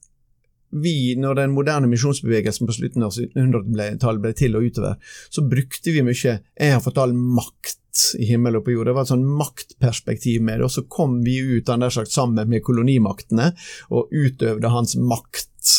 vi, 0.77 1.15
når 1.17 1.39
den 1.39 1.55
moderne 1.55 1.89
misjonsbevegelsen 1.89 2.69
på 2.69 2.75
slutten 2.75 3.05
av 3.07 3.15
1700-tallet 3.15 4.23
ble 4.23 4.33
til 4.37 4.59
og 4.59 4.67
utover, 4.67 4.99
så 5.33 5.47
brukte 5.47 5.95
vi 5.95 6.03
mye 6.05 6.37
'jeg 6.37 6.73
har 6.73 6.83
fått 6.85 6.99
all 6.99 7.15
makt' 7.15 7.86
i 8.19 8.29
himmel 8.29 8.59
og 8.59 8.67
på 8.67 8.75
jord. 8.75 8.89
Det 8.89 8.95
var 8.97 9.07
et 9.07 9.13
sånn 9.13 9.27
maktperspektiv 9.39 10.45
med 10.45 10.61
det. 10.61 10.69
Og 10.69 10.75
så 10.75 10.85
kom 10.91 11.19
vi 11.27 11.39
ut 11.41 11.71
han 11.73 11.85
der 11.85 11.95
sagt, 11.95 12.13
sammen 12.15 12.51
med 12.51 12.65
kolonimaktene 12.67 13.53
og 13.95 14.13
utøvde 14.15 14.73
hans 14.73 14.97
makt. 15.01 15.75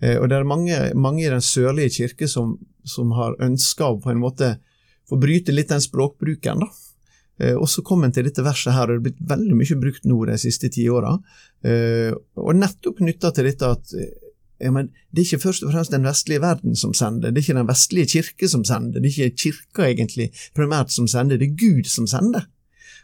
Eh, 0.00 0.16
og 0.18 0.28
det 0.30 0.38
er 0.38 0.48
mange, 0.48 0.78
mange 0.94 1.24
i 1.24 1.32
den 1.32 1.44
sørlige 1.44 1.94
kirke 2.00 2.28
som, 2.30 2.56
som 2.84 3.14
har 3.18 3.38
ønska 3.42 3.90
å 3.90 4.00
på 4.02 4.12
en 4.12 4.22
måte 4.22 4.54
få 5.10 5.18
bryte 5.20 5.54
litt 5.54 5.72
den 5.72 5.82
språkbruken. 5.84 6.64
da. 6.64 6.70
Eh, 7.40 7.56
og 7.56 7.68
så 7.72 7.84
kom 7.86 8.04
en 8.04 8.14
til 8.14 8.28
dette 8.28 8.44
verset 8.46 8.76
her, 8.76 8.88
og 8.88 8.96
det 8.96 9.00
er 9.00 9.06
blitt 9.10 9.28
veldig 9.34 9.60
mye 9.60 9.80
brukt 9.82 10.08
nå 10.10 10.24
de 10.30 10.40
siste 10.40 10.72
ti 10.72 10.88
åra. 10.90 11.18
og 12.40 12.54
nettopp 12.56 13.02
knytta 13.02 13.30
til 13.36 13.44
dette 13.44 13.68
at 13.68 13.90
ja, 14.60 14.70
men 14.74 14.90
det 15.10 15.22
er 15.22 15.28
ikke 15.28 15.44
først 15.46 15.64
og 15.64 15.72
fremst 15.72 15.92
den 15.94 16.06
vestlige 16.06 16.42
verden 16.42 16.76
som 16.76 16.94
sender, 16.94 17.30
det 17.30 17.40
er 17.40 17.48
ikke 17.48 17.58
den 17.60 17.68
vestlige 17.70 18.12
kirke 18.14 18.48
som 18.48 18.64
sender, 18.64 19.00
det 19.00 19.10
er 19.10 19.26
ikke 19.28 19.44
kirka 19.44 19.88
egentlig 19.88 20.30
primært 20.56 20.92
som 20.92 21.08
sender, 21.08 21.40
det 21.40 21.50
er 21.50 21.60
Gud 21.60 21.88
som 21.90 22.08
sender. 22.10 22.48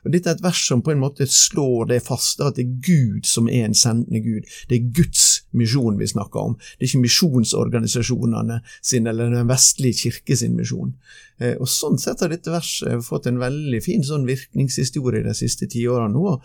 Og 0.07 0.13
Dette 0.15 0.31
er 0.31 0.37
et 0.37 0.43
vers 0.45 0.61
som 0.69 0.85
på 0.87 0.93
en 0.93 1.01
måte 1.03 1.27
slår 1.27 1.89
det 1.91 1.99
fast, 2.07 2.39
at 2.45 2.55
det 2.55 2.63
er 2.63 2.75
Gud 2.87 3.27
som 3.27 3.49
er 3.51 3.65
en 3.67 3.75
sendende 3.75 4.21
Gud. 4.23 4.47
Det 4.71 4.77
er 4.77 4.93
Guds 4.95 5.25
misjon 5.57 5.99
vi 5.99 6.07
snakker 6.07 6.53
om, 6.53 6.55
det 6.55 6.85
er 6.85 6.91
ikke 6.93 7.03
misjonsorganisasjonene 7.03 8.61
sin 8.79 9.11
eller 9.11 9.35
den 9.35 9.51
vestlige 9.51 10.05
kirke 10.05 10.37
sin 10.39 10.55
misjon. 10.55 10.95
Eh, 11.41 11.57
og 11.59 11.67
Sånn 11.71 11.99
sett 11.99 12.23
har 12.23 12.31
dette 12.31 12.55
verset 12.55 13.03
fått 13.05 13.27
en 13.27 13.43
veldig 13.43 13.83
fin 13.83 14.07
sånn 14.07 14.29
virkningshistorie 14.29 15.27
de 15.27 15.35
siste 15.35 15.67
tiårene 15.73 16.15
nå. 16.15 16.39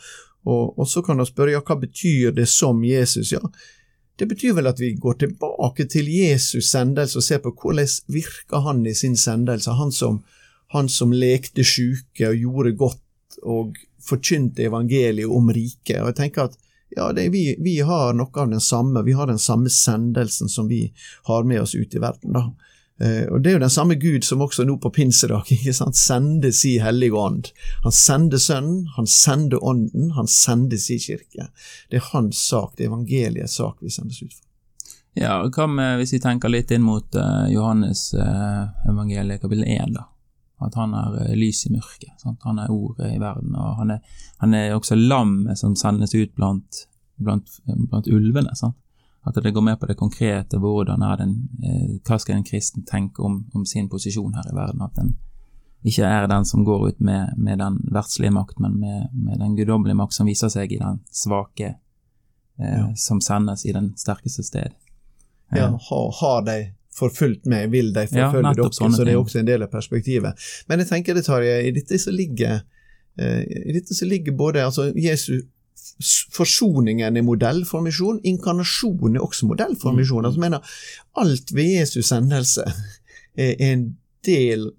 Og, 0.49 0.79
og 0.79 0.87
så 0.89 1.03
kan 1.05 1.21
man 1.21 1.29
spørre 1.29 1.53
ja, 1.53 1.61
hva 1.61 1.77
betyr 1.77 2.33
det 2.33 2.47
som 2.49 2.81
Jesus? 2.81 3.35
Ja, 3.35 3.43
det 4.19 4.27
betyr 4.29 4.53
vel 4.57 4.69
at 4.69 4.79
vi 4.79 4.93
går 4.93 5.19
tilbake 5.23 5.87
til 5.89 6.09
Jesus' 6.11 6.67
sendelse 6.69 7.17
og 7.19 7.25
ser 7.25 7.39
på 7.43 7.53
hvordan 7.57 7.87
virker 8.11 8.65
han 8.67 8.83
i 8.85 8.93
sin 8.97 9.15
sendelse, 9.17 9.71
han 9.77 9.91
som, 9.91 10.19
han 10.75 10.89
som 10.89 11.13
lekte 11.15 11.65
sjuke 11.65 12.29
og 12.29 12.37
gjorde 12.37 12.75
godt 12.77 13.39
og 13.41 13.77
forkynte 14.05 14.67
evangeliet 14.67 15.29
om 15.29 15.49
riket. 15.53 16.01
Og 16.01 16.11
jeg 16.11 16.19
tenker 16.19 16.49
at 16.49 16.59
ja, 16.95 17.11
det, 17.15 17.29
vi, 17.31 17.55
vi, 17.59 17.79
har 17.87 18.13
noe 18.17 18.43
av 18.43 18.49
den 18.51 18.61
samme, 18.61 19.03
vi 19.07 19.15
har 19.15 19.29
den 19.29 19.39
samme 19.39 19.71
sendelsen 19.71 20.51
som 20.51 20.67
vi 20.67 20.89
har 21.29 21.47
med 21.47 21.61
oss 21.61 21.75
ut 21.75 21.95
i 21.95 22.01
verden. 22.03 22.35
da. 22.35 22.49
Eh, 23.01 23.25
og 23.33 23.41
Det 23.41 23.49
er 23.49 23.53
jo 23.53 23.63
den 23.63 23.73
samme 23.73 23.95
Gud 23.95 24.23
som 24.23 24.43
også 24.45 24.65
nå 24.67 24.75
på 24.77 24.91
pinsedag 24.93 25.49
ikke 25.55 25.73
sant, 25.73 25.97
sender 25.97 26.53
si 26.53 26.75
hellige 26.81 27.17
ånd. 27.17 27.49
Han 27.85 27.95
sender 27.95 28.37
Sønnen, 28.37 28.85
han 28.97 29.07
sender 29.07 29.63
Ånden, 29.63 30.11
han 30.17 30.29
sender 30.29 30.77
si 30.77 30.99
kirke. 31.01 31.49
Det 31.89 31.97
er 31.97 32.09
hans 32.11 32.43
sak, 32.51 32.75
det 32.77 32.85
er 32.85 32.91
evangeliets 32.91 33.57
sak 33.57 33.81
vi 33.81 33.89
sendes 33.89 34.21
ut 34.21 34.33
for. 34.33 34.45
Ja, 35.17 35.41
og 35.43 35.57
Hva 35.57 35.65
med 35.67 35.97
hvis 35.99 36.13
vi 36.15 36.21
tenker 36.23 36.51
litt 36.51 36.71
inn 36.71 36.85
mot 36.85 37.17
uh, 37.19 37.47
Johannes 37.51 38.13
uh, 38.15 38.69
evangeliet 38.87 39.41
kapittel 39.41 39.65
1, 39.67 39.97
da? 39.97 40.05
At 40.63 40.77
han 40.79 40.93
er 40.95 41.17
uh, 41.17 41.33
lys 41.35 41.65
i 41.67 41.73
mørket. 41.73 42.13
Sant? 42.21 42.39
Han 42.47 42.61
er 42.63 42.71
ordet 42.71 43.09
i 43.11 43.19
verden, 43.19 43.57
og 43.59 43.81
han 43.81 43.97
er, 43.97 44.21
han 44.39 44.55
er 44.55 44.77
også 44.77 44.95
lammet 44.95 45.59
som 45.59 45.75
sendes 45.75 46.15
ut 46.15 46.31
blant, 46.37 46.85
blant, 47.19 47.59
blant 47.65 48.07
ulvene. 48.07 48.55
sant? 48.55 48.77
At 49.23 49.37
det 49.43 49.53
går 49.53 49.61
med 49.61 49.79
på 49.79 49.85
det 49.85 49.97
konkrete, 49.99 50.57
hvordan 50.57 51.03
er 51.05 51.17
den, 51.19 51.35
eh, 51.63 51.99
hva 52.07 52.17
skal 52.19 52.39
en 52.39 52.47
kristen 52.47 52.85
tenke 52.85 53.21
om, 53.21 53.43
om, 53.53 53.65
sin 53.65 53.89
posisjon 53.89 54.33
her 54.33 54.49
i 54.49 54.55
verden. 54.55 54.81
At 54.81 54.95
den 54.97 55.13
ikke 55.85 56.05
er 56.05 56.27
den 56.27 56.45
som 56.45 56.65
går 56.65 56.87
ut 56.87 56.99
med, 56.99 57.33
med 57.37 57.59
den 57.61 57.77
verdslige 57.93 58.33
makt, 58.33 58.59
men 58.59 58.79
med, 58.79 59.13
med 59.13 59.39
den 59.39 59.55
guddommelige 59.55 59.97
makt 59.97 60.17
som 60.17 60.29
viser 60.29 60.49
seg 60.49 60.73
i 60.73 60.81
den 60.81 61.01
svake 61.13 61.75
eh, 62.59 62.77
ja. 62.77 62.91
som 62.97 63.21
sendes 63.21 63.65
i 63.65 63.73
den 63.77 63.93
sterkeste 63.97 64.43
sted. 64.43 64.73
Ja, 65.53 65.67
har, 65.89 66.11
har 66.21 66.45
de 66.47 66.59
forfulgt 66.95 67.45
meg, 67.49 67.69
vil 67.71 67.93
de 67.93 68.05
forfølge 68.09 68.51
ja, 68.51 68.57
dere, 68.57 68.73
så 68.73 69.05
det 69.05 69.13
er 69.13 69.21
også 69.21 69.41
en 69.41 69.47
del 69.47 69.65
av 69.65 69.71
perspektivet. 69.71 70.51
Men 70.69 70.81
jeg 70.81 70.89
tenker 70.89 71.17
det, 71.17 71.25
Tarjei, 71.27 71.57
i 71.69 71.73
dette 71.75 71.99
så 72.01 72.13
ligger, 72.13 72.61
eh, 73.19 73.41
i 73.45 73.75
dette 73.77 73.95
så 73.95 74.07
ligger 74.07 74.37
både 74.37 74.65
altså 74.65 74.89
Jesu 74.97 75.41
forsoningen 76.33 77.17
er 77.17 77.25
modell 77.25 77.63
for 77.67 77.83
misjon, 77.85 78.21
inkarnasjonen 78.27 79.17
er 79.17 79.25
også 79.25 79.49
modell 79.49 79.75
for 79.79 79.95
misjon. 79.97 80.25
Altså, 80.25 80.41
mener, 80.41 80.75
alt 81.21 81.53
ved 81.55 81.73
Jesus 81.79 82.11
sendelse 82.11 82.65
er 83.37 83.55
en 83.71 83.89
del, 84.25 84.69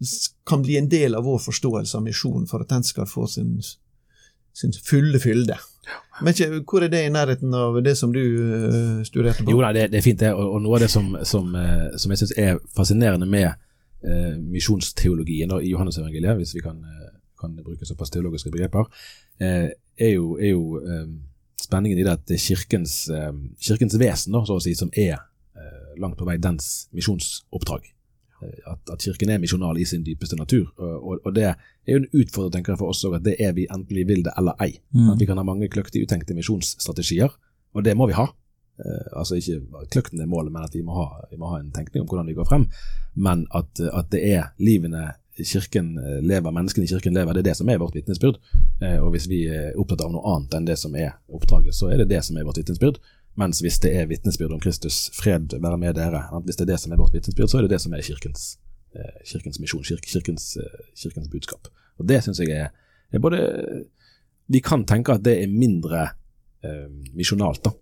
kan 0.47 0.63
bli 0.63 0.79
en 0.79 0.89
del 0.91 1.15
av 1.19 1.27
vår 1.27 1.43
forståelse 1.43 1.99
av 1.99 2.07
misjon 2.07 2.47
for 2.51 2.63
at 2.63 2.71
den 2.71 2.87
skal 2.87 3.09
få 3.11 3.27
sin, 3.31 3.57
sin 4.55 4.75
fulle 4.87 5.21
fylde. 5.23 5.59
Men 6.23 6.35
ikke, 6.35 6.63
Hvor 6.71 6.85
er 6.85 6.89
det 6.93 7.07
i 7.07 7.11
nærheten 7.11 7.55
av 7.55 7.81
det 7.83 7.97
som 7.99 8.13
du 8.15 8.21
uh, 8.21 9.03
studerte 9.07 9.43
på? 9.43 9.51
Jo, 9.51 9.63
nei, 9.65 9.73
det, 9.75 9.89
det, 9.93 9.99
er 9.99 10.05
fint, 10.05 10.21
det. 10.21 10.31
Og, 10.37 10.57
og 10.57 10.63
noe 10.63 10.79
av 10.79 10.85
det 10.85 10.91
som, 10.93 11.09
som, 11.27 11.55
uh, 11.57 11.91
som 11.99 12.15
jeg 12.15 12.23
syns 12.23 12.35
er 12.39 12.61
fascinerende 12.77 13.27
med 13.27 13.49
uh, 13.51 14.37
misjonsteologien 14.39 15.57
i 15.59 15.73
Johannes-evangeliet, 15.73 16.39
hvis 16.39 16.55
vi 16.59 16.63
kan, 16.63 16.79
kan, 17.41 17.57
bruke 17.59 17.89
såpass 17.89 18.15
teologiske 18.15 18.53
begreper, 18.55 18.87
er 19.97 20.15
jo, 20.17 20.37
er 20.39 20.53
jo 20.55 20.81
um, 20.81 21.17
spenningen 21.61 22.01
i 22.01 22.05
det 22.07 22.15
at 22.15 22.27
det 22.29 22.39
er 22.39 22.45
kirkens, 22.45 22.97
um, 23.13 23.45
kirkens 23.61 23.99
vesen 24.01 24.35
da, 24.35 24.45
så 24.47 24.59
å 24.59 24.63
si, 24.63 24.75
som 24.79 24.93
er 24.99 25.17
uh, 25.19 25.93
langt 26.01 26.19
på 26.19 26.29
vei 26.29 26.39
dens 26.43 26.89
misjonsoppdrag. 26.97 27.89
at, 28.43 28.91
at, 28.91 28.99
Kirken 29.03 29.31
er 29.31 29.39
misjonal 29.39 29.79
i 29.79 29.85
sin 29.87 30.03
dypeste 30.03 30.37
natur. 30.37 30.73
Og, 30.79 31.21
og 31.25 31.35
det 31.35 31.45
er 31.53 31.57
jo 31.87 32.01
en 32.01 32.09
utfordring 32.11 32.57
tenker 32.57 32.75
jeg, 32.75 32.81
for 32.81 32.91
oss 32.91 33.05
òg, 33.07 33.21
at 33.21 33.27
det 33.27 33.37
er 33.39 33.53
vi 33.55 33.69
enten 33.71 33.97
vi 33.97 34.05
vil 34.09 34.25
det 34.27 34.35
eller 34.39 34.59
ei. 34.63 34.81
Mm. 34.91 35.13
At 35.15 35.21
vi 35.21 35.29
kan 35.31 35.39
ha 35.39 35.47
mange 35.47 35.71
kløktig 35.71 36.03
utenkte 36.03 36.35
misjonsstrategier, 36.35 37.31
og 37.73 37.85
det 37.87 37.95
må 37.97 38.09
vi 38.11 38.19
ha. 38.19 38.27
Eh, 38.81 39.07
altså 39.13 39.37
ikke 39.39 39.87
kløkten 39.93 40.21
er 40.21 40.31
målet, 40.31 40.53
men 40.53 40.65
at 40.65 40.75
vi 40.75 40.83
må, 40.83 40.97
ha, 40.97 41.25
vi 41.31 41.39
må, 41.39 41.51
ha, 41.53 41.61
en 41.61 41.73
tenkning 41.75 42.03
om 42.03 42.09
hvordan 42.11 42.31
vi 42.31 42.37
går 42.39 42.49
frem. 42.49 42.67
Men 43.15 43.47
at, 43.55 43.81
at 43.81 44.11
det 44.13 44.23
er 44.33 44.53
livene 44.59 45.11
kirken 45.39 45.95
lever, 46.21 46.53
menneskene 46.53 46.85
i 46.85 46.91
kirken 46.91 47.15
lever, 47.17 47.35
det 47.35 47.43
er 47.43 47.51
det 47.51 47.57
som 47.57 47.71
er 47.73 47.81
vårt 47.81 47.97
vitnesbyrd. 47.97 48.39
Eh, 48.83 48.99
og 49.01 49.13
hvis 49.15 49.29
vi 49.31 49.45
er 49.49 49.77
opptatt 49.81 50.05
av 50.05 50.13
noe 50.13 50.35
annet 50.35 50.57
enn 50.59 50.69
det 50.69 50.77
som 50.81 50.95
er 50.99 51.15
oppdraget, 51.33 51.77
så 51.77 51.91
er 51.93 52.03
det 52.03 52.11
det 52.13 52.23
som 52.27 52.37
er 52.37 52.47
vårt 52.49 52.61
vitnesbyrd. 52.61 53.01
Mens 53.41 53.63
hvis 53.65 53.79
det 53.81 53.95
er 53.97 54.09
vitnesbyrd 54.11 54.53
om 54.53 54.61
Kristus, 54.61 55.07
fred 55.17 55.55
være 55.57 55.79
med 55.81 55.97
dere, 55.97 56.27
hvis 56.45 56.59
det 56.59 56.67
er 56.67 56.75
det 56.75 56.81
som 56.83 56.93
er 56.93 57.01
vårt 57.01 57.15
vitnesbyrd, 57.17 57.49
så 57.49 57.61
er 57.61 57.67
det 57.67 57.73
det 57.73 57.81
som 57.85 57.95
er 57.97 58.05
kirkens, 58.05 58.47
eh, 58.95 59.21
kirkens 59.29 59.61
misjon, 59.63 59.85
kirkens, 59.85 60.57
eh, 60.61 60.83
kirkens, 61.01 61.31
budskap. 61.33 61.71
Og 61.99 62.09
det 62.09 62.21
syns 62.25 62.43
jeg 62.43 62.53
er, 62.53 62.73
er, 63.13 63.19
både 63.19 63.87
Vi 64.53 64.61
kan 64.61 64.85
tenke 64.85 65.15
at 65.15 65.25
det 65.25 65.39
er 65.41 65.49
mindre 65.49 66.11
eh, 66.65 66.91
misjonalt 67.15 67.63
da, 67.65 67.73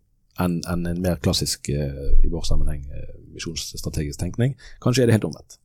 enn 0.45 0.61
en, 0.71 0.87
en 0.87 1.01
mer 1.03 1.17
klassisk, 1.19 1.69
eh, 1.69 2.13
i 2.23 2.31
vår 2.31 2.45
sammenheng, 2.47 2.85
eh, 2.95 3.17
misjonsstrategisk 3.35 4.21
tenkning. 4.21 4.55
Kanskje 4.83 5.03
er 5.03 5.11
det 5.11 5.19
helt 5.19 5.27
omvendt. 5.27 5.59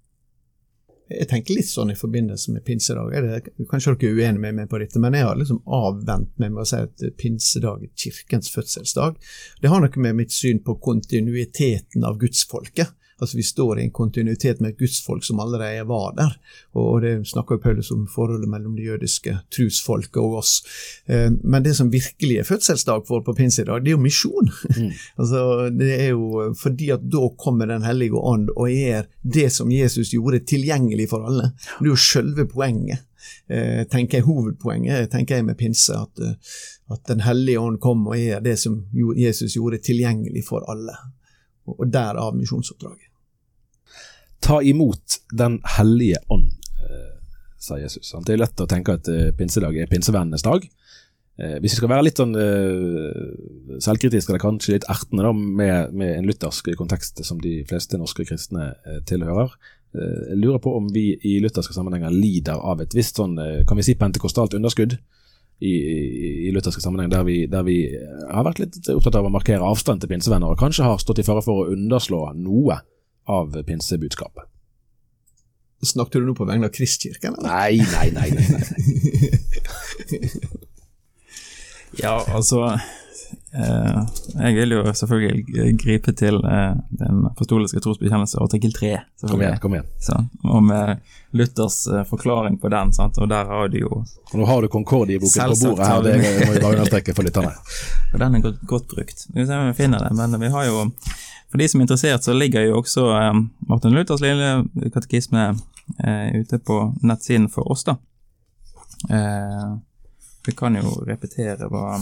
Jeg 1.10 1.28
tenker 1.30 1.58
litt 1.58 1.70
sånn 1.70 1.92
i 1.94 1.98
forbindelse 1.98 2.54
med 2.56 2.64
pinsedag. 2.66 3.14
Er 3.14 3.26
det, 3.26 3.54
kanskje 3.70 3.94
dere 3.94 4.10
er 4.10 4.20
uenige 4.20 4.42
med 4.42 4.56
meg 4.58 4.70
på 4.72 4.80
dette, 4.82 5.02
men 5.02 5.14
jeg 5.14 5.28
har 5.28 5.38
liksom 5.38 5.62
avvent 5.78 6.32
meg 6.42 6.54
med 6.56 6.64
å 6.64 6.70
si 6.70 6.80
at 6.82 7.04
pinsedag 7.22 7.84
er 7.86 7.92
kirkens 7.94 8.50
fødselsdag. 8.54 9.20
Det 9.62 9.70
har 9.70 9.84
noe 9.84 10.06
med 10.08 10.18
mitt 10.24 10.34
syn 10.34 10.64
på 10.66 10.80
kontinuiteten 10.82 12.08
av 12.08 12.18
gudsfolket. 12.22 12.96
Altså 13.22 13.38
Vi 13.38 13.44
står 13.44 13.80
i 13.80 13.84
en 13.84 13.92
kontinuitet 13.92 14.60
med 14.60 14.74
et 14.74 14.80
gudsfolk 14.80 15.24
som 15.24 15.40
allerede 15.40 15.86
var 15.88 16.16
der. 16.18 16.34
Og 16.76 17.02
det 17.02 17.14
snakker 17.30 17.62
Paulus 17.64 17.92
om 17.92 18.04
forholdet 18.12 18.50
mellom 18.52 18.76
det 18.76 18.90
jødiske 18.90 19.38
trusfolket 19.56 20.20
og 20.20 20.42
oss. 20.42 20.58
Eh, 21.08 21.30
men 21.44 21.64
det 21.64 21.78
som 21.78 21.92
virkelig 21.94 22.42
er 22.42 22.50
fødselsdag 22.50 23.08
for 23.08 23.24
på 23.24 23.34
pinsedag, 23.38 23.86
det 23.86 23.94
er 23.94 23.98
jo 23.98 24.04
misjon. 24.04 24.52
Mm. 24.76 24.92
altså 25.20 25.70
Det 25.72 25.92
er 25.96 26.12
jo 26.12 26.52
fordi 26.60 26.92
at 26.92 27.08
da 27.12 27.30
kommer 27.40 27.66
Den 27.66 27.84
hellige 27.84 28.14
ånd 28.14 28.50
og 28.56 28.70
gjør 28.70 29.08
det 29.24 29.52
som 29.52 29.72
Jesus 29.72 30.12
gjorde, 30.14 30.44
tilgjengelig 30.46 31.10
for 31.10 31.26
alle. 31.26 31.54
Det 31.80 31.88
er 31.88 31.94
jo 31.94 31.96
selve 31.96 32.46
poenget. 32.46 33.08
Eh, 33.48 33.84
tenker 33.90 34.20
jeg 34.20 34.26
Hovedpoenget 34.28 35.10
tenker 35.12 35.40
jeg 35.40 35.46
med 35.46 35.58
pinse, 35.58 35.94
at, 35.94 36.20
eh, 36.22 36.36
at 36.92 37.08
Den 37.08 37.24
hellige 37.26 37.60
ånd 37.60 37.80
kom 37.80 38.08
og 38.08 38.18
gjør 38.18 38.44
det 38.44 38.60
som 38.60 38.84
Jesus 39.18 39.56
gjorde, 39.56 39.78
tilgjengelig 39.78 40.46
for 40.46 40.68
alle 40.70 40.94
og 41.72 41.86
derav 41.92 42.36
misjonsoppdraget. 42.38 43.12
Ta 44.46 44.62
imot 44.62 45.22
Den 45.34 45.60
hellige 45.78 46.20
ånd, 46.30 46.52
sier 46.86 47.14
sa 47.66 47.78
Jesus. 47.82 48.12
Det 48.26 48.36
er 48.36 48.44
lett 48.44 48.62
å 48.62 48.68
tenke 48.70 48.94
at 49.00 49.08
eh, 49.10 49.32
pinsedag 49.34 49.78
er 49.80 49.90
pinsevennenes 49.90 50.46
dag. 50.46 50.68
Eh, 51.40 51.56
hvis 51.64 51.74
vi 51.74 51.80
skal 51.80 51.90
være 51.90 52.06
litt 52.06 52.20
sånn 52.22 52.36
selvkritiske 53.82 54.30
eller 54.32 54.44
kanskje 54.44 54.76
litt 54.76 54.86
ertende 54.92 55.32
med, 55.34 55.96
med, 55.96 56.12
en 56.20 56.30
luthersk 56.30 56.70
kontekst 56.78 57.24
som 57.26 57.42
de 57.42 57.58
fleste 57.66 57.98
norske 57.98 58.28
kristne 58.28 58.74
tilhører, 59.10 59.58
jeg 59.96 60.38
lurer 60.42 60.60
på 60.60 60.74
om 60.76 60.90
vi 60.92 61.14
i 61.24 61.38
lutherske 61.40 61.74
sammenhenger 61.74 62.12
lider 62.12 62.60
av 62.60 62.82
et 62.84 62.94
visst 62.94 63.16
sånn, 63.16 63.38
kan 63.66 63.80
vi 63.80 63.86
si 63.88 63.96
pentekostalt 63.96 64.58
underskudd 64.58 64.98
i, 65.60 65.72
i, 65.72 66.32
i 66.48 66.52
lutherske 66.56 66.84
sammenheng, 66.84 67.12
der 67.12 67.24
vi, 67.28 67.38
der 67.52 67.64
vi, 67.68 67.78
har 68.32 68.48
vært 68.48 68.60
litt 68.64 68.90
opptatt 68.92 69.20
av 69.20 69.30
å 69.30 69.34
markere 69.34 69.64
avstand 69.64 70.04
til 70.04 70.12
pinsevenner, 70.12 70.52
og 70.52 70.60
kanskje 70.60 70.88
har 70.88 71.00
stått 71.02 71.22
i 71.24 71.28
fare 71.28 71.44
for 71.46 71.64
å 71.64 71.72
underslå 71.76 72.26
noe 72.40 72.82
av 73.32 73.56
pinsebudskapet. 73.68 74.52
Snakket 75.86 76.24
du 76.24 76.30
nå 76.30 76.34
på 76.38 76.48
vegne 76.50 76.68
av 76.70 76.74
Kristkirken? 76.74 77.36
Nei, 77.46 77.78
nei, 77.78 78.10
nei. 78.16 78.30
nei, 78.34 78.48
nei. 78.50 80.30
ja, 82.04 82.16
altså 82.34 82.72
Eh, 82.74 83.05
jeg 83.56 84.56
vil 84.56 84.74
jo 84.76 84.82
selvfølgelig 84.92 85.76
gripe 85.80 86.12
til 86.18 86.42
eh, 86.44 86.74
den 87.00 87.22
apostoliske 87.30 87.80
trosbekjennelse, 87.80 88.40
artikkel 88.44 88.74
3. 88.76 88.90
Kom 89.30 89.42
igjen. 89.42 89.60
kom 89.64 89.76
igjen. 89.78 89.88
Så, 90.04 90.18
og 90.44 90.64
med 90.64 91.00
Luthers 91.32 91.88
eh, 91.88 92.04
forklaring 92.10 92.58
på 92.60 92.72
den. 92.74 92.92
Sant? 92.94 93.18
Og 93.18 93.30
der 93.32 93.48
har 93.48 93.72
du 93.72 93.78
jo 93.80 94.02
og 94.02 94.40
Nå 94.40 94.48
har 94.50 94.62
du 94.62 94.68
Concordie-boken 94.68 95.54
på 95.54 95.70
bordet 95.70 95.88
her, 95.88 96.02
det 96.04 96.16
må 96.20 96.52
vi 96.52 96.60
bare 96.60 96.76
understreke 96.76 97.14
for 97.16 97.24
lytterne. 97.24 97.54
Og 98.14 98.20
den 98.20 98.36
er 98.36 98.42
godt, 98.44 98.60
godt 98.68 98.88
brukt. 98.92 99.28
Vi 99.32 99.46
ser 99.46 99.62
om 99.62 99.70
vi 99.70 99.78
finner 99.78 100.04
det, 100.04 100.12
men 100.18 100.36
vi 100.42 100.50
har 100.52 100.66
jo 100.68 100.90
For 101.52 101.62
de 101.62 101.68
som 101.72 101.80
er 101.80 101.86
interessert, 101.86 102.26
så 102.26 102.34
ligger 102.34 102.66
jo 102.66 102.82
også 102.82 103.06
Martin 103.70 103.96
Luthers 103.96 104.20
lille 104.20 104.66
katekisme 104.92 105.54
ute 106.36 106.60
på 106.60 106.80
nettsiden 107.06 107.48
for 107.54 107.72
oss, 107.72 107.86
da. 107.86 107.96
vi 110.48 110.56
kan 110.58 110.76
jo 110.76 110.98
repetere 111.08 111.70
hva 111.70 112.00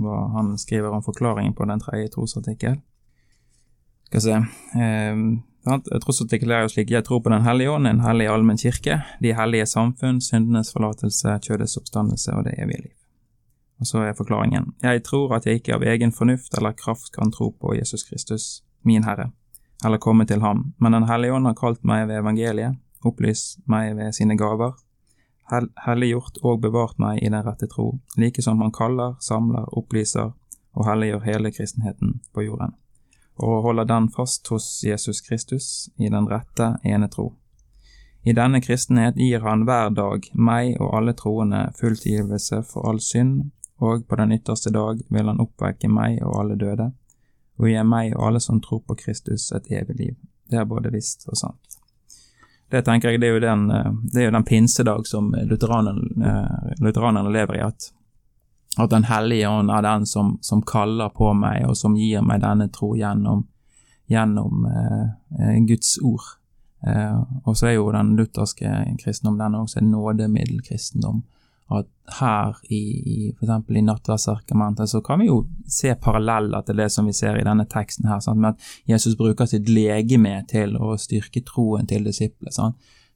hva 0.00 0.28
han 0.36 0.54
skriver 0.58 0.92
om 0.92 1.02
forklaringen 1.04 1.54
på 1.54 1.66
den 1.68 1.80
tredje 1.80 2.12
trosartikkel. 2.14 2.78
Skal 4.08 4.24
se 4.24 4.36
eh, 4.80 5.22
Trosartikkel 6.02 6.50
er 6.50 6.64
jo 6.64 6.72
slik 6.72 6.90
Jeg 6.90 7.04
tror 7.06 7.20
på 7.22 7.30
Den 7.30 7.44
hellige 7.46 7.70
ånd, 7.70 7.86
en 7.86 8.02
hellig 8.02 8.26
allmenn 8.28 8.58
kirke, 8.58 8.98
de 9.22 9.34
hellige 9.38 9.66
samfunn, 9.70 10.20
syndenes 10.20 10.72
forlatelse, 10.74 11.38
kjødets 11.46 11.76
oppstandelse 11.78 12.34
og 12.34 12.44
det 12.48 12.56
evige 12.58 12.82
liv. 12.88 12.96
Og 13.80 13.86
så 13.86 14.02
er 14.02 14.18
forklaringen 14.18 14.72
Jeg 14.82 15.04
tror 15.06 15.36
at 15.36 15.46
jeg 15.46 15.60
ikke 15.60 15.76
av 15.76 15.86
egen 15.86 16.12
fornuft 16.12 16.54
eller 16.58 16.74
kraft 16.74 17.12
kan 17.14 17.30
tro 17.30 17.52
på 17.52 17.76
Jesus 17.78 18.02
Kristus, 18.08 18.64
min 18.82 19.04
Herre, 19.04 19.30
eller 19.84 19.98
komme 19.98 20.26
til 20.26 20.40
ham, 20.40 20.74
men 20.80 20.92
Den 20.92 21.06
hellige 21.08 21.34
ånd 21.34 21.46
har 21.46 21.54
kalt 21.54 21.84
meg 21.84 22.08
ved 22.08 22.18
evangeliet, 22.18 22.78
opplyst 23.04 23.60
meg 23.66 23.96
ved 23.96 24.12
sine 24.12 24.36
gaver, 24.36 24.74
helliggjort 25.86 26.40
og 26.42 26.62
bevart 26.62 26.98
meg 27.02 27.20
i 27.22 27.30
den 27.30 27.44
rette 27.44 27.68
tro, 27.70 27.98
like 28.16 28.42
som 28.42 28.60
han 28.62 28.72
kaller, 28.72 29.16
samler, 29.20 29.68
opplyser 29.76 30.32
og 30.72 30.88
helliggjør 30.88 31.26
hele 31.26 31.52
kristenheten 31.52 32.20
på 32.32 32.46
jorden, 32.46 32.74
og 33.36 33.62
holder 33.66 33.88
den 33.88 34.08
fast 34.12 34.48
hos 34.48 34.68
Jesus 34.84 35.20
Kristus 35.20 35.90
i 35.98 36.08
den 36.08 36.28
rette 36.30 36.76
ene 36.84 37.08
tro. 37.12 37.32
I 38.22 38.32
denne 38.38 38.60
kristenhet 38.62 39.16
gir 39.18 39.42
han 39.42 39.64
hver 39.66 39.90
dag 39.90 40.28
meg 40.32 40.76
og 40.78 40.92
alle 40.96 41.14
troende 41.18 41.64
full 41.78 41.96
tilgivelse 41.98 42.62
for 42.70 42.86
all 42.88 43.00
synd, 43.02 43.50
og 43.82 44.06
på 44.06 44.16
den 44.20 44.32
ytterste 44.36 44.70
dag 44.70 45.00
vil 45.10 45.26
han 45.26 45.42
oppvekke 45.42 45.90
meg 45.90 46.20
og 46.22 46.38
alle 46.40 46.56
døde, 46.60 46.92
og 47.58 47.68
gi 47.68 47.82
meg 47.82 48.14
og 48.14 48.28
alle 48.28 48.40
som 48.40 48.60
tror 48.62 48.84
på 48.86 48.94
Kristus 49.00 49.50
et 49.52 49.66
evig 49.74 49.98
liv. 49.98 50.14
Det 50.50 50.60
er 50.60 50.70
både 50.70 50.92
visst 50.94 51.26
og 51.28 51.36
sant. 51.40 51.71
Det 52.72 52.80
tenker 52.86 53.12
jeg 53.12 53.20
det 53.20 53.28
er 53.28 53.34
jo 53.36 53.42
den, 53.44 53.64
eh, 53.70 53.90
er 54.16 54.28
jo 54.30 54.36
den 54.36 54.46
pinsedag 54.48 55.06
som 55.06 55.34
lutheranerne, 55.34 56.28
eh, 56.28 56.76
lutheranerne 56.80 57.32
lever 57.32 57.58
i. 57.58 57.64
At, 57.66 57.92
at 58.78 58.90
Den 58.90 59.04
hellige 59.04 59.48
ånd 59.48 59.70
er 59.70 59.82
den 59.82 60.06
som, 60.06 60.38
som, 60.40 60.62
kaller 60.62 61.12
på 61.12 61.34
meg, 61.36 61.66
og 61.68 61.76
som 61.76 61.96
gir 61.96 62.24
meg 62.24 62.40
denne 62.40 62.70
tro 62.72 62.94
gjennom, 62.96 63.44
gjennom 64.08 64.64
eh, 64.66 65.58
Guds 65.68 65.98
ord. 66.02 66.38
Eh, 66.86 67.20
og 67.44 67.56
så 67.56 67.68
er 67.68 67.76
jo 67.76 67.92
den 67.92 68.16
lutherske 68.16 68.72
kristendom 69.02 69.38
den 69.38 69.54
også 69.54 69.78
en 69.82 69.92
nådemiddelkristendom 69.92 71.22
at 71.70 71.88
her 72.18 72.56
i, 72.68 72.80
i 73.14 73.28
f.eks. 73.30 73.70
i 73.70 73.82
nattverdsargumentet 73.82 74.90
så 74.90 75.00
kan 75.00 75.20
vi 75.20 75.28
jo 75.28 75.42
se 75.68 75.94
paralleller 75.94 76.64
til 76.66 76.76
det 76.76 76.88
som 76.92 77.06
vi 77.06 77.14
ser 77.16 77.38
i 77.38 77.44
denne 77.46 77.66
teksten 77.70 78.08
her, 78.10 78.20
sant? 78.20 78.40
med 78.40 78.54
at 78.56 78.90
Jesus 78.90 79.16
bruker 79.16 79.48
sitt 79.48 79.68
legeme 79.68 80.40
til 80.50 80.76
å 80.76 80.96
styrke 81.00 81.44
troen 81.46 81.88
til 81.88 82.04
disiplene. 82.04 82.72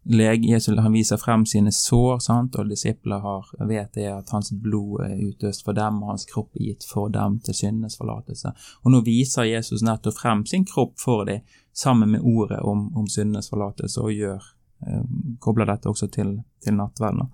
Jesus 0.07 0.79
han 0.79 0.93
viser 0.93 1.19
frem 1.19 1.45
sine 1.47 1.73
sår, 1.73 2.19
sant? 2.23 2.57
og 2.57 2.71
disiplet 2.71 3.21
har, 3.21 3.47
vet 3.67 3.93
det 3.95 4.07
at 4.13 4.31
hans 4.31 4.53
blod 4.53 5.03
er 5.05 5.19
utøst 5.19 5.65
for 5.67 5.75
dem, 5.75 6.03
og 6.03 6.15
hans 6.15 6.27
kropp 6.31 6.55
er 6.57 6.71
gitt 6.71 6.87
for 6.87 7.11
dem 7.11 7.41
til 7.41 7.55
syndenes 7.55 7.99
forlatelse. 7.99 8.55
Og 8.85 8.93
nå 8.95 9.03
viser 9.03 9.51
Jesus 9.51 9.83
nettopp 9.83 10.21
frem 10.21 10.47
sin 10.47 10.65
kropp 10.65 10.95
for 11.03 11.27
dem, 11.27 11.43
sammen 11.77 12.15
med 12.15 12.23
ordet 12.25 12.63
om, 12.65 12.89
om 12.97 13.07
syndenes 13.11 13.51
forlatelse, 13.51 14.01
og 14.01 14.15
gjør, 14.15 14.45
eh, 14.87 15.03
kobler 15.41 15.67
dette 15.69 15.91
også 15.91 16.09
til, 16.09 16.39
til 16.65 16.79
nattverden. 16.79 17.27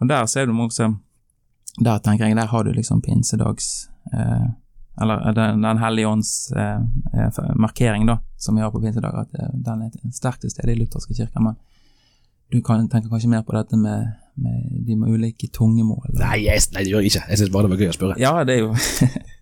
Og 0.00 0.08
der 0.08 0.26
ser 0.26 0.46
du 0.46 0.52
også 0.60 0.94
Der 1.84 1.98
tenker 1.98 2.26
jeg, 2.26 2.36
der 2.36 2.46
har 2.46 2.62
du 2.64 2.72
liksom 2.72 3.02
pinsedags 3.02 3.88
eh, 4.12 4.48
Eller 5.00 5.28
eh, 5.28 5.34
Den, 5.34 5.62
den 5.62 5.78
hellige 5.78 6.08
ånds 6.08 6.52
eh, 6.52 6.80
eh 7.14 7.54
markering, 7.56 8.06
da, 8.06 8.16
som 8.38 8.56
vi 8.56 8.62
har 8.62 8.70
på 8.70 8.80
pinsedag, 8.80 9.14
at 9.14 9.34
eh, 9.40 9.52
den 9.54 9.82
er 9.82 9.90
sterkt 10.12 10.40
til 10.40 10.50
stede 10.50 10.72
i 10.72 10.78
lutherske 10.78 11.14
kirker. 11.14 11.40
Men 11.40 11.54
du 12.52 12.60
kan, 12.60 12.88
tenker 12.88 13.08
kanskje 13.08 13.30
mer 13.30 13.42
på 13.42 13.56
dette 13.56 13.76
med, 13.76 14.06
med 14.34 14.84
de 14.86 14.96
med 14.96 15.08
ulike 15.08 15.48
tungemål? 15.52 16.10
Nei, 16.18 16.46
yes, 16.46 16.72
nei, 16.72 16.82
det 16.84 16.90
gjør 16.90 17.00
jeg 17.00 17.12
ikke. 17.12 17.26
Jeg 17.28 17.38
syns 17.38 17.52
bare 17.54 17.62
det 17.62 17.70
var 17.70 17.84
gøy 17.84 17.92
å 17.92 17.96
spørre. 17.96 18.18
Ja, 18.20 18.44
det 18.44 18.56
er 18.56 18.60
jo 18.64 18.74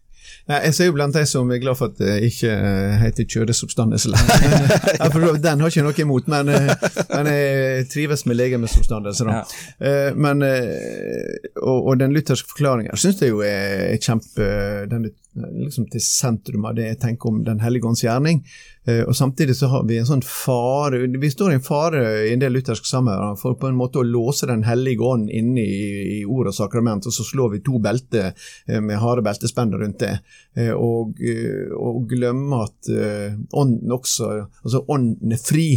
Jeg 0.48 0.74
ser 0.74 0.88
jo 0.88 0.94
blant 0.96 1.12
de 1.12 1.26
som 1.28 1.50
er 1.52 1.60
glad 1.60 1.76
for 1.76 1.90
at 1.90 1.98
det 2.00 2.14
ikke 2.24 2.48
eh, 2.48 2.94
heter 3.02 3.26
ja, 3.36 5.08
Den 5.36 5.60
har 5.60 5.68
ikke 5.68 5.84
noe 5.84 6.00
imot, 6.00 6.30
men, 6.32 6.48
eh, 6.48 6.72
men 7.10 7.28
jeg 7.28 7.88
trives 7.92 8.24
med 8.24 8.38
legemsoppstandelse. 8.38 9.28
Ja. 9.28 9.42
Eh, 9.78 10.16
men, 10.16 10.42
og, 11.60 11.78
og, 11.84 11.98
den 12.00 12.16
lutherske 12.16 12.48
forklaringen 12.54 12.96
syns 12.96 13.20
jeg 13.20 13.34
jo 13.34 13.42
er 13.44 13.98
kjempe 14.00 14.48
Den 14.88 15.10
liksom 15.64 15.86
til 15.92 16.02
sentrum 16.04 16.66
av 16.68 16.76
det 16.78 16.86
jeg 16.86 16.98
tenker 17.02 17.30
om 17.30 17.42
Den 17.46 17.60
hellige 17.62 17.88
ånds 17.88 18.02
gjerning. 18.04 18.42
Eh, 18.88 19.02
og 19.02 19.16
Samtidig 19.16 19.56
så 19.58 19.70
har 19.72 19.86
vi 19.88 19.98
en 20.00 20.08
sånn 20.08 20.24
fare 20.24 21.00
Vi 21.20 21.30
står 21.30 21.52
i 21.52 21.58
en 21.58 21.64
fare 21.64 22.02
i 22.26 22.32
en 22.32 22.42
del 22.42 22.54
lutherske 22.56 22.88
sammenhenger 22.88 23.38
for 23.40 23.58
på 23.60 23.70
en 23.70 23.78
måte 23.78 24.00
å 24.00 24.06
låse 24.06 24.48
Den 24.50 24.64
hellige 24.68 25.04
ånd 25.04 25.30
inne 25.30 25.64
i, 25.64 25.88
i 26.18 26.20
ord 26.24 26.50
og 26.50 26.56
sakrament, 26.56 27.06
og 27.06 27.14
så 27.14 27.26
slår 27.26 27.56
vi 27.56 27.64
to 27.66 27.80
belter 27.82 28.30
eh, 28.30 28.80
med 28.80 29.00
harde 29.02 29.24
beltespenn 29.26 29.74
rundt 29.76 30.02
det. 30.04 30.14
Eh, 30.56 30.72
og, 30.74 31.18
og 31.78 32.04
glemme 32.10 32.62
at 32.64 32.88
ånden 32.88 33.92
også 33.92 34.28
Altså, 34.28 34.82
ånden 34.90 35.32
er 35.32 35.40
fri. 35.40 35.68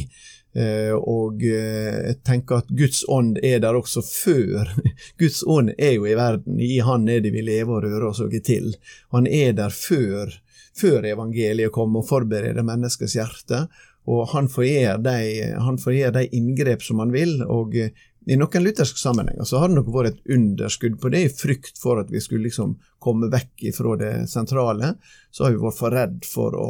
Eh, 0.53 0.91
og 0.91 1.43
eh, 1.47 2.09
jeg 2.09 2.17
tenker 2.27 2.59
at 2.59 2.71
Guds 2.75 3.05
ånd 3.07 3.37
er 3.43 3.61
der 3.63 3.77
også 3.77 4.03
før. 4.03 4.73
Guds 5.21 5.43
ånd 5.47 5.71
er 5.77 5.95
jo 5.95 6.07
i 6.09 6.17
verden, 6.17 6.59
i 6.59 6.79
Han 6.83 7.07
er 7.09 7.23
det 7.23 7.31
vi 7.35 7.43
lever 7.45 7.77
og 7.77 7.85
rører 7.87 8.09
oss 8.09 8.23
til. 8.43 8.73
Han 9.15 9.27
er 9.27 9.53
der 9.55 9.71
før, 9.71 10.33
før 10.77 11.07
evangeliet 11.07 11.71
kommer 11.71 12.03
og 12.03 12.09
forbereder 12.09 12.67
menneskets 12.67 13.15
hjerte. 13.15 13.65
Og 14.09 14.31
han 14.33 14.49
får 14.49 14.65
gjøre 14.65 16.13
de 16.17 16.29
inngrep 16.35 16.83
som 16.83 16.99
han 16.99 17.13
vil. 17.13 17.41
og 17.47 17.77
eh, 17.77 17.93
i 18.29 18.35
noen 18.37 18.61
lutherske 18.61 18.99
sammenhenger 19.01 19.47
så 19.49 19.57
har 19.57 19.71
det 19.71 19.79
nok 19.79 19.87
vært 19.95 20.11
et 20.11 20.35
underskudd 20.35 20.99
på 21.01 21.09
det, 21.09 21.23
i 21.25 21.31
frykt 21.33 21.79
for 21.81 21.97
at 21.97 22.11
vi 22.13 22.21
skulle 22.21 22.45
liksom 22.45 22.75
komme 23.01 23.31
vekk 23.33 23.71
fra 23.73 23.95
det 23.97 24.11
sentrale. 24.29 24.93
Så 25.33 25.47
har 25.47 25.55
vi 25.55 25.63
vært 25.63 25.79
for 25.79 25.95
redd 25.95 26.27
for 26.29 26.57
å 26.57 26.67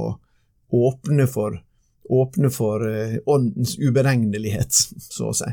åpne 0.71 1.27
for 1.27 1.59
åpne 2.09 2.49
for 2.49 2.85
eh, 2.87 3.17
åndens 3.25 3.77
uberegnelighet, 3.79 4.73
så 4.99 5.31
å 5.31 5.35
si. 5.35 5.51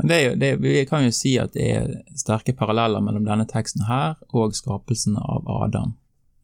Men 0.00 0.08
det 0.08 0.16
er 0.16 0.22
jo, 0.24 0.36
det, 0.40 0.52
Vi 0.56 0.86
kan 0.88 1.04
jo 1.04 1.12
si 1.12 1.34
at 1.38 1.52
det 1.54 1.66
er 1.68 1.90
sterke 2.18 2.54
paralleller 2.56 3.02
mellom 3.04 3.26
denne 3.26 3.44
teksten 3.46 3.84
her 3.86 4.16
og 4.32 4.56
skapelsen 4.56 5.18
av 5.20 5.48
Adam 5.62 5.92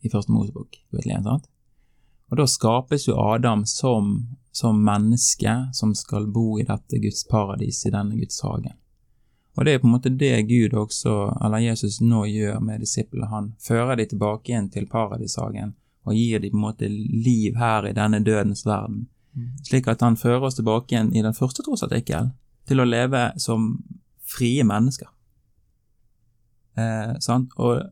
i 0.04 0.10
Første 0.12 0.32
Mosebok. 0.32 0.76
Og 2.28 2.36
Da 2.36 2.46
skapes 2.46 3.08
jo 3.08 3.16
Adam 3.16 3.64
som, 3.66 4.36
som 4.52 4.84
menneske 4.84 5.54
som 5.72 5.94
skal 5.94 6.28
bo 6.28 6.58
i 6.60 6.66
dette 6.68 7.00
Guds 7.00 7.24
paradis, 7.26 7.86
i 7.86 7.94
denne 7.94 8.20
Guds 8.20 8.42
hagen. 8.44 8.76
Og 9.56 9.64
Det 9.64 9.72
er 9.74 9.80
på 9.82 9.88
en 9.88 9.96
måte 9.96 10.14
det 10.14 10.42
Gud 10.46 10.74
også, 10.74 11.34
eller 11.44 11.58
Jesus 11.58 12.00
nå 12.00 12.26
gjør 12.30 12.60
med 12.60 12.80
disiplene. 12.80 13.26
Han 13.26 13.54
fører 13.58 13.96
de 13.96 14.06
tilbake 14.06 14.52
igjen 14.52 14.68
til 14.70 14.86
paradishagen 14.86 15.74
og 16.08 16.16
gir 16.16 16.42
dem 16.42 16.54
på 16.54 16.58
en 16.58 16.64
måte 16.64 16.88
liv 16.88 17.56
her 17.60 17.86
i 17.88 17.94
denne 17.96 18.20
dødens 18.24 18.64
verden. 18.66 19.06
Mm. 19.36 19.52
Slik 19.68 19.88
at 19.90 20.02
han 20.04 20.18
fører 20.18 20.48
oss 20.48 20.58
tilbake 20.58 20.94
igjen 20.94 21.12
i 21.14 21.22
den 21.24 21.36
første 21.36 21.64
trosartikkel 21.66 22.32
til 22.68 22.82
å 22.82 22.88
leve 22.88 23.30
som 23.40 23.70
frie 24.28 24.64
mennesker. 24.66 25.08
Eh, 26.78 27.14
og, 27.56 27.82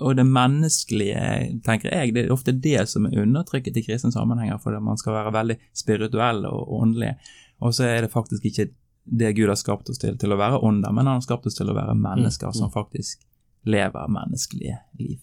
og, 0.00 0.10
det 0.16 0.26
menneskelige, 0.26 1.20
tenker 1.66 1.92
jeg, 1.92 2.14
det 2.14 2.24
er 2.24 2.34
ofte 2.34 2.54
det 2.54 2.86
som 2.90 3.08
er 3.08 3.22
undertrykket 3.24 3.76
i 3.76 3.84
kristne 3.86 4.12
sammenhenger, 4.14 4.60
for 4.62 4.78
man 4.80 5.00
skal 5.00 5.18
være 5.18 5.34
veldig 5.36 5.58
spirituell 5.76 6.44
og 6.48 6.74
åndelig, 6.80 7.14
og 7.60 7.74
så 7.76 7.88
er 7.90 8.04
det 8.04 8.14
faktisk 8.14 8.44
ikke 8.48 8.70
det 9.06 9.36
Gud 9.36 9.48
har 9.48 9.58
skapt 9.58 9.90
oss 9.90 10.00
til, 10.02 10.16
til 10.18 10.34
å 10.34 10.38
være 10.40 10.58
ånder, 10.66 10.92
men 10.92 11.06
han 11.06 11.20
har 11.20 11.24
skapt 11.24 11.46
oss 11.46 11.58
til 11.58 11.70
å 11.70 11.76
være 11.76 11.94
mennesker 11.94 12.50
mm. 12.50 12.56
som 12.58 12.72
faktisk 12.74 13.22
lever 13.66 14.10
menneskelige 14.10 14.80
liv. 14.98 15.20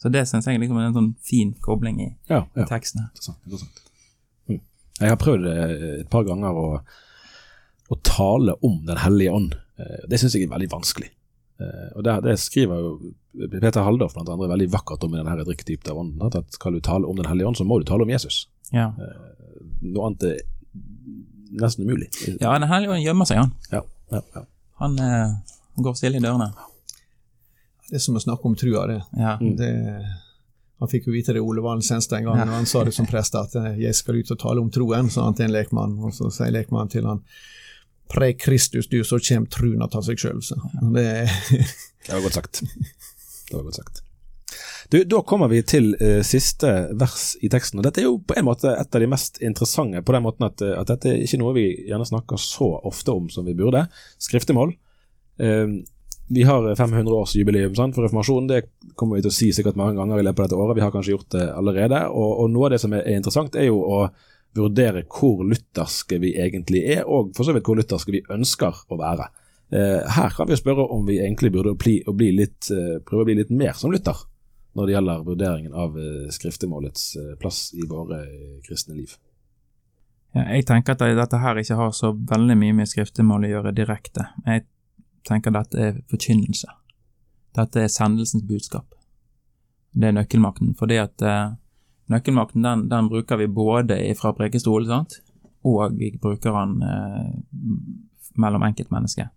Så 0.00 0.08
det 0.12 0.24
syns 0.28 0.48
jeg 0.48 0.60
liksom 0.62 0.80
er 0.80 0.88
en 0.88 0.96
sånn 0.96 1.12
fin 1.24 1.52
kobling 1.60 2.00
i 2.00 2.08
ja, 2.30 2.44
ja. 2.56 2.66
teksten. 2.68 3.04
Interessant, 3.10 3.40
interessant. 3.44 3.80
Mm. 4.48 4.60
Jeg 5.00 5.12
har 5.12 5.20
prøvd 5.20 5.48
eh, 5.50 5.72
et 6.00 6.10
par 6.12 6.24
ganger 6.28 6.56
å, 6.56 6.68
å 7.90 7.98
tale 8.06 8.56
om 8.66 8.78
Den 8.88 9.02
hellige 9.02 9.34
ånd. 9.36 9.56
Eh, 9.80 10.06
det 10.08 10.20
syns 10.22 10.38
jeg 10.38 10.48
er 10.48 10.54
veldig 10.54 10.70
vanskelig. 10.72 11.10
Eh, 11.60 11.90
og 11.94 12.06
det, 12.06 12.16
det 12.24 12.38
skriver 12.40 12.80
jo 12.80 12.94
Peter 13.52 13.84
Halldorf 13.84 14.16
blant 14.16 14.32
andre 14.32 14.48
veldig 14.54 14.70
vakkert 14.72 15.04
om 15.04 15.14
i 15.14 15.20
denne 15.20 15.44
drikketypen 15.44 15.92
av 15.92 16.00
ånden. 16.04 16.40
At 16.40 16.56
skal 16.56 16.78
du 16.78 16.80
tale 16.84 17.08
om 17.10 17.20
Den 17.20 17.28
hellige 17.28 17.52
ånd, 17.52 17.60
så 17.60 17.68
må 17.68 17.78
du 17.78 17.86
tale 17.88 18.08
om 18.08 18.14
Jesus. 18.14 18.46
Ja. 18.72 18.88
Noe 19.84 20.08
annet 20.08 20.26
er 20.30 20.40
nesten 21.50 21.84
umulig. 21.84 22.08
Ja, 22.40 22.54
Den 22.58 22.68
hellige 22.68 22.96
ånd 22.96 23.04
gjemmer 23.04 23.28
seg, 23.28 23.44
han. 23.44 23.52
Ja, 23.72 23.82
ja, 24.14 24.22
ja. 24.34 24.44
Han 24.80 24.96
eh, 24.98 25.32
går 25.76 25.96
stille 25.98 26.20
i 26.20 26.24
dørene. 26.24 26.50
Det 27.90 27.98
er 27.98 28.02
som 28.04 28.18
å 28.18 28.22
snakke 28.22 28.46
om 28.46 28.56
trua, 28.58 28.86
det. 28.86 29.00
Ja. 29.18 29.36
Mm. 29.40 29.54
det 29.58 29.70
han 30.80 30.88
fikk 30.88 31.10
jo 31.10 31.12
vite 31.12 31.34
det 31.36 31.42
Ole 31.44 31.60
Valen 31.60 31.82
Senstad 31.84 32.22
en 32.22 32.30
gang, 32.30 32.38
ja. 32.40 32.46
og 32.48 32.56
han 32.56 32.68
sa 32.68 32.86
det 32.86 32.94
som 32.96 33.08
prest 33.08 33.34
at 33.36 33.52
eh, 33.60 33.82
'jeg 33.82 33.96
skal 33.98 34.16
ut 34.16 34.30
og 34.32 34.38
tale 34.40 34.62
om 34.64 34.70
troen', 34.72 35.10
sa 35.12 35.26
han 35.26 35.36
til 35.36 35.50
en 35.50 35.52
lekmann. 35.52 35.98
Og 36.00 36.14
så 36.16 36.30
sier 36.32 36.54
lekmannen 36.54 36.88
til 36.88 37.04
han 37.04 37.20
'Pre 38.08 38.32
Kristus, 38.32 38.88
du, 38.88 39.02
så 39.04 39.20
kjem 39.20 39.44
truen 39.46 39.82
av 39.84 40.00
seg 40.02 40.16
sjøl'. 40.16 40.40
Det, 40.40 41.04
det 42.06 42.14
var 42.14 42.24
godt 42.24 42.38
sagt. 42.38 42.62
Det 43.50 43.58
var 43.58 43.68
godt 43.68 43.82
sagt. 43.82 44.02
Du, 44.90 45.04
Da 45.04 45.20
kommer 45.22 45.52
vi 45.52 45.60
til 45.62 45.92
uh, 46.00 46.22
siste 46.24 46.88
vers 46.96 47.36
i 47.44 47.52
teksten. 47.52 47.78
og 47.78 47.84
Dette 47.84 48.00
er 48.00 48.08
jo 48.08 48.16
på 48.18 48.34
en 48.40 48.48
måte 48.48 48.72
et 48.72 48.94
av 48.96 49.04
de 49.04 49.06
mest 49.06 49.36
interessante, 49.44 50.00
på 50.02 50.16
den 50.16 50.24
måten 50.24 50.48
at, 50.48 50.62
at 50.62 50.88
dette 50.88 51.12
er 51.12 51.20
ikke 51.20 51.38
noe 51.44 51.54
vi 51.54 51.68
gjerne 51.92 52.08
snakker 52.08 52.40
så 52.40 52.72
ofte 52.88 53.12
om 53.12 53.28
som 53.28 53.44
vi 53.44 53.54
burde. 53.54 53.84
Skriftemål. 54.18 54.72
Uh, 55.36 55.84
vi 56.30 56.44
har 56.46 56.66
500-årsjubileum 56.78 57.74
for 57.74 58.04
reformasjonen. 58.06 58.48
Det 58.50 58.94
kommer 58.94 59.18
vi 59.18 59.24
til 59.24 59.32
å 59.32 59.34
si 59.34 59.48
sikkert 59.54 59.78
mange 59.80 59.98
ganger 59.98 60.20
i 60.20 60.26
løpet 60.26 60.44
av 60.44 60.46
dette 60.46 60.60
året. 60.62 60.76
Vi 60.78 60.84
har 60.84 60.92
kanskje 60.94 61.14
gjort 61.16 61.32
det 61.34 61.46
allerede. 61.50 62.04
Og, 62.14 62.30
og 62.44 62.52
noe 62.54 62.68
av 62.68 62.74
det 62.74 62.80
som 62.82 62.94
er, 62.94 63.08
interessant, 63.16 63.58
er 63.58 63.66
jo 63.66 63.80
å 63.82 64.00
vurdere 64.54 65.02
hvor 65.10 65.42
lutherske 65.46 66.18
vi 66.22 66.32
egentlig 66.38 66.84
er, 66.96 67.04
og 67.06 67.34
for 67.36 67.46
så 67.46 67.54
vidt 67.54 67.66
hvor 67.66 67.78
lutherske 67.78 68.14
vi 68.14 68.22
ønsker 68.30 68.82
å 68.90 68.98
være. 68.98 69.28
Eh, 69.74 70.06
her 70.16 70.34
kan 70.34 70.50
vi 70.50 70.58
spørre 70.58 70.86
om 70.94 71.04
vi 71.06 71.20
egentlig 71.22 71.52
burde 71.54 71.76
bli, 71.78 72.00
bli 72.06 72.32
litt, 72.34 72.70
eh, 72.74 72.98
prøve 73.06 73.26
å 73.26 73.30
bli 73.30 73.38
litt 73.42 73.54
mer 73.54 73.74
som 73.78 73.94
Luther 73.94 74.26
når 74.78 74.86
det 74.86 74.94
gjelder 74.94 75.22
vurderingen 75.26 75.74
av 75.74 75.98
eh, 75.98 76.26
skriftemålets 76.30 77.16
eh, 77.18 77.34
plass 77.42 77.70
i 77.74 77.86
våre 77.90 78.22
eh, 78.22 78.58
kristne 78.66 78.94
liv. 78.98 79.14
Ja, 80.34 80.46
jeg 80.54 80.66
tenker 80.68 80.94
at 80.94 81.02
dette 81.02 81.40
her 81.42 81.58
ikke 81.58 81.78
har 81.78 81.94
så 81.96 82.12
veldig 82.14 82.56
mye 82.58 82.76
med 82.82 82.90
skriftemål 82.90 83.48
å 83.48 83.54
gjøre 83.54 83.74
direkte. 83.74 84.28
Jeg 84.46 84.66
tenker 85.26 85.54
dette 85.54 85.80
er 85.80 85.98
forkynnelse. 86.10 86.68
Dette 87.56 87.82
er 87.84 87.90
sendelsens 87.92 88.46
budskap. 88.46 88.94
Det 89.92 90.08
er 90.08 90.14
nøkkelmakten. 90.14 90.74
fordi 90.78 91.00
at 91.02 91.22
eh, 91.22 91.52
nøkkelmakten 92.10 92.62
den, 92.62 92.88
den, 92.90 93.08
bruker 93.08 93.36
vi 93.36 93.46
både 93.46 93.98
fra 94.20 94.32
prekestolen, 94.32 95.06
og 95.64 95.98
vi 95.98 96.16
bruker 96.22 96.54
den 96.54 96.82
eh, 96.82 97.34
mellom 98.38 98.62
enkeltmennesker. 98.62 99.28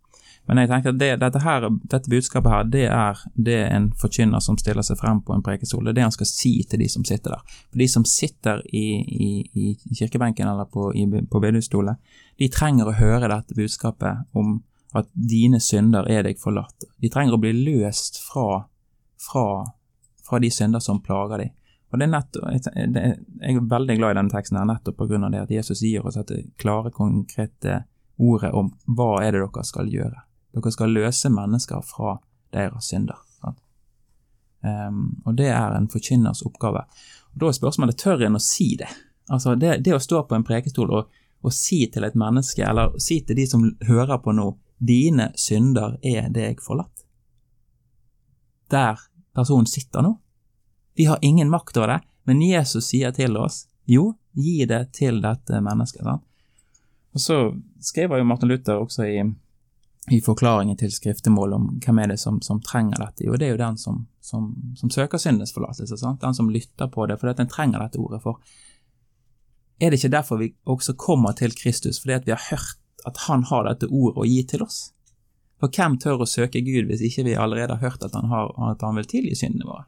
Men 0.45 0.59
jeg 0.59 0.69
tenker 0.69 0.91
at 0.91 0.99
det, 0.99 1.09
dette, 1.21 1.39
her, 1.39 1.65
dette, 1.87 2.09
budskapet 2.11 2.51
her, 2.51 2.63
det 2.67 2.83
er 2.91 3.19
det 3.47 3.59
en 3.71 3.85
forkynner 3.99 4.43
som 4.43 4.57
stiller 4.59 4.83
seg 4.83 4.99
frem 4.99 5.21
på 5.23 5.35
en 5.35 5.43
prekestol. 5.43 5.85
Det 5.85 5.93
er 5.93 5.99
det 6.01 6.07
han 6.09 6.15
skal 6.15 6.27
si 6.27 6.51
til 6.67 6.83
de 6.83 6.89
som 6.91 7.05
sitter 7.07 7.37
der. 7.37 7.55
For 7.71 7.79
de 7.79 7.87
som 7.87 8.05
sitter 8.07 8.59
i, 8.67 8.83
i, 8.99 9.29
i 9.55 9.95
kirkebenken 9.95 10.49
eller 10.51 10.67
på, 10.67 10.89
i, 10.99 11.07
på 11.07 11.41
bedehusstolen, 11.43 11.95
de 12.39 12.51
trenger 12.51 12.91
å 12.91 12.97
høre 12.97 13.31
dette 13.31 13.55
budskapet 13.55 14.27
om 14.35 14.57
at 14.93 15.09
dine 15.13 15.59
synder 15.63 16.07
er 16.09 16.25
deg 16.27 16.39
forlatt. 16.41 16.85
De 17.01 17.09
trenger 17.09 17.37
å 17.37 17.41
bli 17.41 17.53
løst 17.57 18.19
fra, 18.21 18.63
fra, 19.21 19.47
fra 20.25 20.39
de 20.41 20.51
synder 20.53 20.83
som 20.83 21.01
plager 21.03 21.45
dem. 21.45 21.53
Og 21.93 21.99
det 21.99 22.05
er 22.07 22.09
nettopp, 22.09 22.45
Jeg 22.75 23.55
er 23.55 23.65
veldig 23.69 23.97
glad 23.99 24.15
i 24.15 24.17
denne 24.17 24.33
teksten 24.33 24.57
her, 24.57 24.65
nettopp 24.65 25.01
av 25.01 25.11
det 25.13 25.41
at 25.43 25.51
Jesus 25.53 25.81
gir 25.85 26.05
oss 26.05 26.17
dette 26.17 26.39
klare, 26.57 26.89
konkrete 26.91 27.83
ordet 28.17 28.53
om 28.53 28.71
hva 28.85 29.21
er 29.21 29.33
det 29.33 29.43
dere 29.43 29.65
skal 29.65 29.89
gjøre. 29.89 30.23
Dere 30.53 30.73
skal 30.73 30.93
løse 30.93 31.29
mennesker 31.29 31.81
fra 31.85 32.17
deres 32.53 32.89
synder. 32.89 33.21
Um, 34.63 35.21
og 35.25 35.35
det 35.35 35.49
er 35.51 35.75
en 35.75 35.89
forkynners 35.91 36.41
oppgave. 36.47 36.85
Og 37.33 37.39
Da 37.39 37.47
er 37.49 37.57
spørsmålet 37.57 37.99
tør 37.99 38.21
en 38.23 38.39
å 38.39 38.41
si 38.41 38.75
det. 38.79 38.87
Altså 39.29 39.55
det, 39.59 39.81
det 39.83 39.95
å 39.95 39.99
stå 39.99 40.23
på 40.27 40.37
en 40.37 40.45
prekestol 40.47 40.91
og, 40.91 41.09
og, 41.43 41.51
si 41.51 41.85
til 41.91 42.07
et 42.07 42.15
menneske, 42.15 42.63
eller 42.63 42.95
si 42.99 43.19
til 43.27 43.35
de 43.35 43.47
som 43.47 43.65
hører 43.87 44.21
på 44.23 44.31
nå, 44.31 44.47
Dine 44.83 45.31
synder 45.39 45.97
er 46.03 46.27
deg 46.33 46.59
forlatt. 46.63 47.05
Der 48.71 48.99
personen 49.35 49.69
sitter 49.69 50.03
nå. 50.03 50.17
Vi 50.97 51.05
har 51.09 51.21
ingen 51.21 51.49
makt 51.49 51.77
over 51.77 51.95
det, 51.95 51.99
men 52.27 52.41
Jesus 52.43 52.89
sier 52.91 53.13
til 53.15 53.37
oss 53.39 53.67
jo, 53.89 54.13
gi 54.33 54.65
det 54.65 54.93
til 54.97 55.21
dette 55.23 55.59
mennesket. 55.63 56.03
Sant? 56.03 56.23
Og 57.13 57.21
Så 57.21 57.37
skriver 57.79 58.17
jo 58.17 58.27
Martin 58.27 58.49
Luther 58.49 58.81
også 58.81 59.05
i, 59.05 59.23
i 60.11 60.19
forklaringen 60.21 60.77
til 60.77 60.91
skriftemål 60.91 61.53
om 61.53 61.67
hvem 61.83 61.99
er 62.01 62.13
det 62.13 62.19
som, 62.19 62.41
som 62.41 62.61
trenger 62.61 63.03
dette. 63.03 63.27
Jo, 63.27 63.37
det 63.37 63.47
er 63.47 63.53
jo 63.53 63.61
den 63.61 63.77
som, 63.77 64.05
som, 64.21 64.53
som 64.79 64.89
søker 64.93 65.21
syndens 65.21 65.53
forlatelse. 65.53 65.97
Sant? 65.99 66.21
Den 66.21 66.33
som 66.33 66.49
lytter 66.49 66.89
på 66.89 67.05
det, 67.05 67.19
fordi 67.19 67.35
at 67.35 67.43
en 67.43 67.51
trenger 67.51 67.85
dette 67.85 68.01
ordet. 68.01 68.23
For 68.23 68.41
er 69.79 69.91
det 69.91 69.99
ikke 69.99 70.15
derfor 70.15 70.41
vi 70.41 70.53
også 70.65 70.95
kommer 70.97 71.37
til 71.37 71.53
Kristus, 71.55 72.01
fordi 72.01 72.17
at 72.17 72.25
vi 72.25 72.33
har 72.33 72.47
hørt 72.49 72.79
at 73.07 73.23
han 73.27 73.45
har 73.49 73.67
dette 73.67 73.89
ordet 73.89 74.21
å 74.23 74.27
gi 74.27 74.41
til 74.47 74.63
oss. 74.65 74.81
For 75.61 75.71
hvem 75.71 75.97
tør 76.01 76.23
å 76.23 76.27
søke 76.27 76.63
Gud 76.63 76.89
hvis 76.89 77.03
ikke 77.07 77.27
vi 77.29 77.35
allerede 77.39 77.77
har 77.77 77.91
hørt 77.91 78.03
at 78.03 78.15
han, 78.17 78.29
har, 78.31 78.51
at 78.71 78.83
han 78.83 78.99
vil 78.99 79.07
tilgi 79.09 79.35
syndene 79.39 79.69
våre? 79.69 79.85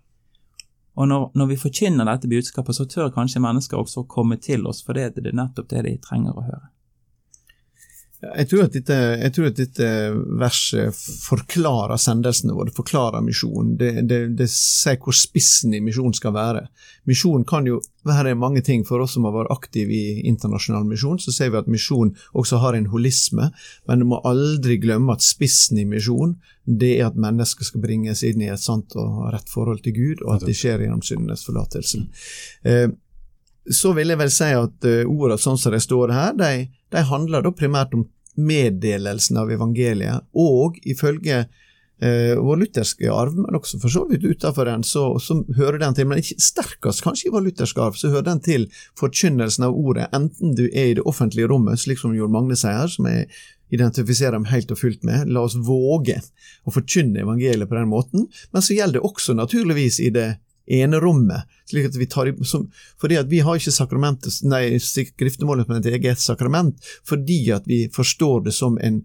Og 0.95 1.09
når, 1.11 1.25
når, 1.35 1.49
vi 1.51 1.57
forkynner 1.59 2.07
dette 2.07 2.29
budskapet, 2.31 2.77
så 2.77 2.85
tør 2.87 3.11
kanskje 3.11 3.41
mennesker 3.43 3.81
også 3.81 4.05
komme 4.07 4.37
til 4.39 4.63
oss, 4.69 4.79
for 4.85 4.95
det 4.95 5.09
er 5.19 5.35
nettopp 5.35 5.67
det 5.73 5.83
de 5.83 5.97
trenger 5.99 6.37
å 6.37 6.45
høre. 6.45 6.69
Jeg 8.25 8.47
tror, 8.49 8.67
dette, 8.73 8.95
jeg 9.21 9.33
tror, 9.35 9.47
at 9.51 9.59
dette, 9.59 9.87
verset 10.39 10.95
forklarer 10.95 11.99
sendelsene 12.01 12.55
våre, 12.55 12.73
forklarer 12.73 13.23
misjonen. 13.25 13.75
Det, 13.79 13.91
det, 14.09 14.19
det, 14.39 14.47
sier 14.51 14.97
hvor 15.01 15.15
spissen 15.15 15.75
i 15.77 15.81
misjonen 15.83 16.15
skal 16.17 16.33
være. 16.35 16.65
Misjon 17.09 17.45
kan 17.47 17.67
jo 17.69 17.81
være 18.07 18.35
mange 18.39 18.63
ting. 18.65 18.85
For 18.87 19.03
oss 19.03 19.15
som 19.17 19.27
har 19.27 19.35
vært 19.35 19.53
aktive 19.53 19.93
i 19.93 20.25
internasjonal 20.29 20.87
misjon, 20.89 21.21
så 21.21 21.33
ser 21.35 21.53
vi 21.53 21.61
at 21.61 21.71
misjon 21.71 22.15
også 22.33 22.61
har 22.63 22.77
en 22.77 22.89
holisme, 22.93 23.51
men 23.85 24.01
du 24.01 24.09
må 24.09 24.21
aldri 24.25 24.79
glemme 24.81 25.13
at 25.13 25.25
spissen 25.25 25.81
i 25.81 25.87
misjon 25.89 26.37
det 26.65 26.95
er 26.97 27.11
at 27.11 27.17
mennesker 27.19 27.67
skal 27.67 27.83
bringes 27.83 28.23
inn 28.25 28.41
i 28.41 28.49
et 28.49 28.61
sant 28.61 28.95
og 28.97 29.27
rett 29.35 29.49
forhold 29.51 29.83
til 29.85 29.93
Gud, 29.93 30.23
og 30.25 30.39
at 30.39 30.47
det 30.47 30.55
skjer 30.57 30.81
gjennom 30.81 31.03
syndenes 31.05 31.45
forlatelse. 31.45 32.01
Eh, 32.65 32.87
så 33.71 33.93
vil 33.97 34.13
jeg 34.13 34.19
vel 34.19 34.33
si 34.33 34.49
at 34.53 34.85
uh, 34.85 34.99
ordene 35.09 35.41
sånn 35.41 35.57
som 35.57 35.73
de 35.73 35.79
står 35.81 36.13
her, 36.13 36.35
de, 36.37 36.67
de 36.93 37.05
handler 37.09 37.45
da 37.45 37.53
primært 37.55 37.95
om 37.97 38.05
meddelelsen 38.35 39.39
av 39.39 39.51
evangeliet, 39.53 40.25
og 40.35 40.79
ifølge 40.87 41.45
eh, 42.01 42.35
vår 42.39 42.61
lutherske 42.61 43.11
arv, 43.11 43.37
men 43.39 43.57
også 43.57 43.79
for 43.81 43.93
så 43.93 44.05
vidt 44.09 44.25
utenfor 44.25 44.69
den, 44.69 44.83
så, 44.87 45.07
så, 45.23 45.39
hører 45.57 45.79
den 45.81 45.97
til, 45.97 46.09
men 46.09 46.21
ikke 46.21 46.39
sterkest 46.43 47.03
kanskje 47.05 47.29
i 47.29 47.33
vår 47.35 47.47
lutherske 47.47 47.81
arv, 47.81 47.99
så 47.99 48.11
hører 48.13 48.29
den 48.29 48.43
til 48.45 48.69
forkynnelsen 48.99 49.67
av 49.67 49.75
ordet, 49.75 50.09
enten 50.15 50.55
du 50.57 50.65
er 50.67 50.91
i 50.91 50.97
det 50.99 51.05
offentlige 51.07 51.49
rommet, 51.51 51.81
slik 51.81 52.01
som 52.01 52.15
Jon 52.15 52.33
Magne 52.33 52.57
sier, 52.59 52.91
som 52.91 53.09
jeg 53.09 53.29
identifiserer 53.73 54.35
dem 54.37 54.49
helt 54.51 54.71
og 54.71 54.79
fullt 54.79 55.05
med, 55.07 55.29
la 55.33 55.41
oss 55.47 55.57
våge 55.57 56.19
å 56.65 56.73
forkynne 56.73 57.23
evangeliet 57.23 57.69
på 57.69 57.77
den 57.79 57.89
måten, 57.91 58.27
men 58.53 58.65
så 58.65 58.77
gjelder 58.77 58.99
det 58.99 59.07
også 59.09 59.35
naturligvis 59.37 59.99
i 60.03 60.11
det 60.13 60.35
enerommet. 60.67 61.41
slik 61.69 61.85
at 61.85 61.95
vi 61.95 62.05
tar 62.05 62.45
som, 62.45 62.69
fordi 63.01 63.17
at 63.17 63.29
vi 63.29 63.39
har 63.39 63.57
ikke 63.57 63.73
sakramentet, 63.73 64.41
nei, 64.43 64.79
skriftemålet 64.79 65.67
som 65.67 65.75
et 65.77 65.91
eget 65.93 66.21
sakrament, 66.21 66.77
fordi 67.07 67.51
at 67.51 67.67
vi 67.67 67.85
forstår 67.93 68.45
det 68.45 68.53
som 68.53 68.77
en, 68.81 69.03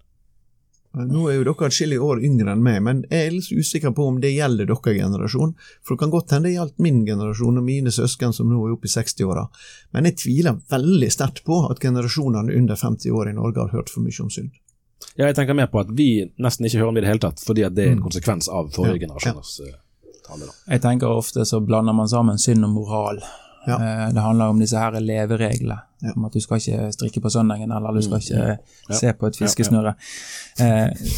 Nå 1.05 1.23
er 1.29 1.37
jo 1.37 1.45
dere 1.47 1.67
atskillige 1.69 2.03
år 2.03 2.21
yngre 2.25 2.53
enn 2.53 2.63
meg, 2.65 2.77
men 2.83 3.01
jeg 3.11 3.27
er 3.27 3.33
litt 3.35 3.49
usikker 3.53 3.93
på 3.95 4.07
om 4.09 4.19
det 4.23 4.33
gjelder 4.33 4.69
deres 4.69 4.99
generasjon. 4.99 5.53
For 5.85 5.95
det 5.95 6.03
kan 6.03 6.13
godt 6.13 6.33
hende 6.35 6.49
det 6.49 6.55
gjaldt 6.55 6.83
min 6.83 7.03
generasjon 7.07 7.61
og 7.61 7.65
mine 7.67 7.93
søsken 7.93 8.33
som 8.33 8.49
nå 8.51 8.61
er 8.65 8.75
oppe 8.75 8.89
i 8.89 8.93
60-åra. 8.93 9.47
Men 9.95 10.09
jeg 10.09 10.19
tviler 10.23 10.61
veldig 10.71 11.09
sterkt 11.13 11.43
på 11.47 11.63
at 11.71 11.81
generasjonene 11.83 12.55
under 12.57 12.79
50 12.79 13.11
år 13.13 13.31
i 13.31 13.35
Norge 13.37 13.65
har 13.65 13.75
hørt 13.75 13.93
for 13.93 14.05
mye 14.05 14.23
om 14.23 14.31
synd. 14.33 14.53
Ja, 15.17 15.25
jeg 15.25 15.35
tenker 15.37 15.57
mer 15.57 15.69
på 15.71 15.81
at 15.81 15.89
vi 15.97 16.27
nesten 16.41 16.67
ikke 16.67 16.81
hører 16.81 16.91
om 16.91 16.97
det 16.97 17.03
i 17.03 17.07
det 17.07 17.11
hele 17.11 17.25
tatt, 17.25 17.41
fordi 17.41 17.65
det 17.73 17.83
er 17.83 17.93
en 17.95 17.99
mm. 18.01 18.05
konsekvens 18.05 18.49
av 18.53 18.69
forrige 18.73 18.99
ja, 18.99 19.07
generasjoners 19.07 19.57
ja. 19.65 19.75
tale. 20.27 20.49
Da. 20.49 20.55
Jeg 20.73 20.83
tenker 20.85 21.13
ofte 21.13 21.45
så 21.45 21.61
blander 21.65 21.97
man 21.97 22.09
sammen 22.11 22.41
synd 22.41 22.65
og 22.67 22.73
moral. 22.75 23.21
Ja. 23.65 24.05
Eh, 24.05 24.13
det 24.13 24.21
handler 24.21 24.45
om 24.45 24.59
disse 24.59 24.79
her 24.79 24.99
levereglene. 24.99 25.81
Ja. 25.99 26.11
Om 26.15 26.27
at 26.27 26.33
du 26.33 26.41
skal 26.41 26.59
ikke 26.61 26.91
strikke 26.93 27.21
på 27.21 27.29
søndagen, 27.33 27.71
eller 27.73 27.95
du 27.95 28.03
skal 28.05 28.19
mm. 28.19 28.25
ikke 28.25 28.57
ja. 28.89 28.97
se 28.99 29.13
på 29.17 29.27
et 29.27 29.39
fiskesnøre. 29.39 29.95
Eh, 30.61 31.09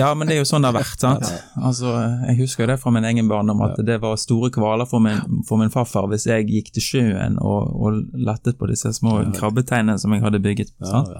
ja, 0.00 0.08
men 0.14 0.26
det 0.26 0.36
er 0.36 0.40
jo 0.42 0.48
sånn 0.48 0.66
det 0.66 0.72
har 0.72 0.76
vært. 0.80 0.98
sant? 1.00 1.28
Altså, 1.56 1.94
Jeg 2.26 2.40
husker 2.42 2.66
det 2.66 2.80
fra 2.82 2.92
min 2.94 3.06
egen 3.06 3.30
barndom 3.30 3.62
at 3.62 3.78
det 3.86 4.00
var 4.02 4.18
store 4.18 4.50
kvaler 4.54 4.90
for 4.90 5.04
min, 5.04 5.22
for 5.48 5.60
min 5.60 5.70
farfar 5.70 6.10
hvis 6.10 6.26
jeg 6.26 6.50
gikk 6.50 6.72
til 6.74 6.88
sjøen 6.88 7.38
og, 7.38 7.72
og 7.78 8.02
lettet 8.18 8.58
på 8.58 8.68
disse 8.70 8.90
små 8.98 9.20
krabbeteinene 9.38 9.98
som 10.02 10.12
jeg 10.14 10.26
hadde 10.26 10.42
bygget. 10.42 10.74
sant? 10.82 11.14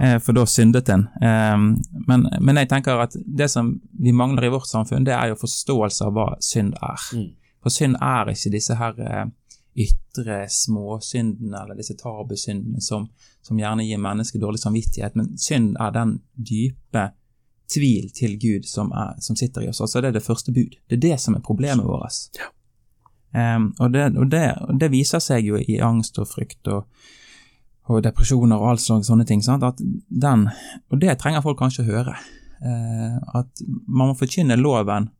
Eh, 0.00 0.16
for 0.20 0.36
da 0.36 0.48
syndet 0.48 0.88
en. 0.92 1.06
Men, 1.20 2.28
men, 2.40 2.58
jeg 2.64 2.72
tenker 2.72 3.00
at 3.04 3.16
det 3.16 3.52
som 3.52 3.74
vi 3.92 4.12
mangler 4.12 4.48
i 4.48 4.54
vårt 4.56 4.68
samfunn, 4.72 5.04
det 5.04 5.12
er 5.16 5.34
jo 5.34 5.42
forståelse 5.44 6.08
av 6.08 6.16
hva 6.16 6.30
synd 6.40 6.76
er. 6.80 7.10
Mm. 7.12 7.34
For 7.64 7.76
synd 7.76 8.00
er 8.00 8.32
ikke 8.32 8.56
disse 8.56 8.76
her 8.80 8.96
ytre 9.76 10.46
småsyndene 10.48 11.58
eller 11.62 11.76
disse 11.76 11.96
tabusyndene 12.00 12.80
som, 12.80 13.08
som 13.44 13.58
gjerne 13.60 13.84
gir 13.84 14.00
mennesket 14.00 14.40
dårlig 14.40 14.62
samvittighet, 14.62 15.16
men 15.18 15.34
synd 15.40 15.76
er 15.80 15.92
den 15.92 16.18
dype 16.34 17.10
tvil 17.72 18.08
til 18.14 18.38
Gud 18.40 18.68
som, 18.68 18.92
er, 18.96 19.16
som 19.20 19.36
sitter 19.36 19.66
i 19.66 19.68
oss. 19.68 19.82
Altså 19.84 20.00
Det 20.00 20.08
er 20.12 20.16
det 20.16 20.24
første 20.24 20.54
bud. 20.54 20.78
Det 20.88 20.96
er 20.96 21.02
det 21.02 21.18
som 21.20 21.36
er 21.36 21.44
problemet 21.44 21.84
vårt. 21.84 22.38
Ja. 22.38 22.48
Um, 23.36 23.74
og, 23.78 23.92
det, 23.92 24.06
og, 24.16 24.30
det, 24.32 24.44
og, 24.64 24.80
det, 24.80 24.90
viser 24.94 25.20
seg 25.20 25.44
jo 25.44 25.58
i 25.60 25.80
angst 25.84 26.16
og 26.22 26.30
frykt 26.30 26.70
og, 26.72 26.86
og 27.90 28.00
depresjoner 28.06 28.56
og 28.56 28.70
all 28.70 28.80
slags 28.80 29.10
sånne 29.10 29.26
ting. 29.28 29.42
Sant? 29.44 29.66
At 29.66 29.82
den, 30.08 30.46
og 30.88 31.02
det 31.02 31.18
trenger 31.20 31.44
folk 31.44 31.60
kanskje 31.60 31.84
å 31.84 31.90
høre. 31.90 32.16
Uh, 32.62 33.18
at 33.42 33.66
man 33.84 34.08
må 34.08 34.16
forkynne 34.16 34.56
loven 34.56 35.10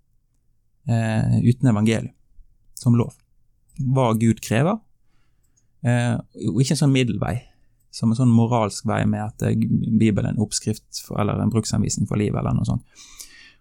uh, 0.89 1.37
uten 1.45 1.75
evangelium 1.75 2.15
som 2.77 2.97
lov 2.97 3.13
hva 3.79 4.13
Gud 4.19 4.41
krever, 4.45 4.79
eh, 5.87 6.17
og 6.49 6.63
ikke 6.63 6.77
en 6.77 6.83
sånn 6.85 6.95
middelvei, 6.95 7.37
som 7.95 8.11
en 8.13 8.19
sånn 8.19 8.33
moralsk 8.33 8.87
vei 8.89 9.03
med 9.09 9.25
at 9.25 9.47
eh, 9.47 9.57
Bibelen 9.57 10.31
er 10.31 10.35
en 10.35 10.45
oppskrift 10.45 11.01
for, 11.05 11.21
eller 11.21 11.41
en 11.41 11.53
bruksanvisning 11.53 12.09
for 12.09 12.21
livet, 12.21 12.41
eller 12.41 12.57
noe 12.57 12.69
sånt. 12.69 13.07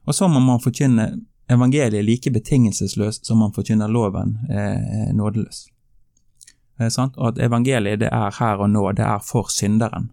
Og 0.06 0.14
så 0.16 0.28
må 0.30 0.42
man 0.44 0.62
forkynne 0.62 1.10
evangeliet 1.52 2.06
like 2.06 2.32
betingelsesløst 2.32 3.26
som 3.26 3.42
man 3.42 3.54
forkynner 3.54 3.92
loven 3.92 4.38
eh, 4.50 5.14
nådeløs. 5.14 5.66
Eh, 6.80 6.92
og 7.06 7.28
at 7.30 7.42
evangeliet 7.42 8.02
det 8.04 8.12
er 8.12 8.40
her 8.40 8.62
og 8.62 8.70
nå, 8.70 8.86
det 8.98 9.06
er 9.06 9.24
for 9.24 9.50
synderen, 9.54 10.12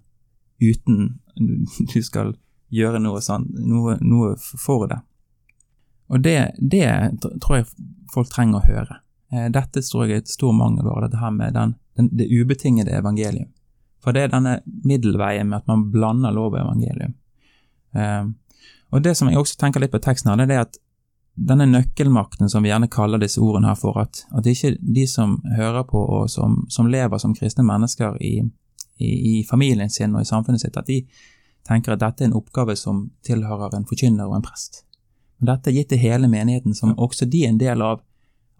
uten 0.63 1.19
du 1.95 2.01
skal 2.03 2.37
gjøre 2.73 3.03
noe, 3.03 3.21
sånn, 3.21 3.49
noe, 3.53 3.99
noe 4.01 4.35
for 4.41 4.89
det. 4.89 5.03
Og 6.13 6.21
det, 6.25 6.55
det 6.59 6.87
tror 7.41 7.61
jeg 7.61 7.69
folk 8.13 8.31
trenger 8.33 8.61
å 8.61 8.67
høre. 8.67 9.02
Eh, 9.33 9.49
dette 9.53 9.83
tror 9.83 10.07
jeg 10.07 10.13
er 10.13 10.23
et 10.23 10.29
stor 10.29 10.53
over 10.53 11.01
dette 11.07 11.21
her 11.21 11.31
med 11.31 11.55
den, 11.57 11.75
den, 11.97 12.11
det 12.13 12.29
ubetingede 12.29 12.93
evangelium. 12.99 13.49
For 14.03 14.13
det 14.13 14.23
er 14.23 14.33
denne 14.33 14.61
middelveien 14.85 15.49
med 15.49 15.63
at 15.63 15.69
man 15.71 15.91
blander 15.93 16.35
lov 16.35 16.53
og 16.53 16.61
evangelium. 16.61 17.15
Um, 17.93 18.35
og 18.91 19.03
det 19.05 19.17
som 19.17 19.29
jeg 19.29 19.39
også 19.39 19.59
tenker 19.61 19.81
litt 19.81 19.93
på 19.93 20.01
teksten 20.03 20.33
her, 20.33 20.47
det 20.47 20.57
er 20.57 20.67
at 20.67 20.79
denne 21.35 21.65
nøkkelmakten 21.71 22.51
som 22.51 22.65
vi 22.65 22.69
gjerne 22.69 22.91
kaller 22.93 23.21
disse 23.21 23.41
ordene 23.41 23.71
her 23.71 23.79
for, 23.79 23.97
at, 24.03 24.25
at 24.37 24.47
ikke 24.49 24.75
de 24.81 25.07
som 25.09 25.39
hører 25.57 25.87
på 25.89 26.03
og 26.03 26.31
som, 26.31 26.65
som 26.69 26.91
lever 26.93 27.19
som 27.19 27.35
kristne 27.35 27.65
mennesker 27.65 28.19
i, 28.21 28.35
i, 28.99 29.09
i, 29.09 29.35
familien 29.49 29.91
sin 29.91 30.15
og 30.15 30.27
i 30.27 30.29
samfunnet 30.29 30.61
sitt, 30.61 30.77
at 30.77 30.91
de 30.91 31.01
tenker 31.69 31.95
at 31.95 32.03
dette 32.03 32.25
er 32.25 32.29
en 32.29 32.37
oppgave 32.37 32.77
som 32.77 33.07
tilhører 33.25 33.79
en 33.79 33.89
forkynner 33.89 34.29
og 34.29 34.37
en 34.37 34.45
prest. 34.45 34.83
Men 35.39 35.55
dette 35.55 35.71
er 35.71 35.79
gitt 35.79 35.93
til 35.95 36.03
hele 36.03 36.29
menigheten, 36.29 36.75
som 36.75 36.93
også 36.99 37.25
de 37.31 37.47
er 37.47 37.55
en 37.55 37.63
del 37.63 37.83
av. 37.83 38.03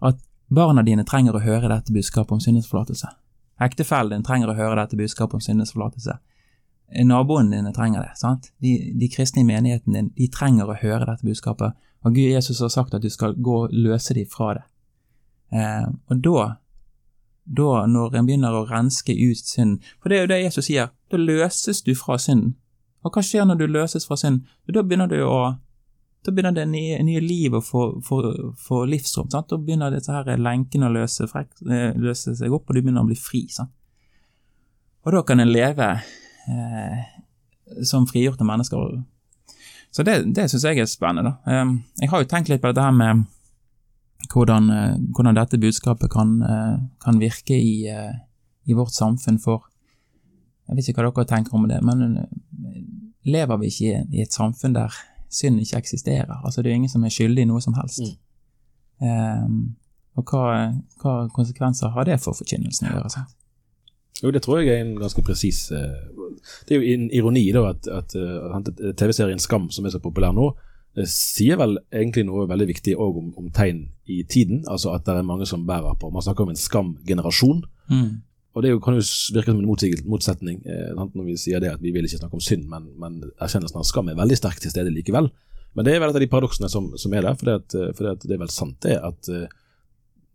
At 0.01 0.17
Barna 0.53 0.83
dine 0.85 1.05
trenger 1.07 1.33
å 1.33 1.41
høre 1.41 1.69
dette 1.71 1.93
budskapet 1.93 2.35
om 2.35 2.41
syndesforlatelse. 2.43 3.09
Ektefellen 3.63 4.19
din 4.19 4.25
trenger 4.27 4.51
å 4.51 4.57
høre 4.57 4.77
dette 4.81 4.97
budskapet 4.99 5.39
om 5.39 5.41
syndesforlatelse. 5.41 6.17
Naboene 7.07 7.55
dine 7.55 7.71
trenger 7.73 8.03
det. 8.03 8.11
sant? 8.19 8.51
De, 8.61 8.73
de, 8.99 9.09
kristne 9.09 9.41
i 9.41 9.47
menigheten 9.47 9.95
din 9.95 10.11
de 10.13 10.27
trenger 10.29 10.69
å 10.69 10.77
høre 10.77 11.07
dette 11.09 11.25
budskapet. 11.25 11.73
Og 12.05 12.13
Gud 12.13 12.29
Jesus 12.35 12.61
har 12.61 12.69
sagt 12.69 12.93
at 12.93 13.01
du 13.01 13.09
skal 13.09 13.33
gå 13.33 13.63
og 13.65 13.73
løse 13.73 14.13
dem 14.13 14.29
fra 14.29 14.53
det. 14.59 14.65
Eh, 15.57 15.87
og 16.11 16.21
da, 16.27 16.45
da, 17.45 17.71
når 17.89 18.19
en 18.19 18.29
begynner 18.29 18.53
å 18.53 18.65
renske 18.69 19.13
ut 19.13 19.41
synden 19.45 19.77
For 20.01 20.09
det 20.09 20.17
er 20.17 20.23
jo 20.23 20.31
det 20.33 20.41
Jesus 20.43 20.69
sier. 20.69 20.93
Da 21.09 21.17
løses 21.17 21.81
du 21.81 21.95
fra 21.97 22.19
synden. 22.21 22.55
Og 23.03 23.13
hva 23.13 23.25
skjer 23.25 23.47
når 23.47 23.61
du 23.61 23.67
løses 23.71 24.05
fra 24.05 24.17
synden? 24.19 24.45
Da 24.69 24.85
begynner 24.85 25.09
du 25.09 25.17
å 25.25 25.55
da 26.23 26.31
begynner 26.31 26.55
det 26.55 26.65
nye, 26.71 27.01
nye 27.03 27.21
liv 27.23 27.55
å 27.57 27.61
få, 27.63 28.77
livsrom. 28.87 29.29
Sant? 29.31 29.49
Da 29.51 29.59
begynner 29.59 29.91
disse 29.91 30.13
her 30.15 30.39
lenkene 30.39 30.87
å 30.87 30.93
løse, 30.95 31.27
eh, 31.35 31.89
løse, 31.99 32.35
seg 32.39 32.53
opp, 32.53 32.69
og 32.69 32.77
du 32.77 32.81
begynner 32.81 33.03
å 33.03 33.09
bli 33.09 33.17
fri. 33.19 33.43
Sant? 33.51 33.73
Og 35.03 35.11
da 35.11 35.23
kan 35.27 35.43
en 35.43 35.51
leve 35.51 35.89
eh, 36.47 37.03
som 37.83 38.07
frigjorte 38.07 38.47
mennesker. 38.47 39.03
Så 39.91 40.03
det, 40.07 40.17
det 40.33 40.47
syns 40.49 40.65
jeg 40.65 40.79
er 40.81 40.89
spennende. 40.89 41.35
Da. 41.43 41.51
Eh, 41.51 41.75
jeg 42.01 42.13
har 42.13 42.23
jo 42.23 42.29
tenkt 42.29 42.49
litt 42.49 42.63
på 42.63 42.71
dette 42.71 42.87
her 42.87 42.95
med 42.95 43.25
hvordan, 44.31 44.71
eh, 44.71 44.95
hvordan 45.13 45.37
dette 45.37 45.59
budskapet 45.59 46.11
kan, 46.13 46.37
eh, 46.41 46.77
kan 47.03 47.19
virke 47.21 47.59
i, 47.59 47.91
i, 47.91 48.73
vårt 48.73 48.95
samfunn 48.95 49.39
for 49.43 49.69
Jeg 50.63 50.77
vet 50.77 50.87
ikke 50.87 51.03
hva 51.03 51.11
dere 51.11 51.27
tenker 51.27 51.55
om 51.57 51.65
det, 51.67 51.81
men 51.83 52.21
lever 53.27 53.57
vi 53.59 53.67
ikke 53.67 53.97
i 54.15 54.21
et 54.23 54.31
samfunn 54.31 54.71
der 54.77 54.95
synd 55.33 55.61
ikke 55.61 55.81
eksisterer. 55.83 56.35
Altså, 56.43 56.61
det 56.61 56.71
er 56.71 56.79
ingen 56.79 56.91
som 56.91 57.03
er 57.03 57.13
skyldig 57.13 57.45
i 57.45 57.49
noe 57.49 57.61
som 57.63 57.75
helst. 57.77 58.01
Mm. 58.01 58.19
Um, 59.03 59.61
og 60.19 60.29
hva, 60.29 60.73
hva, 61.01 61.13
konsekvenser 61.33 61.93
har 61.95 62.05
det 62.07 62.19
for 62.21 62.37
forkynnelsen 62.37 62.89
å 62.89 62.97
gjøre? 62.97 63.13
Sant? 63.13 63.33
Jo, 64.21 64.31
det 64.31 64.43
tror 64.45 64.61
jeg 64.61 64.69
er 64.71 64.83
en 64.83 64.93
ganske 65.01 65.19
presis 65.25 65.65
uh, 65.73 65.97
Det 66.63 66.75
er 66.75 66.79
jo 66.79 66.91
en 66.93 67.07
ironi 67.11 67.41
da 67.51 67.65
at, 67.71 67.89
at 67.89 68.13
uh, 68.15 68.59
TV-serien 68.95 69.41
Skam, 69.41 69.71
som 69.73 69.85
er 69.85 69.95
så 69.95 70.01
populær 70.03 70.35
nå, 70.37 70.51
uh, 70.53 71.07
sier 71.09 71.57
vel 71.59 71.79
egentlig 71.89 72.27
noe 72.29 72.45
veldig 72.49 72.69
viktig 72.69 72.93
òg 72.93 73.17
om, 73.23 73.31
om, 73.41 73.49
tegn 73.55 73.87
i 74.05 74.21
tiden. 74.23 74.61
Altså 74.69 74.93
at 74.93 75.07
det 75.07 75.17
er 75.17 75.27
mange 75.27 75.49
som 75.49 75.65
bærer 75.67 75.97
på 75.99 76.13
Man 76.13 76.23
snakker 76.23 76.45
om 76.45 76.53
en 76.53 76.61
skam-generasjon. 76.61 77.65
Mm. 77.89 78.13
Og 78.53 78.61
Det 78.61 78.73
kan 78.85 78.93
jo 78.93 79.01
virke 79.33 79.49
som 79.49 79.61
en 79.61 80.09
motsetning 80.13 80.59
eh, 80.69 80.91
når 80.93 81.25
vi 81.25 81.39
sier 81.41 81.61
det 81.63 81.71
at 81.73 81.81
vi 81.81 81.93
vil 81.95 82.05
ikke 82.05 82.19
snakke 82.21 82.37
om 82.37 82.43
synd, 82.43 82.67
men, 82.69 82.91
men 83.01 83.17
erkjennelsen 83.41 83.81
av 83.81 83.87
skam 83.89 84.11
er 84.11 84.19
veldig 84.19 84.37
sterk 84.37 84.61
til 84.61 84.73
stede 84.73 84.93
likevel. 84.93 85.31
Men 85.73 85.87
det 85.87 85.95
er 85.95 86.03
vel 86.03 86.13
et 86.13 86.19
av 86.19 86.21
de 86.21 86.29
paradoksene 86.29 86.69
som, 86.69 86.91
som 87.01 87.13
er 87.17 87.25
der, 87.25 87.37
for 87.39 87.49
det, 87.49 88.17
det 88.27 88.35
er 88.35 88.43
vel 88.43 88.51
sant 88.53 88.77
det 88.85 88.99
at 89.01 89.29
uh, 89.33 89.47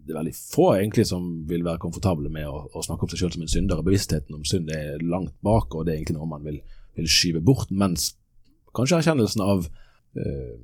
det 0.08 0.14
er 0.14 0.18
veldig 0.22 0.34
få 0.34 0.70
egentlig 0.78 1.04
som 1.06 1.26
vil 1.46 1.62
være 1.66 1.78
komfortable 1.82 2.30
med 2.32 2.48
å, 2.48 2.64
å 2.72 2.82
snakke 2.82 3.04
om 3.04 3.10
seg 3.12 3.20
selv 3.20 3.36
som 3.36 3.44
en 3.44 3.52
synder. 3.52 3.78
og 3.78 3.86
Bevisstheten 3.86 4.34
om 4.34 4.46
synd 4.48 4.72
er 4.72 5.04
langt 5.04 5.34
bak, 5.44 5.74
og 5.76 5.84
det 5.84 5.92
er 5.92 5.98
egentlig 6.00 6.16
noe 6.16 6.30
man 6.30 6.46
vil, 6.48 6.62
vil 6.96 7.10
skyve 7.12 7.42
bort. 7.44 7.68
Mens 7.70 8.14
kanskje 8.74 9.02
erkjennelsen 9.02 9.44
av 9.44 9.68
øh, 9.68 10.54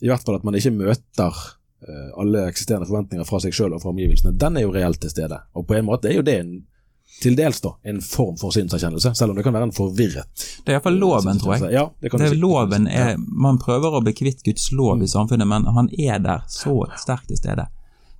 i 0.00 0.08
hvert 0.08 0.24
fall 0.24 0.38
at 0.38 0.46
man 0.48 0.56
ikke 0.56 0.72
møter 0.74 1.42
øh, 1.84 2.08
alle 2.22 2.46
eksisterende 2.48 2.88
forventninger 2.88 3.28
fra 3.28 3.42
seg 3.44 3.54
selv 3.56 3.76
og 3.76 3.84
fra 3.84 3.92
omgivelsene, 3.92 4.32
den 4.40 4.56
er 4.56 4.64
jo 4.64 4.72
reelt 4.74 5.02
til 5.04 5.12
stede. 5.12 5.42
Og 5.52 5.68
på 5.68 5.76
en 5.76 5.86
måte 5.90 6.08
er 6.10 6.16
jo 6.16 6.24
det 6.26 6.38
en 6.40 6.56
til 7.22 7.36
dels 7.38 7.62
da, 7.64 7.72
en 7.88 8.02
form 8.04 8.34
for 8.36 8.52
synserkjennelse, 8.52 9.14
selv 9.16 9.32
om 9.32 9.38
det 9.38 9.44
kan 9.46 9.54
være 9.56 9.70
en 9.70 9.72
forvirret 9.72 10.42
Det 10.66 10.72
er 10.72 10.76
iallfall 10.76 10.98
loven, 11.00 11.38
tror 11.40 11.54
jeg. 11.56 11.72
Ja, 11.72 11.86
det 12.02 12.10
kan 12.12 12.20
det 12.20 12.28
er 12.28 12.34
si. 12.34 12.40
loven 12.42 12.88
er, 12.92 13.14
Man 13.16 13.60
prøver 13.62 13.96
å 13.96 14.02
bli 14.04 14.12
kvitt 14.16 14.44
Guds 14.44 14.68
lov 14.76 15.00
i 15.02 15.08
samfunnet, 15.08 15.48
men 15.48 15.64
han 15.78 15.88
er 15.96 16.20
der 16.20 16.44
så 16.52 16.74
sterkt 17.00 17.30
til 17.30 17.40
stede. 17.40 17.68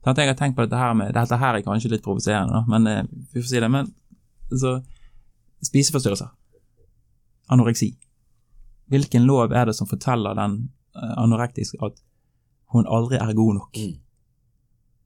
Sånn 0.07 0.22
jeg 0.22 0.30
har 0.30 0.39
tenkt 0.39 0.57
på 0.57 0.64
dette 0.64 0.78
her 0.78 0.95
med 0.95 1.12
Dette 1.16 1.37
her 1.41 1.59
er 1.59 1.66
kanskje 1.66 1.91
litt 1.93 2.05
provoserende, 2.05 2.62
men 2.70 2.87
eh, 2.87 3.05
vi 3.34 3.43
får 3.43 3.51
si 3.51 3.62
det. 3.62 3.70
Men 3.74 3.93
så 4.55 4.78
Spiseforstyrrelser. 5.66 6.28
Anoreksi. 7.49 7.91
Hvilken 8.87 9.24
lov 9.26 9.53
er 9.53 9.66
det 9.66 9.74
som 9.74 9.89
forteller 9.91 10.37
den 10.39 10.59
uh, 10.95 11.14
anorektiske 11.22 11.78
at 11.82 11.99
hun 12.74 12.87
aldri 12.87 13.18
er 13.18 13.32
god 13.34 13.55
nok? 13.61 13.78
Mm. 13.78 13.97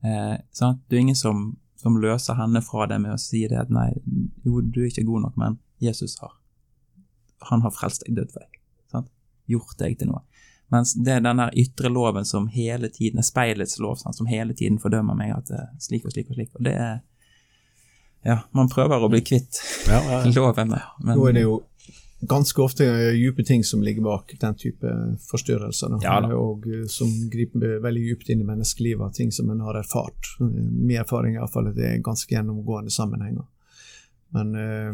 Eh, 0.05 0.37
sant? 0.51 0.83
Det 0.89 0.97
er 0.97 1.05
ingen 1.05 1.17
som 1.17 1.55
som 1.81 1.97
løser 2.01 2.37
henne 2.37 2.61
fra 2.65 2.85
det 2.89 2.99
med 3.01 3.15
å 3.15 3.19
si 3.21 3.43
det 3.49 3.57
at 3.57 3.71
nei, 3.73 3.89
jo, 4.45 4.61
du 4.61 4.83
er 4.83 4.91
ikke 4.91 5.07
god 5.07 5.25
nok, 5.27 5.37
men 5.41 5.57
Jesus 5.81 6.19
har. 6.21 6.35
Han 7.49 7.63
har 7.65 7.73
frelst 7.73 8.05
deg, 8.05 8.21
deg. 8.35 8.59
Sant? 8.91 9.09
Gjort 9.49 9.79
deg 9.81 9.97
til 9.97 10.11
noe. 10.11 10.21
Mens 10.71 10.93
det 10.95 11.17
er 11.17 11.23
den 11.25 11.41
der 11.41 11.55
ytre 11.59 11.89
loven 11.91 12.27
som 12.27 12.45
hele 12.53 12.87
tiden 12.93 13.19
er 13.19 13.27
speilets 13.27 13.79
lov, 13.81 13.97
sant? 13.99 14.15
som 14.15 14.29
hele 14.29 14.53
tiden 14.55 14.77
fordømmer 14.79 15.17
meg 15.17 15.33
at 15.35 15.49
er 15.51 15.65
slik 15.83 16.05
og 16.07 16.13
slik 16.13 16.29
og 16.31 16.37
slik. 16.37 16.53
Og 16.55 16.67
det 16.67 16.75
er 16.79 17.01
Ja, 18.21 18.43
man 18.53 18.69
prøver 18.69 19.01
å 19.01 19.09
bli 19.09 19.23
kvitt 19.25 19.57
ja, 19.89 19.97
ja, 19.97 20.17
ja. 20.21 20.31
loven, 20.37 20.75
men 21.01 21.17
Nå 21.17 21.25
er 21.25 21.33
det 21.39 21.41
jo 21.47 21.55
ganske 22.21 22.61
ofte 22.61 22.85
dype 23.11 23.43
ting 23.43 23.63
som 23.63 23.81
ligger 23.83 24.05
bak 24.05 24.35
den 24.39 24.55
type 24.55 24.91
forstyrrelser, 25.29 25.97
ja, 26.03 26.19
og 26.37 26.67
eh, 26.69 26.85
som 26.91 27.09
griper 27.33 27.79
veldig 27.81 28.03
dypt 28.11 28.29
inn 28.29 28.43
i 28.43 28.47
menneskelivet, 28.47 29.15
ting 29.17 29.31
som 29.33 29.49
en 29.49 29.63
har 29.65 29.79
erfart. 29.79 30.35
Min 30.39 30.99
erfaring 31.01 31.35
er 31.35 31.41
iallfall 31.41 31.71
at 31.71 31.79
det 31.79 31.87
er 31.87 32.05
ganske 32.05 32.33
gjennomgående 32.33 32.93
sammenhenger. 32.93 33.47
Men, 34.37 34.53
eh, 34.55 34.93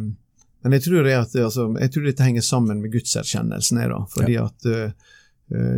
men 0.63 0.77
jeg, 0.77 0.87
tror 0.87 1.03
det 1.03 1.19
at, 1.19 1.35
altså, 1.35 1.67
jeg 1.79 1.93
tror 1.93 2.07
dette 2.07 2.27
henger 2.29 2.45
sammen 2.45 2.81
med 2.81 2.95
gudserkjennelsen. 2.95 3.83
fordi 4.15 4.39
ja. 4.39 4.47
at 4.47 4.71
Eh, 4.71 4.91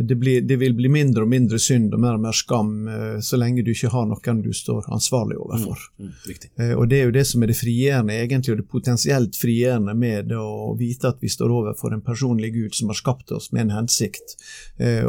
det, 0.02 0.14
blir, 0.14 0.40
det, 0.40 0.56
vil 0.56 0.74
bli 0.74 0.88
mindre 0.90 1.22
og 1.22 1.30
mindre 1.30 1.58
synd 1.62 1.92
og 1.94 2.00
mer 2.02 2.16
og 2.18 2.24
mer 2.24 2.34
skam 2.34 2.88
eh, 2.90 3.18
så 3.22 3.38
lenge 3.38 3.62
du 3.62 3.70
ikke 3.70 3.92
har 3.92 4.08
noen 4.10 4.40
du 4.42 4.50
står 4.56 4.88
ansvarlig 4.90 5.36
overfor. 5.38 5.84
Mm, 6.00 6.08
mm, 6.10 6.46
eh, 6.56 6.72
og 6.74 6.88
Det 6.90 6.98
er 6.98 7.04
jo 7.06 7.14
det 7.14 7.24
som 7.30 7.44
er 7.44 7.52
det 7.52 7.58
frigjørende, 7.60 8.16
egentlig, 8.18 8.54
og 8.54 8.58
det 8.58 8.66
potensielt 8.72 9.38
frigjørende 9.38 9.94
med 9.94 10.32
å 10.34 10.74
vite 10.78 11.12
at 11.12 11.22
vi 11.22 11.30
står 11.30 11.54
overfor 11.54 11.94
en 11.94 12.02
personlig 12.02 12.50
Gud 12.56 12.74
som 12.74 12.90
har 12.90 12.98
skapt 12.98 13.30
oss 13.36 13.52
med 13.52 13.68
en 13.68 13.76
hensikt, 13.78 14.34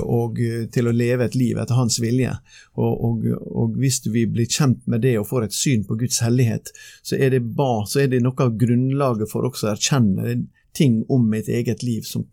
og 0.02 0.38
til 0.74 0.88
å 0.88 0.94
leve 0.94 1.26
et 1.26 1.36
liv 1.38 1.58
etter 1.60 1.78
hans 1.78 1.98
vilje. 2.04 2.34
Og, 2.76 2.92
og, 3.08 3.26
og 3.48 3.78
hvis 3.80 4.02
vi 4.12 4.26
blir 4.30 4.50
kjent 4.50 4.84
med 4.92 5.02
det 5.06 5.16
og 5.20 5.30
får 5.30 5.48
et 5.48 5.56
syn 5.56 5.86
på 5.88 5.98
Guds 6.02 6.20
hellighet, 6.24 6.74
så 7.02 7.18
er 7.18 7.34
det, 7.34 7.42
ba, 7.58 7.86
så 7.88 8.04
er 8.04 8.12
det 8.12 8.22
noe 8.26 8.46
av 8.46 8.54
grunnlaget 8.60 9.32
for 9.32 9.48
også 9.48 9.70
å 9.70 9.74
erkjenne 9.74 10.36
ting 10.78 11.02
om 11.10 11.26
mitt 11.32 11.50
eget 11.50 11.84
liv 11.84 12.06
som 12.08 12.28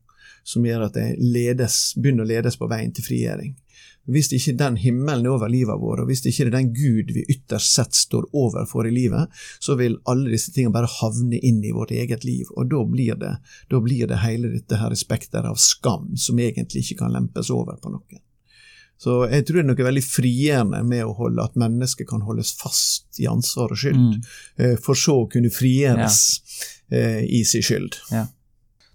som 0.49 0.64
gjør 0.64 0.86
at 0.88 0.96
jeg 0.96 1.16
ledes, 1.20 1.78
begynner 2.01 2.24
å 2.24 2.32
ledes 2.32 2.57
på 2.57 2.68
veien 2.70 2.92
til 2.96 3.05
frigjøring. 3.05 3.57
Hvis 4.09 4.30
det 4.30 4.38
ikke 4.40 4.57
den 4.57 4.78
himmelen 4.80 5.26
er 5.26 5.34
over 5.34 5.51
livet 5.53 5.76
vårt, 5.82 6.01
og 6.01 6.09
hvis 6.09 6.22
det 6.24 6.30
ikke 6.32 6.46
er 6.46 6.55
den 6.55 6.70
Gud 6.72 7.11
vi 7.12 7.26
ytterst 7.28 7.74
sett 7.76 7.99
står 7.99 8.30
overfor 8.32 8.88
i 8.88 8.92
livet, 8.94 9.28
så 9.61 9.76
vil 9.76 9.99
alle 10.09 10.32
disse 10.32 10.55
tingene 10.55 10.72
bare 10.72 10.88
havne 10.88 11.36
inn 11.44 11.61
i 11.61 11.74
vårt 11.76 11.92
eget 11.92 12.24
liv, 12.24 12.49
og 12.57 12.70
da 12.72 12.80
blir 12.88 13.18
det, 13.20 13.34
da 13.68 13.82
blir 13.84 14.09
det 14.09 14.22
hele 14.22 14.55
dette 14.55 14.80
her 14.80 14.96
spekteret 14.96 15.51
av 15.51 15.61
skam 15.61 16.14
som 16.16 16.40
egentlig 16.40 16.86
ikke 16.86 17.03
kan 17.03 17.12
lempes 17.12 17.53
over 17.53 17.76
på 17.82 17.92
noen. 17.92 18.24
Så 18.99 19.20
jeg 19.30 19.44
tror 19.46 19.61
det 19.61 19.62
er 19.62 19.68
noe 19.68 19.86
veldig 19.86 20.03
frigjørende 20.03 20.80
med 20.88 21.05
å 21.07 21.12
holde 21.20 21.44
at 21.44 21.61
mennesket 21.61 22.09
kan 22.09 22.24
holdes 22.26 22.57
fast 22.59 23.20
i 23.22 23.28
ansvar 23.30 23.76
og 23.76 23.78
skyld, 23.78 24.01
mm. 24.01 24.32
Eh, 24.57 24.74
for 24.82 24.99
så 24.99 25.20
å 25.20 25.28
kunne 25.30 25.53
frigjøres 25.55 26.18
ja. 26.88 26.96
eh, 26.96 27.22
i 27.38 27.44
sin 27.46 27.62
skyld. 27.62 28.01
Ja. 28.11 28.24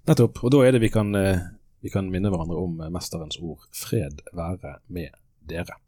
Nettopp. 0.09 0.43
Og 0.43 0.51
da 0.51 0.65
er 0.65 0.75
det 0.75 0.83
vi 0.83 0.91
kan, 0.91 1.13
eh, 1.15 1.39
vi 1.83 1.91
kan 1.93 2.09
minne 2.11 2.31
hverandre 2.31 2.59
om 2.59 2.81
eh, 2.81 2.91
mesterens 2.91 3.39
ord 3.41 3.63
'Fred 3.71 4.21
være 4.33 4.77
med 4.87 5.15
dere'. 5.47 5.79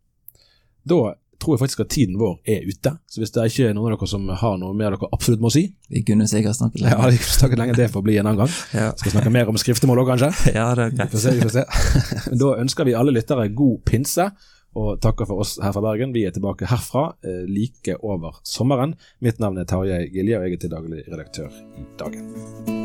Da 0.87 1.15
tror 1.39 1.55
jeg 1.55 1.59
faktisk 1.59 1.79
at 1.83 1.89
tiden 1.89 2.17
vår 2.19 2.39
er 2.47 2.63
ute. 2.63 2.95
Så 3.11 3.19
hvis 3.19 3.33
det 3.35 3.41
er 3.41 3.51
ikke 3.51 3.73
noen 3.75 3.91
av 3.91 3.97
dere 3.97 4.07
som 4.07 4.27
har 4.29 4.57
noe 4.61 4.73
mer 4.77 4.95
dere 4.95 5.09
absolutt 5.11 5.43
må 5.43 5.51
si 5.51 5.65
Vi 5.91 6.01
kunne 6.07 6.27
sikkert 6.27 6.55
snakket 6.55 6.81
lenge. 6.81 6.95
Ja, 6.95 7.09
vi 7.11 7.19
kunne 7.19 7.39
snakket 7.39 7.59
lenge. 7.59 7.75
Det 7.75 7.91
får 7.91 8.03
bli 8.05 8.17
en 8.17 8.25
annen 8.25 8.45
gang. 8.45 8.53
ja. 8.73 8.91
Skal 8.95 9.11
snakke 9.11 9.33
mer 9.33 9.51
om 9.51 9.59
skriftemål 9.59 10.03
òg, 10.05 10.13
kanskje? 10.13 10.31
Ja, 10.59 10.73
det 10.75 10.87
er 10.87 10.95
greit. 10.95 11.11
Vi 11.11 11.17
får 11.17 11.23
se, 11.25 11.35
vi 11.35 11.41
får 11.41 11.55
se. 11.57 11.65
da 12.43 12.51
ønsker 12.63 12.87
vi 12.87 12.95
alle 12.95 13.15
lyttere 13.15 13.49
god 13.53 13.83
pinse. 13.85 14.29
Og 14.75 14.97
takker 14.99 15.27
for 15.27 15.39
oss 15.39 15.55
her 15.63 15.71
fra 15.71 15.83
Bergen. 15.85 16.11
Vi 16.11 16.25
er 16.27 16.33
tilbake 16.35 16.67
herfra 16.67 17.13
eh, 17.23 17.45
like 17.47 17.95
over 18.03 18.41
sommeren. 18.43 18.97
Mitt 19.23 19.39
navn 19.39 19.57
er 19.57 19.69
Tarjei 19.69 20.09
Gilje, 20.11 20.39
og 20.39 20.49
jeg 20.49 20.57
er 20.57 20.65
til 20.65 20.75
daglig 20.75 21.05
redaktør 21.07 21.53
i 21.79 21.87
Dagen. 21.99 22.84